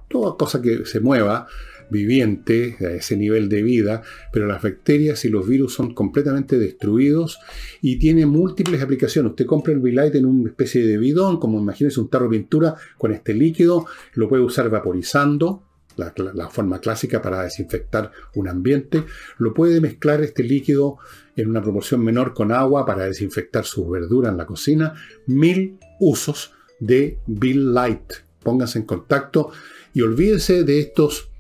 toda 0.09 0.37
cosa 0.37 0.63
que 0.63 0.85
se 0.85 1.01
mueva 1.01 1.49
viviente 1.91 2.77
a 2.81 2.91
ese 2.91 3.17
nivel 3.17 3.49
de 3.49 3.65
vida, 3.65 4.03
pero 4.33 4.47
las 4.47 4.63
bacterias 4.63 5.25
y 5.25 5.29
los 5.29 5.45
virus 5.49 5.75
son 5.75 5.93
completamente 5.93 6.57
destruidos 6.57 7.41
y 7.83 7.99
tiene 7.99 8.27
múltiples 8.27 8.81
aplicaciones. 8.81 9.31
Usted 9.31 9.47
compra 9.47 9.73
el 9.73 9.81
V-Light 9.81 10.15
en 10.15 10.27
una 10.27 10.51
especie 10.51 10.87
de 10.87 10.97
bidón, 10.97 11.41
como 11.41 11.59
imagínese 11.59 11.99
un 11.99 12.09
tarro 12.09 12.29
de 12.29 12.39
pintura 12.39 12.77
con 12.97 13.13
este 13.13 13.35
líquido, 13.35 13.87
lo 14.15 14.29
puede 14.29 14.45
usar 14.45 14.71
vaporizando, 14.71 15.65
la, 15.97 16.51
forma 16.51 16.81
clásica 16.81 17.23
para 17.23 17.43
desinfectar 17.43 18.11
un 18.35 18.49
ambiente. 18.49 19.05
Lo 19.39 19.55
puede 19.55 19.81
mezclar 19.81 20.23
este 20.23 20.43
líquido 20.43 20.99
en 21.37 21.49
una 21.49 21.63
proporción 21.63 22.03
menor 22.05 22.35
con 22.35 22.53
agua 22.53 22.85
para 22.87 23.05
desinfectar 23.05 23.65
sus 23.65 23.91
verduras 23.91 24.33
en 24.33 24.39
la 24.39 24.47
cocina. 24.47 24.95
Mil 25.27 25.79
usos 26.01 26.53
de 26.81 27.19
Bill 27.27 27.73
Light. 27.73 28.13
Pónganse 28.43 28.79
en 28.79 28.85
contacto 28.85 29.51
y 29.93 30.03
olvídense 30.03 30.63
de 30.63 30.81
estos 30.81 31.31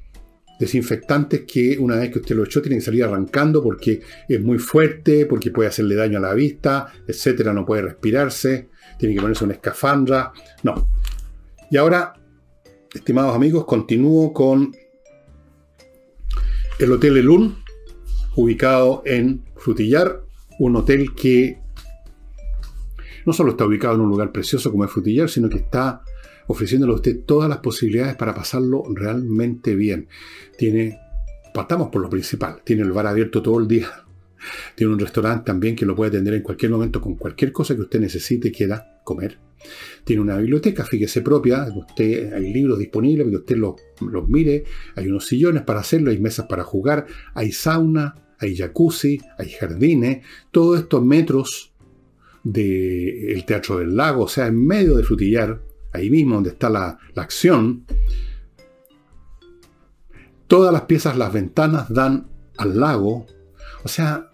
desinfectantes 0.58 1.42
que 1.46 1.76
una 1.78 1.96
vez 1.96 2.10
que 2.10 2.20
usted 2.20 2.34
lo 2.34 2.44
echó 2.44 2.62
tienen 2.62 2.78
que 2.78 2.86
salir 2.86 3.04
arrancando 3.04 3.62
porque 3.62 4.00
es 4.28 4.40
muy 4.40 4.58
fuerte, 4.58 5.26
porque 5.26 5.50
puede 5.50 5.68
hacerle 5.68 5.94
daño 5.94 6.18
a 6.18 6.22
la 6.22 6.34
vista, 6.34 6.92
etcétera, 7.06 7.52
no 7.52 7.66
puede 7.66 7.82
respirarse, 7.82 8.68
tiene 8.98 9.14
que 9.14 9.20
ponerse 9.20 9.44
una 9.44 9.54
escafandra. 9.54 10.32
No. 10.62 10.88
Y 11.70 11.76
ahora, 11.76 12.14
estimados 12.96 13.34
amigos, 13.34 13.64
continúo 13.66 14.32
con 14.32 14.74
el 16.78 16.92
Hotel 16.92 17.18
Elun, 17.18 17.56
ubicado 18.34 19.02
en 19.04 19.44
Frutillar, 19.56 20.22
un 20.58 20.76
hotel 20.76 21.14
que 21.14 21.58
no 23.24 23.32
solo 23.32 23.50
está 23.50 23.66
ubicado 23.66 23.94
en 23.94 24.00
un 24.00 24.08
lugar 24.08 24.32
precioso 24.32 24.70
como 24.70 24.84
es 24.84 24.90
Frutillar, 24.90 25.28
sino 25.28 25.48
que 25.48 25.58
está 25.58 26.02
ofreciéndole 26.46 26.92
a 26.92 26.96
usted 26.96 27.24
todas 27.24 27.48
las 27.48 27.58
posibilidades 27.58 28.16
para 28.16 28.34
pasarlo 28.34 28.84
realmente 28.94 29.74
bien. 29.74 30.08
Tiene, 30.56 30.98
partamos 31.52 31.88
por 31.88 32.00
lo 32.00 32.08
principal, 32.08 32.62
tiene 32.64 32.82
el 32.82 32.92
bar 32.92 33.06
abierto 33.06 33.42
todo 33.42 33.58
el 33.58 33.68
día. 33.68 34.05
Tiene 34.74 34.92
un 34.92 34.98
restaurante 34.98 35.44
también 35.46 35.76
que 35.76 35.86
lo 35.86 35.94
puede 35.94 36.10
atender 36.10 36.34
en 36.34 36.42
cualquier 36.42 36.72
momento 36.72 37.00
con 37.00 37.16
cualquier 37.16 37.52
cosa 37.52 37.74
que 37.74 37.82
usted 37.82 38.00
necesite 38.00 38.48
y 38.48 38.52
quiera 38.52 39.00
comer. 39.04 39.38
Tiene 40.04 40.22
una 40.22 40.36
biblioteca, 40.36 40.84
fíjese 40.84 41.22
propia, 41.22 41.66
usted, 41.74 42.32
hay 42.32 42.52
libros 42.52 42.78
disponibles 42.78 43.24
para 43.24 43.30
que 43.30 43.36
usted 43.36 43.56
los, 43.56 43.74
los 44.00 44.28
mire, 44.28 44.64
hay 44.94 45.08
unos 45.08 45.26
sillones 45.26 45.62
para 45.62 45.80
hacerlo, 45.80 46.10
hay 46.10 46.18
mesas 46.18 46.46
para 46.46 46.62
jugar, 46.62 47.06
hay 47.34 47.52
sauna, 47.52 48.14
hay 48.38 48.56
jacuzzi, 48.56 49.20
hay 49.38 49.50
jardines, 49.50 50.24
todos 50.50 50.80
estos 50.80 51.04
metros 51.04 51.72
del 52.44 53.44
Teatro 53.44 53.78
del 53.78 53.96
Lago, 53.96 54.24
o 54.24 54.28
sea, 54.28 54.46
en 54.46 54.64
medio 54.64 54.96
de 54.96 55.02
Frutillar, 55.02 55.60
ahí 55.92 56.10
mismo 56.10 56.34
donde 56.34 56.50
está 56.50 56.70
la, 56.70 56.98
acción, 57.16 57.84
todas 60.46 60.72
las 60.72 60.82
piezas, 60.82 61.16
las 61.16 61.32
ventanas 61.32 61.92
dan 61.92 62.28
al 62.56 62.78
lago. 62.78 63.26
O 63.86 63.88
sea, 63.88 64.28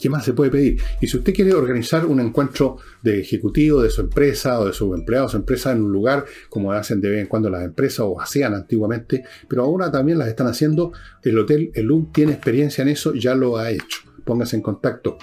¿qué 0.00 0.08
más 0.08 0.24
se 0.24 0.32
puede 0.32 0.50
pedir? 0.50 0.80
Y 1.02 1.06
si 1.06 1.18
usted 1.18 1.34
quiere 1.34 1.52
organizar 1.52 2.06
un 2.06 2.18
encuentro 2.18 2.78
de 3.02 3.20
ejecutivo 3.20 3.82
de 3.82 3.90
su 3.90 4.00
empresa 4.00 4.58
o 4.58 4.64
de 4.64 4.72
su 4.72 4.94
empleado, 4.94 5.28
su 5.28 5.36
empresa 5.36 5.70
en 5.72 5.82
un 5.82 5.92
lugar, 5.92 6.24
como 6.48 6.72
hacen 6.72 7.02
de 7.02 7.10
vez 7.10 7.20
en 7.20 7.26
cuando 7.26 7.50
las 7.50 7.62
empresas 7.62 8.00
o 8.00 8.18
hacían 8.18 8.54
antiguamente, 8.54 9.22
pero 9.46 9.64
ahora 9.64 9.90
también 9.90 10.18
las 10.18 10.28
están 10.28 10.46
haciendo, 10.46 10.92
el 11.22 11.38
Hotel 11.38 11.72
Elum 11.74 12.10
tiene 12.10 12.32
experiencia 12.32 12.80
en 12.80 12.88
eso, 12.88 13.12
ya 13.12 13.34
lo 13.34 13.58
ha 13.58 13.70
hecho. 13.70 14.00
Póngase 14.24 14.56
en 14.56 14.62
contacto. 14.62 15.18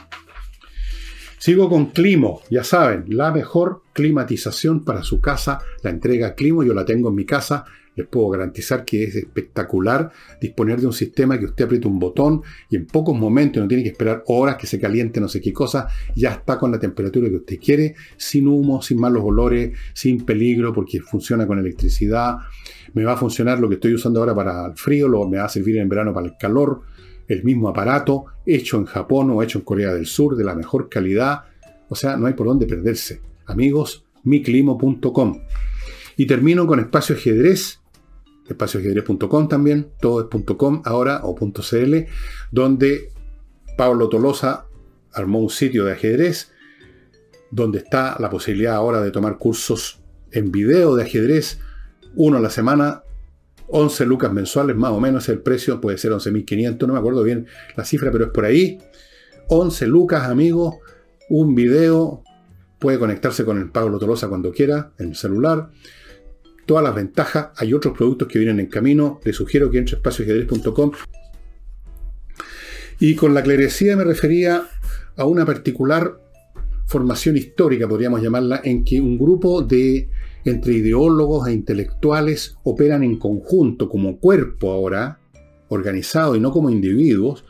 Sigo 1.40 1.68
con 1.68 1.88
Climo, 1.88 2.44
ya 2.52 2.64
saben, 2.64 3.06
la 3.08 3.32
mejor 3.32 3.82
climatización 3.94 4.86
para 4.86 5.02
su 5.02 5.20
casa, 5.20 5.62
la 5.82 5.90
entrega 5.90 6.36
Climo, 6.36 6.64
yo 6.64 6.76
la 6.76 6.86
tengo 6.86 7.10
en 7.10 7.16
mi 7.16 7.26
casa, 7.26 7.66
les 7.96 8.08
puedo 8.08 8.30
garantizar 8.30 8.86
que 8.86 9.04
es 9.04 9.16
espectacular 9.16 10.12
disponer 10.42 10.80
de 10.80 10.88
un 10.88 10.94
sistema 10.94 11.38
que 11.38 11.46
usted 11.46 11.66
aprieta 11.66 11.88
un 11.88 12.00
botón 12.00 12.42
y 12.70 12.76
en 12.76 12.86
pocos 12.86 13.18
momentos, 13.18 13.62
no 13.62 13.68
tiene 13.68 13.84
que 13.84 13.90
esperar 13.90 14.24
horas 14.28 14.58
que 14.58 14.68
se 14.68 14.80
caliente 14.80 15.20
no 15.20 15.28
sé 15.28 15.42
qué 15.42 15.54
cosa, 15.54 15.88
ya 16.16 16.32
está 16.32 16.58
con 16.58 16.72
la 16.72 16.80
temperatura 16.80 17.30
que 17.30 17.36
usted 17.36 17.60
quiere, 17.60 17.96
sin 18.18 18.48
humo, 18.48 18.82
sin 18.82 19.00
malos 19.00 19.24
olores, 19.24 19.78
sin 19.94 20.26
peligro, 20.26 20.74
porque 20.74 21.00
funciona 21.02 21.46
con 21.48 21.60
electricidad. 21.60 22.38
Me 22.94 23.04
va 23.04 23.14
a 23.14 23.18
funcionar 23.18 23.60
lo 23.60 23.70
que 23.70 23.76
estoy 23.76 23.94
usando 23.94 24.20
ahora 24.20 24.36
para 24.36 24.68
el 24.68 24.76
frío, 24.76 25.08
lo, 25.08 25.28
me 25.28 25.38
va 25.38 25.46
a 25.46 25.50
servir 25.50 25.78
en 25.78 25.90
verano 25.90 26.14
para 26.14 26.28
el 26.28 26.34
calor 26.40 26.82
el 27.28 27.44
mismo 27.44 27.70
aparato, 27.70 28.26
hecho 28.46 28.78
en 28.78 28.86
Japón 28.86 29.30
o 29.32 29.42
hecho 29.42 29.60
en 29.60 29.66
Corea 29.66 29.94
del 29.94 30.06
Sur, 30.06 30.36
de 30.36 30.44
la 30.44 30.56
mejor 30.56 30.90
calidad. 30.90 31.44
O 31.90 31.96
sea, 31.96 32.18
no 32.18 32.28
hay 32.28 32.34
por 32.34 32.48
dónde 32.48 32.66
perderse. 32.66 33.22
Amigos, 33.46 34.06
miclimo.com. 34.24 35.40
Y 36.18 36.26
termino 36.28 36.68
con 36.68 36.80
Espacio 36.80 37.16
Ajedrez, 37.16 37.80
espacioajedrez.com 38.48 39.48
también, 39.48 39.90
todo 40.00 40.22
es 40.22 40.56
.com 40.58 40.82
ahora 40.86 41.22
o 41.24 41.36
.cl, 41.36 42.08
donde 42.52 43.12
Pablo 43.78 44.10
Tolosa 44.10 44.66
armó 45.14 45.40
un 45.40 45.50
sitio 45.50 45.86
de 45.86 45.94
ajedrez, 45.94 46.52
donde 47.52 47.80
está 47.80 48.18
la 48.20 48.30
posibilidad 48.30 48.76
ahora 48.76 49.02
de 49.02 49.12
tomar 49.12 49.38
cursos 49.38 50.02
en 50.32 50.52
video 50.52 50.96
de 50.96 51.04
ajedrez, 51.04 51.60
uno 52.16 52.38
a 52.38 52.42
la 52.42 52.50
semana, 52.50 53.04
11 53.68 54.06
lucas 54.06 54.32
mensuales, 54.32 54.76
más 54.76 54.92
o 54.92 55.00
menos 55.00 55.30
el 55.30 55.40
precio, 55.40 55.80
puede 55.80 55.98
ser 55.98 56.12
11.500, 56.12 56.88
no 56.88 56.94
me 56.94 57.00
acuerdo 57.00 57.24
bien 57.24 57.48
la 57.76 57.86
cifra, 57.86 58.12
pero 58.12 58.26
es 58.26 58.32
por 58.32 58.46
ahí. 58.46 58.80
11 59.50 59.88
lucas, 59.88 60.28
amigos, 60.30 60.76
un 61.30 61.56
video, 61.56 62.24
puede 62.80 63.00
conectarse 63.00 63.46
con 63.46 63.58
el 63.58 63.70
Pablo 63.70 63.98
Tolosa 64.00 64.28
cuando 64.28 64.52
quiera, 64.52 64.92
en 64.98 65.10
el 65.10 65.16
celular. 65.16 65.70
Todas 66.74 66.86
las 66.86 66.96
ventajas, 66.96 67.50
hay 67.58 67.72
otros 67.72 67.96
productos 67.96 68.28
que 68.28 68.40
vienen 68.40 68.60
en 68.60 68.66
camino, 68.66 69.20
le 69.24 69.32
sugiero 69.32 69.70
que 69.70 69.78
entre 69.78 70.74
a. 70.74 70.98
Y 73.00 73.14
con 73.14 73.36
la 73.36 73.44
clerecía 73.44 73.96
me 73.96 74.04
refería 74.04 74.64
a 75.16 75.26
una 75.26 75.46
particular 75.46 76.20
formación 76.88 77.38
histórica, 77.38 77.88
podríamos 77.88 78.24
llamarla, 78.24 78.60
en 78.64 78.84
que 78.84 79.00
un 79.00 79.20
grupo 79.20 79.62
de 79.62 80.10
entre 80.46 80.74
ideólogos 80.74 81.48
e 81.48 81.54
intelectuales 81.54 82.58
operan 82.64 83.04
en 83.04 83.20
conjunto, 83.20 83.88
como 83.88 84.18
cuerpo 84.18 84.72
ahora, 84.72 85.20
organizado 85.68 86.36
y 86.36 86.40
no 86.40 86.50
como 86.50 86.72
individuos, 86.72 87.46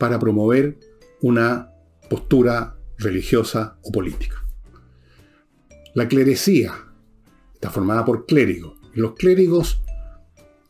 para 0.00 0.18
promover 0.18 0.80
una 1.22 1.70
postura 2.10 2.74
religiosa 2.98 3.76
o 3.84 3.92
política. 3.92 4.44
La 5.94 6.08
clerecía 6.08 6.74
formada 7.70 8.04
por 8.04 8.26
clérigos. 8.26 8.74
los 8.94 9.14
clérigos 9.14 9.80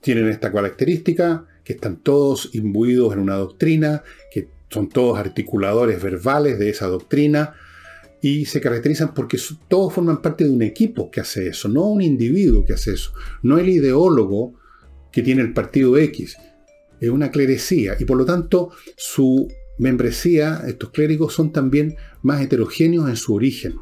tienen 0.00 0.28
esta 0.28 0.52
característica, 0.52 1.46
que 1.64 1.72
están 1.72 1.96
todos 1.96 2.50
imbuidos 2.54 3.14
en 3.14 3.20
una 3.20 3.36
doctrina, 3.36 4.02
que 4.30 4.48
son 4.68 4.88
todos 4.88 5.18
articuladores 5.18 6.02
verbales 6.02 6.58
de 6.58 6.68
esa 6.68 6.86
doctrina, 6.86 7.54
y 8.20 8.46
se 8.46 8.60
caracterizan 8.60 9.12
porque 9.14 9.38
todos 9.68 9.92
forman 9.92 10.22
parte 10.22 10.44
de 10.44 10.50
un 10.50 10.62
equipo 10.62 11.10
que 11.10 11.20
hace 11.20 11.48
eso, 11.48 11.68
no 11.68 11.86
un 11.86 12.02
individuo 12.02 12.64
que 12.64 12.72
hace 12.72 12.94
eso, 12.94 13.12
no 13.42 13.58
el 13.58 13.68
ideólogo 13.68 14.54
que 15.12 15.22
tiene 15.22 15.42
el 15.42 15.52
partido 15.52 15.96
X. 15.96 16.36
es 17.00 17.10
una 17.10 17.30
clerecía 17.30 17.96
y 17.98 18.04
por 18.04 18.16
lo 18.16 18.24
tanto 18.24 18.70
su 18.96 19.48
membresía, 19.78 20.62
estos 20.66 20.90
clérigos 20.90 21.34
son 21.34 21.52
también 21.52 21.96
más 22.22 22.40
heterogéneos 22.40 23.08
en 23.08 23.16
su 23.16 23.34
origen. 23.34 23.74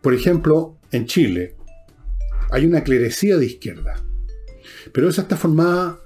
Por 0.00 0.14
ejemplo, 0.14 0.78
en 0.90 1.06
Chile 1.06 1.56
hay 2.50 2.66
una 2.66 2.82
clerecía 2.82 3.36
de 3.36 3.46
izquierda, 3.46 4.02
pero 4.92 5.08
esa 5.08 5.22
está 5.22 5.36
formada 5.36 6.00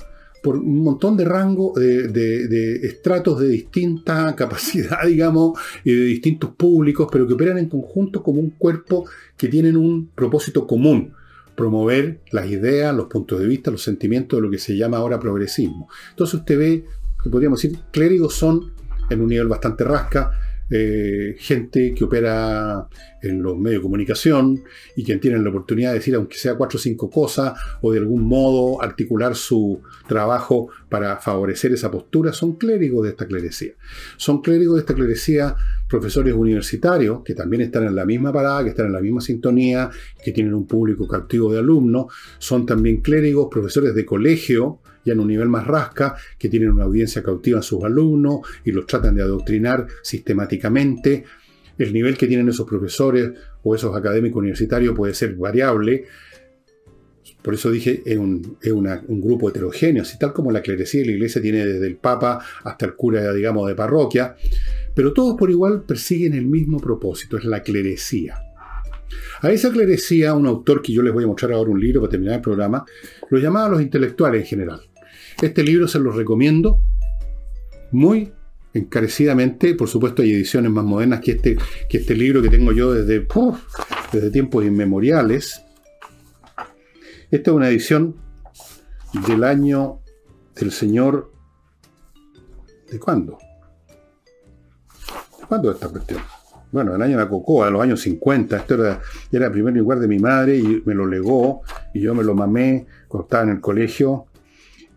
por 0.45 0.59
un 0.59 0.85
montón 0.85 1.17
de 1.17 1.25
rangos, 1.25 1.75
de, 1.75 2.81
estratos 2.83 3.41
de 3.41 3.49
distinta 3.49 4.37
capacidad, 4.37 5.07
digamos, 5.07 5.59
y 5.85 5.93
de 5.93 6.05
distintos 6.05 6.51
públicos, 6.51 7.09
pero 7.11 7.27
que 7.27 7.33
operan 7.33 7.57
en 7.57 7.71
conjunto 7.71 8.23
como 8.23 8.41
un 8.41 8.51
cuerpo 8.51 9.07
que 9.39 9.49
tienen 9.49 9.79
un 9.79 10.09
propósito 10.09 10.67
común, 10.67 11.15
promover 11.57 12.21
las 12.31 12.47
ideas, 12.47 12.95
los 12.95 13.07
puntos 13.07 13.41
de 13.41 13.47
vista, 13.47 13.71
los 13.71 13.83
sentimientos 13.83 14.37
de 14.37 14.43
lo 14.43 14.51
que 14.51 14.59
se 14.59 14.77
llama 14.77 14.99
ahora 14.99 15.19
progresismo. 15.19 15.89
Entonces 16.11 16.41
usted 16.41 16.59
ve, 16.59 16.85
que 17.23 17.31
podríamos 17.31 17.63
decir, 17.63 17.79
clérigos 17.91 18.35
son 18.35 18.73
en 19.09 19.23
un 19.23 19.29
nivel 19.29 19.49
bastante 19.49 19.83
rasca, 19.83 20.31
eh, 20.71 21.37
gente 21.39 21.95
que 21.95 22.05
opera 22.05 22.89
en 23.23 23.43
los 23.43 23.57
medios 23.57 23.81
de 23.81 23.83
comunicación 23.83 24.65
y 24.97 25.05
que 25.05 25.17
tienen 25.17 25.45
la 25.45 25.51
oportunidad 25.51 25.91
de 25.91 25.99
decir, 25.99 26.15
aunque 26.15 26.37
sea 26.37 26.57
cuatro 26.57 26.79
o 26.79 26.81
cinco 26.81 27.11
cosas, 27.11 27.59
o 27.81 27.93
de 27.93 27.99
algún 27.99 28.23
modo 28.23 28.83
articular 28.83 29.35
su 29.35 29.81
trabajo 30.09 30.69
para 30.95 31.17
favorecer 31.17 31.73
esa 31.73 31.91
postura, 31.91 32.33
son 32.33 32.55
clérigos 32.55 33.03
de 33.03 33.11
esta 33.11 33.27
clerecía. 33.27 33.73
Son 34.17 34.41
clérigos 34.41 34.77
de 34.77 34.83
esta 34.83 34.95
clerecía 34.95 35.57
profesores 35.89 36.35
universitarios, 36.35 37.23
que 37.25 37.35
también 37.35 37.63
están 37.63 37.83
en 37.83 37.97
la 37.97 38.07
misma 38.07 38.33
parada, 38.33 38.63
que 38.63 38.69
están 38.69 38.87
en 38.87 38.93
la 38.93 39.01
misma 39.01 39.21
sintonía, 39.21 39.91
que 40.25 40.31
tienen 40.31 40.55
un 40.55 40.69
público 40.69 41.09
cautivo 41.09 41.53
de 41.53 41.59
alumnos, 41.59 42.13
son 42.39 42.65
también 42.65 43.01
clérigos, 43.01 43.49
profesores 43.51 43.93
de 43.93 44.07
colegio, 44.07 44.79
ya 45.05 45.15
en 45.15 45.19
un 45.19 45.27
nivel 45.27 45.49
más 45.49 45.67
rasca, 45.67 46.15
que 46.39 46.49
tienen 46.49 46.71
una 46.71 46.85
audiencia 46.85 47.25
cautiva 47.25 47.57
en 47.57 47.65
sus 47.65 47.83
alumnos 47.83 48.47
y 48.65 48.71
los 48.71 48.87
tratan 48.87 49.17
de 49.17 49.23
adoctrinar 49.23 49.89
sistemáticamente. 50.01 51.25
El 51.77 51.93
nivel 51.93 52.17
que 52.17 52.29
tienen 52.29 52.49
esos 52.51 52.69
profesores 52.69 53.33
o 53.65 53.75
esos 53.75 53.97
académicos 53.97 54.39
universitarios 54.39 54.95
puede 54.95 55.13
ser 55.13 55.35
variable. 55.35 56.05
Por 57.45 57.53
eso 57.53 57.71
dije, 57.71 58.03
es, 58.07 58.17
un, 58.17 58.57
grupo 59.21 59.51
heterogéneo, 59.51 60.01
así 60.01 60.19
tal 60.19 60.33
como 60.33 60.51
la 60.51 60.63
clerecía 60.63 61.03
de 61.03 61.09
la 61.09 61.13
iglesia 61.13 61.43
tiene 61.43 61.67
desde 61.67 61.87
el 61.87 61.97
papa 61.97 62.43
hasta 62.65 62.87
el 62.87 62.95
cura, 62.95 63.35
digamos, 63.35 63.69
de 63.69 63.75
parroquia, 63.75 64.35
pero 64.95 65.13
todos 65.13 65.37
por 65.37 65.51
igual 65.51 65.83
persiguen 65.83 66.33
el 66.33 66.47
mismo 66.47 66.81
propósito, 66.81 67.37
es 67.37 67.45
la 67.45 67.63
clerecía. 67.63 68.39
A 69.43 69.51
esa 69.51 69.71
clerecía, 69.71 70.33
un 70.33 70.47
autor 70.47 70.81
que 70.81 70.95
yo 70.95 71.03
les 71.03 71.13
voy 71.13 71.25
a 71.25 71.27
mostrar 71.27 71.53
ahora 71.53 71.71
un 71.71 71.79
libro 71.79 72.01
para 72.01 72.13
terminar 72.13 72.37
el 72.37 72.41
programa, 72.41 72.83
lo 73.29 73.39
llamaba 73.39 73.69
los 73.69 73.83
intelectuales 73.83 74.41
en 74.41 74.47
general. 74.47 74.81
Este 75.43 75.63
libro 75.63 75.87
se 75.87 75.99
los 75.99 76.17
recomiendo 76.17 76.81
muy 77.93 78.33
encarecidamente. 78.73 79.75
Por 79.75 79.89
supuesto, 79.89 80.23
hay 80.23 80.33
ediciones 80.33 80.71
más 80.71 80.85
modernas 80.87 81.21
que 81.21 81.33
este, 81.33 81.59
que 81.91 81.99
este 81.99 82.15
libro 82.15 82.41
que 82.41 82.49
tengo 82.49 82.73
yo 82.73 82.95
desde, 82.95 83.27
desde 84.13 84.31
tiempos 84.31 84.65
inmemoriales. 84.65 85.64
Esta 87.35 87.51
es 87.51 87.57
una 87.57 87.69
edición 87.69 88.15
del 89.27 89.43
año 89.43 89.99
del 90.55 90.71
señor. 90.71 91.33
¿De 92.89 93.01
cuándo? 93.01 93.39
¿De 95.41 95.45
cuándo 95.49 95.71
es 95.71 95.75
esta 95.75 95.89
cuestión? 95.89 96.21
Bueno, 96.71 96.95
el 96.95 97.03
año 97.03 97.19
de 97.19 97.25
la 97.25 97.29
cocoa, 97.29 97.67
en 97.67 97.73
los 97.73 97.83
años 97.83 98.03
50. 98.03 98.57
Esto 98.57 98.75
era, 98.75 99.01
era 99.33 99.47
el 99.47 99.51
primer 99.51 99.75
lugar 99.75 99.99
de 99.99 100.07
mi 100.07 100.21
madre 100.21 100.59
y 100.59 100.81
me 100.87 100.95
lo 100.95 101.09
legó 101.09 101.63
y 101.93 102.03
yo 102.03 102.15
me 102.15 102.23
lo 102.23 102.37
mamé 102.37 102.87
cuando 103.09 103.25
estaba 103.25 103.43
en 103.43 103.49
el 103.49 103.61
colegio 103.61 104.27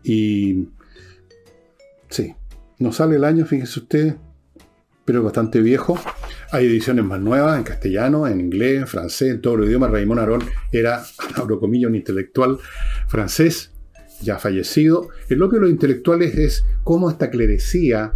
y 0.04 0.68
sí, 2.08 2.36
no 2.78 2.92
sale 2.92 3.16
el 3.16 3.24
año, 3.24 3.46
fíjese 3.46 3.80
usted, 3.80 4.16
pero 5.08 5.22
bastante 5.22 5.62
viejo. 5.62 5.98
Hay 6.50 6.66
ediciones 6.66 7.02
más 7.02 7.18
nuevas 7.18 7.56
en 7.56 7.64
castellano, 7.64 8.28
en 8.28 8.40
inglés, 8.40 8.80
en 8.80 8.86
francés, 8.86 9.30
en 9.30 9.40
todos 9.40 9.56
los 9.56 9.66
idiomas. 9.66 9.90
Raymond 9.90 10.20
Aron 10.20 10.44
era, 10.70 11.02
abro 11.34 11.58
comillas, 11.58 11.88
un 11.88 11.96
intelectual 11.96 12.58
francés, 13.06 13.70
ya 14.20 14.38
fallecido. 14.38 15.08
El 15.30 15.38
lo 15.38 15.48
que 15.48 15.56
los 15.56 15.70
intelectuales 15.70 16.34
es 16.36 16.66
cómo 16.84 17.08
esta 17.08 17.30
clerecía, 17.30 18.12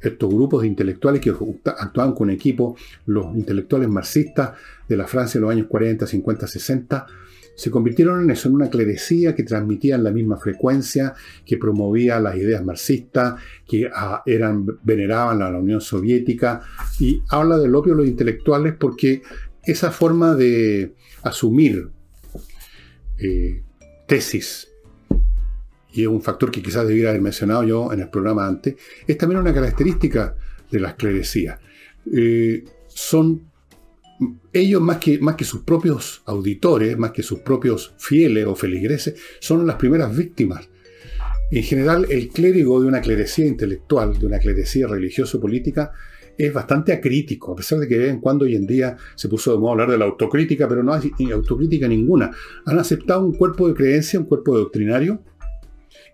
estos 0.00 0.32
grupos 0.32 0.62
de 0.62 0.68
intelectuales 0.68 1.20
que 1.20 1.34
actuaban 1.78 2.14
con 2.14 2.30
equipo, 2.30 2.78
los 3.04 3.26
intelectuales 3.36 3.90
marxistas 3.90 4.52
de 4.88 4.96
la 4.96 5.06
Francia 5.06 5.36
en 5.36 5.42
los 5.42 5.50
años 5.50 5.66
40, 5.68 6.06
50, 6.06 6.46
60, 6.46 7.06
se 7.56 7.70
convirtieron 7.70 8.22
en 8.22 8.30
eso, 8.30 8.48
en 8.48 8.54
una 8.54 8.70
clerecía 8.70 9.34
que 9.34 9.42
transmitían 9.42 10.04
la 10.04 10.10
misma 10.10 10.36
frecuencia, 10.36 11.14
que 11.44 11.56
promovía 11.56 12.20
las 12.20 12.36
ideas 12.36 12.62
marxistas, 12.62 13.40
que 13.66 13.88
ah, 13.92 14.22
eran, 14.26 14.66
veneraban 14.82 15.42
a 15.42 15.50
la 15.50 15.58
Unión 15.58 15.80
Soviética, 15.80 16.60
y 17.00 17.22
habla 17.30 17.58
del 17.58 17.74
opio 17.74 17.94
de 17.94 18.02
los 18.02 18.08
intelectuales 18.08 18.74
porque 18.78 19.22
esa 19.64 19.90
forma 19.90 20.34
de 20.34 20.94
asumir 21.22 21.88
eh, 23.18 23.62
tesis, 24.06 24.68
y 25.92 26.02
es 26.02 26.08
un 26.08 26.20
factor 26.20 26.50
que 26.50 26.62
quizás 26.62 26.86
debiera 26.86 27.08
haber 27.08 27.22
mencionado 27.22 27.64
yo 27.64 27.90
en 27.90 28.00
el 28.00 28.10
programa 28.10 28.46
antes, 28.46 28.76
es 29.06 29.16
también 29.16 29.40
una 29.40 29.54
característica 29.54 30.36
de 30.70 30.80
las 30.80 30.94
clerecías. 30.94 31.58
Eh, 32.12 32.64
son 32.86 33.50
ellos 34.52 34.80
más 34.80 34.98
que, 34.98 35.18
más 35.18 35.36
que 35.36 35.44
sus 35.44 35.62
propios 35.62 36.22
auditores, 36.26 36.96
más 36.96 37.12
que 37.12 37.22
sus 37.22 37.40
propios 37.40 37.94
fieles 37.98 38.46
o 38.46 38.54
feligreses, 38.54 39.14
son 39.40 39.66
las 39.66 39.76
primeras 39.76 40.16
víctimas. 40.16 40.68
En 41.50 41.62
general, 41.62 42.06
el 42.10 42.28
clérigo 42.28 42.80
de 42.80 42.88
una 42.88 43.00
clerecía 43.00 43.46
intelectual, 43.46 44.18
de 44.18 44.26
una 44.26 44.38
clerecía 44.38 44.86
religioso-política, 44.88 45.92
es 46.36 46.52
bastante 46.52 46.92
acrítico, 46.92 47.52
a 47.52 47.56
pesar 47.56 47.78
de 47.78 47.88
que 47.88 47.94
de 47.94 48.04
vez 48.04 48.10
en 48.10 48.20
cuando 48.20 48.44
hoy 48.44 48.56
en 48.56 48.66
día 48.66 48.96
se 49.14 49.28
puso 49.28 49.52
de 49.52 49.58
moda 49.58 49.72
hablar 49.72 49.90
de 49.90 49.98
la 49.98 50.04
autocrítica, 50.04 50.68
pero 50.68 50.82
no 50.82 50.92
hay 50.92 51.12
autocrítica 51.32 51.88
ninguna. 51.88 52.30
Han 52.66 52.78
aceptado 52.78 53.24
un 53.24 53.32
cuerpo 53.32 53.68
de 53.68 53.74
creencia, 53.74 54.18
un 54.18 54.26
cuerpo 54.26 54.56
doctrinario, 54.56 55.22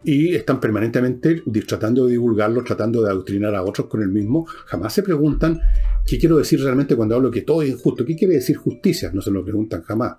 y 0.04 0.34
están 0.34 0.60
permanentemente 0.60 1.42
tratando 1.66 2.06
de 2.06 2.12
divulgarlo, 2.12 2.62
tratando 2.64 3.02
de 3.02 3.10
adoctrinar 3.10 3.54
a 3.54 3.62
otros 3.62 3.86
con 3.86 4.02
el 4.02 4.08
mismo. 4.08 4.46
Jamás 4.66 4.92
se 4.92 5.02
preguntan 5.02 5.60
qué 6.06 6.18
quiero 6.18 6.36
decir 6.36 6.60
realmente 6.60 6.96
cuando 6.96 7.14
hablo 7.14 7.30
que 7.30 7.42
todo 7.42 7.62
es 7.62 7.70
injusto. 7.70 8.04
¿Qué 8.04 8.16
quiere 8.16 8.34
decir 8.34 8.56
justicia? 8.56 9.10
No 9.12 9.22
se 9.22 9.30
lo 9.30 9.44
preguntan 9.44 9.82
jamás. 9.82 10.16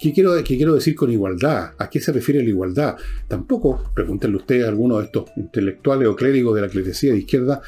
¿Qué 0.00 0.12
quiero, 0.12 0.34
qué 0.36 0.56
quiero 0.56 0.74
decir 0.74 0.94
con 0.94 1.10
igualdad? 1.10 1.72
¿A 1.78 1.90
qué 1.90 2.00
se 2.00 2.12
refiere 2.12 2.42
la 2.42 2.48
igualdad? 2.48 2.96
Tampoco, 3.28 3.92
pregúntenle 3.94 4.38
ustedes 4.38 4.64
a 4.64 4.68
alguno 4.68 4.98
de 4.98 5.04
estos 5.04 5.24
intelectuales 5.36 6.08
o 6.08 6.16
clérigos 6.16 6.54
de 6.54 6.62
la 6.62 6.68
clerecía 6.68 7.12
de 7.12 7.18
izquierda 7.18 7.60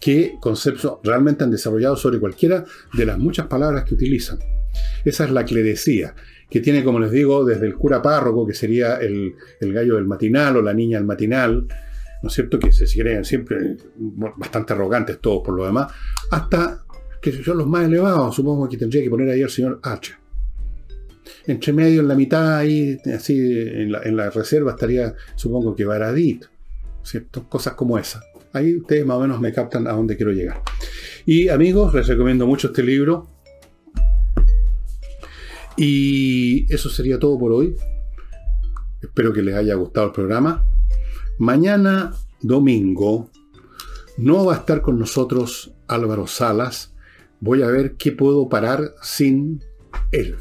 qué 0.00 0.36
conceptos 0.38 0.98
realmente 1.02 1.44
han 1.44 1.50
desarrollado 1.50 1.96
sobre 1.96 2.20
cualquiera 2.20 2.64
de 2.92 3.06
las 3.06 3.18
muchas 3.18 3.46
palabras 3.46 3.84
que 3.84 3.94
utilizan. 3.94 4.38
Esa 5.04 5.24
es 5.24 5.30
la 5.30 5.44
clerecía 5.44 6.14
que 6.54 6.60
tiene, 6.60 6.84
como 6.84 7.00
les 7.00 7.10
digo, 7.10 7.44
desde 7.44 7.66
el 7.66 7.74
cura 7.74 8.00
párroco, 8.00 8.46
que 8.46 8.54
sería 8.54 8.98
el, 8.98 9.34
gallo 9.60 9.96
del 9.96 10.04
matinal 10.04 10.56
o 10.56 10.62
la 10.62 10.72
niña 10.72 10.98
del 10.98 11.04
matinal, 11.04 11.66
¿no 12.22 12.28
es 12.28 12.32
cierto? 12.32 12.60
Que 12.60 12.70
se 12.70 12.86
creen 12.96 13.24
siempre 13.24 13.76
bastante 14.36 14.72
arrogantes 14.72 15.18
todos 15.18 15.42
por 15.44 15.56
lo 15.56 15.66
demás, 15.66 15.92
hasta 16.30 16.84
que 17.20 17.32
son 17.42 17.58
los 17.58 17.66
más 17.66 17.86
elevados, 17.86 18.36
supongo 18.36 18.68
que 18.68 18.76
tendría 18.76 19.02
que 19.02 19.10
poner 19.10 19.30
ahí 19.30 19.42
al 19.42 19.50
señor 19.50 19.80
H. 19.82 20.14
Entre 21.48 21.72
medio, 21.72 22.02
en 22.02 22.06
la 22.06 22.14
mitad, 22.14 22.58
ahí, 22.58 22.98
así, 23.12 23.36
en 23.36 24.16
la, 24.16 24.30
reserva 24.30 24.70
estaría, 24.70 25.12
supongo 25.34 25.74
que 25.74 25.84
Baradit, 25.84 26.44
¿cierto? 27.02 27.48
Cosas 27.48 27.74
como 27.74 27.98
esas. 27.98 28.22
Ahí 28.52 28.76
ustedes 28.76 29.04
más 29.04 29.16
o 29.16 29.22
menos 29.22 29.40
me 29.40 29.52
captan 29.52 29.88
a 29.88 29.92
dónde 29.92 30.16
quiero 30.16 30.30
llegar. 30.30 30.62
Y 31.26 31.48
amigos, 31.48 31.92
les 31.94 32.06
recomiendo 32.06 32.46
mucho 32.46 32.68
este 32.68 32.84
libro. 32.84 33.33
Y 35.76 36.72
eso 36.72 36.88
sería 36.88 37.18
todo 37.18 37.38
por 37.38 37.52
hoy. 37.52 37.76
Espero 39.00 39.32
que 39.32 39.42
les 39.42 39.54
haya 39.54 39.74
gustado 39.74 40.06
el 40.06 40.12
programa. 40.12 40.64
Mañana, 41.38 42.14
domingo, 42.40 43.30
no 44.16 44.44
va 44.44 44.54
a 44.54 44.58
estar 44.58 44.80
con 44.82 44.98
nosotros 44.98 45.72
Álvaro 45.88 46.26
Salas. 46.26 46.94
Voy 47.40 47.62
a 47.62 47.66
ver 47.66 47.96
qué 47.96 48.12
puedo 48.12 48.48
parar 48.48 48.94
sin 49.02 49.62
él. 50.12 50.36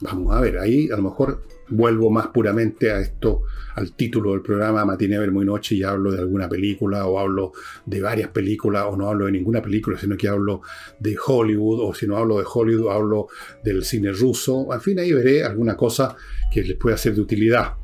Vamos 0.00 0.34
a 0.34 0.40
ver, 0.40 0.58
ahí 0.58 0.90
a 0.90 0.96
lo 0.96 1.04
mejor 1.04 1.42
vuelvo 1.72 2.10
más 2.10 2.28
puramente 2.28 2.90
a 2.90 3.00
esto, 3.00 3.42
al 3.74 3.92
título 3.92 4.32
del 4.32 4.42
programa 4.42 4.84
Matiné 4.84 5.18
Ver 5.18 5.32
Muy 5.32 5.44
Noche 5.44 5.74
y 5.74 5.82
hablo 5.82 6.12
de 6.12 6.18
alguna 6.18 6.48
película 6.48 7.06
o 7.06 7.18
hablo 7.18 7.52
de 7.86 8.00
varias 8.00 8.28
películas 8.28 8.84
o 8.88 8.96
no 8.96 9.08
hablo 9.08 9.26
de 9.26 9.32
ninguna 9.32 9.62
película, 9.62 9.98
sino 9.98 10.16
que 10.16 10.28
hablo 10.28 10.62
de 10.98 11.16
Hollywood 11.24 11.80
o 11.80 11.94
si 11.94 12.06
no 12.06 12.16
hablo 12.16 12.38
de 12.38 12.44
Hollywood 12.52 12.92
hablo 12.92 13.28
del 13.64 13.84
cine 13.84 14.12
ruso. 14.12 14.72
En 14.72 14.80
fin, 14.80 14.98
ahí 14.98 15.12
veré 15.12 15.42
alguna 15.44 15.76
cosa 15.76 16.16
que 16.52 16.62
les 16.62 16.76
pueda 16.76 16.96
ser 16.96 17.14
de 17.14 17.22
utilidad. 17.22 17.74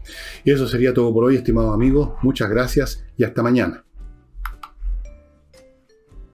Y 0.45 0.51
eso 0.51 0.69
sería 0.69 0.93
todo 0.93 1.13
por 1.13 1.25
hoy, 1.25 1.37
estimados 1.37 1.75
amigos. 1.75 2.11
Muchas 2.23 2.51
gracias 2.51 3.05
y 3.17 3.25
hasta 3.25 3.43
mañana. 3.43 3.88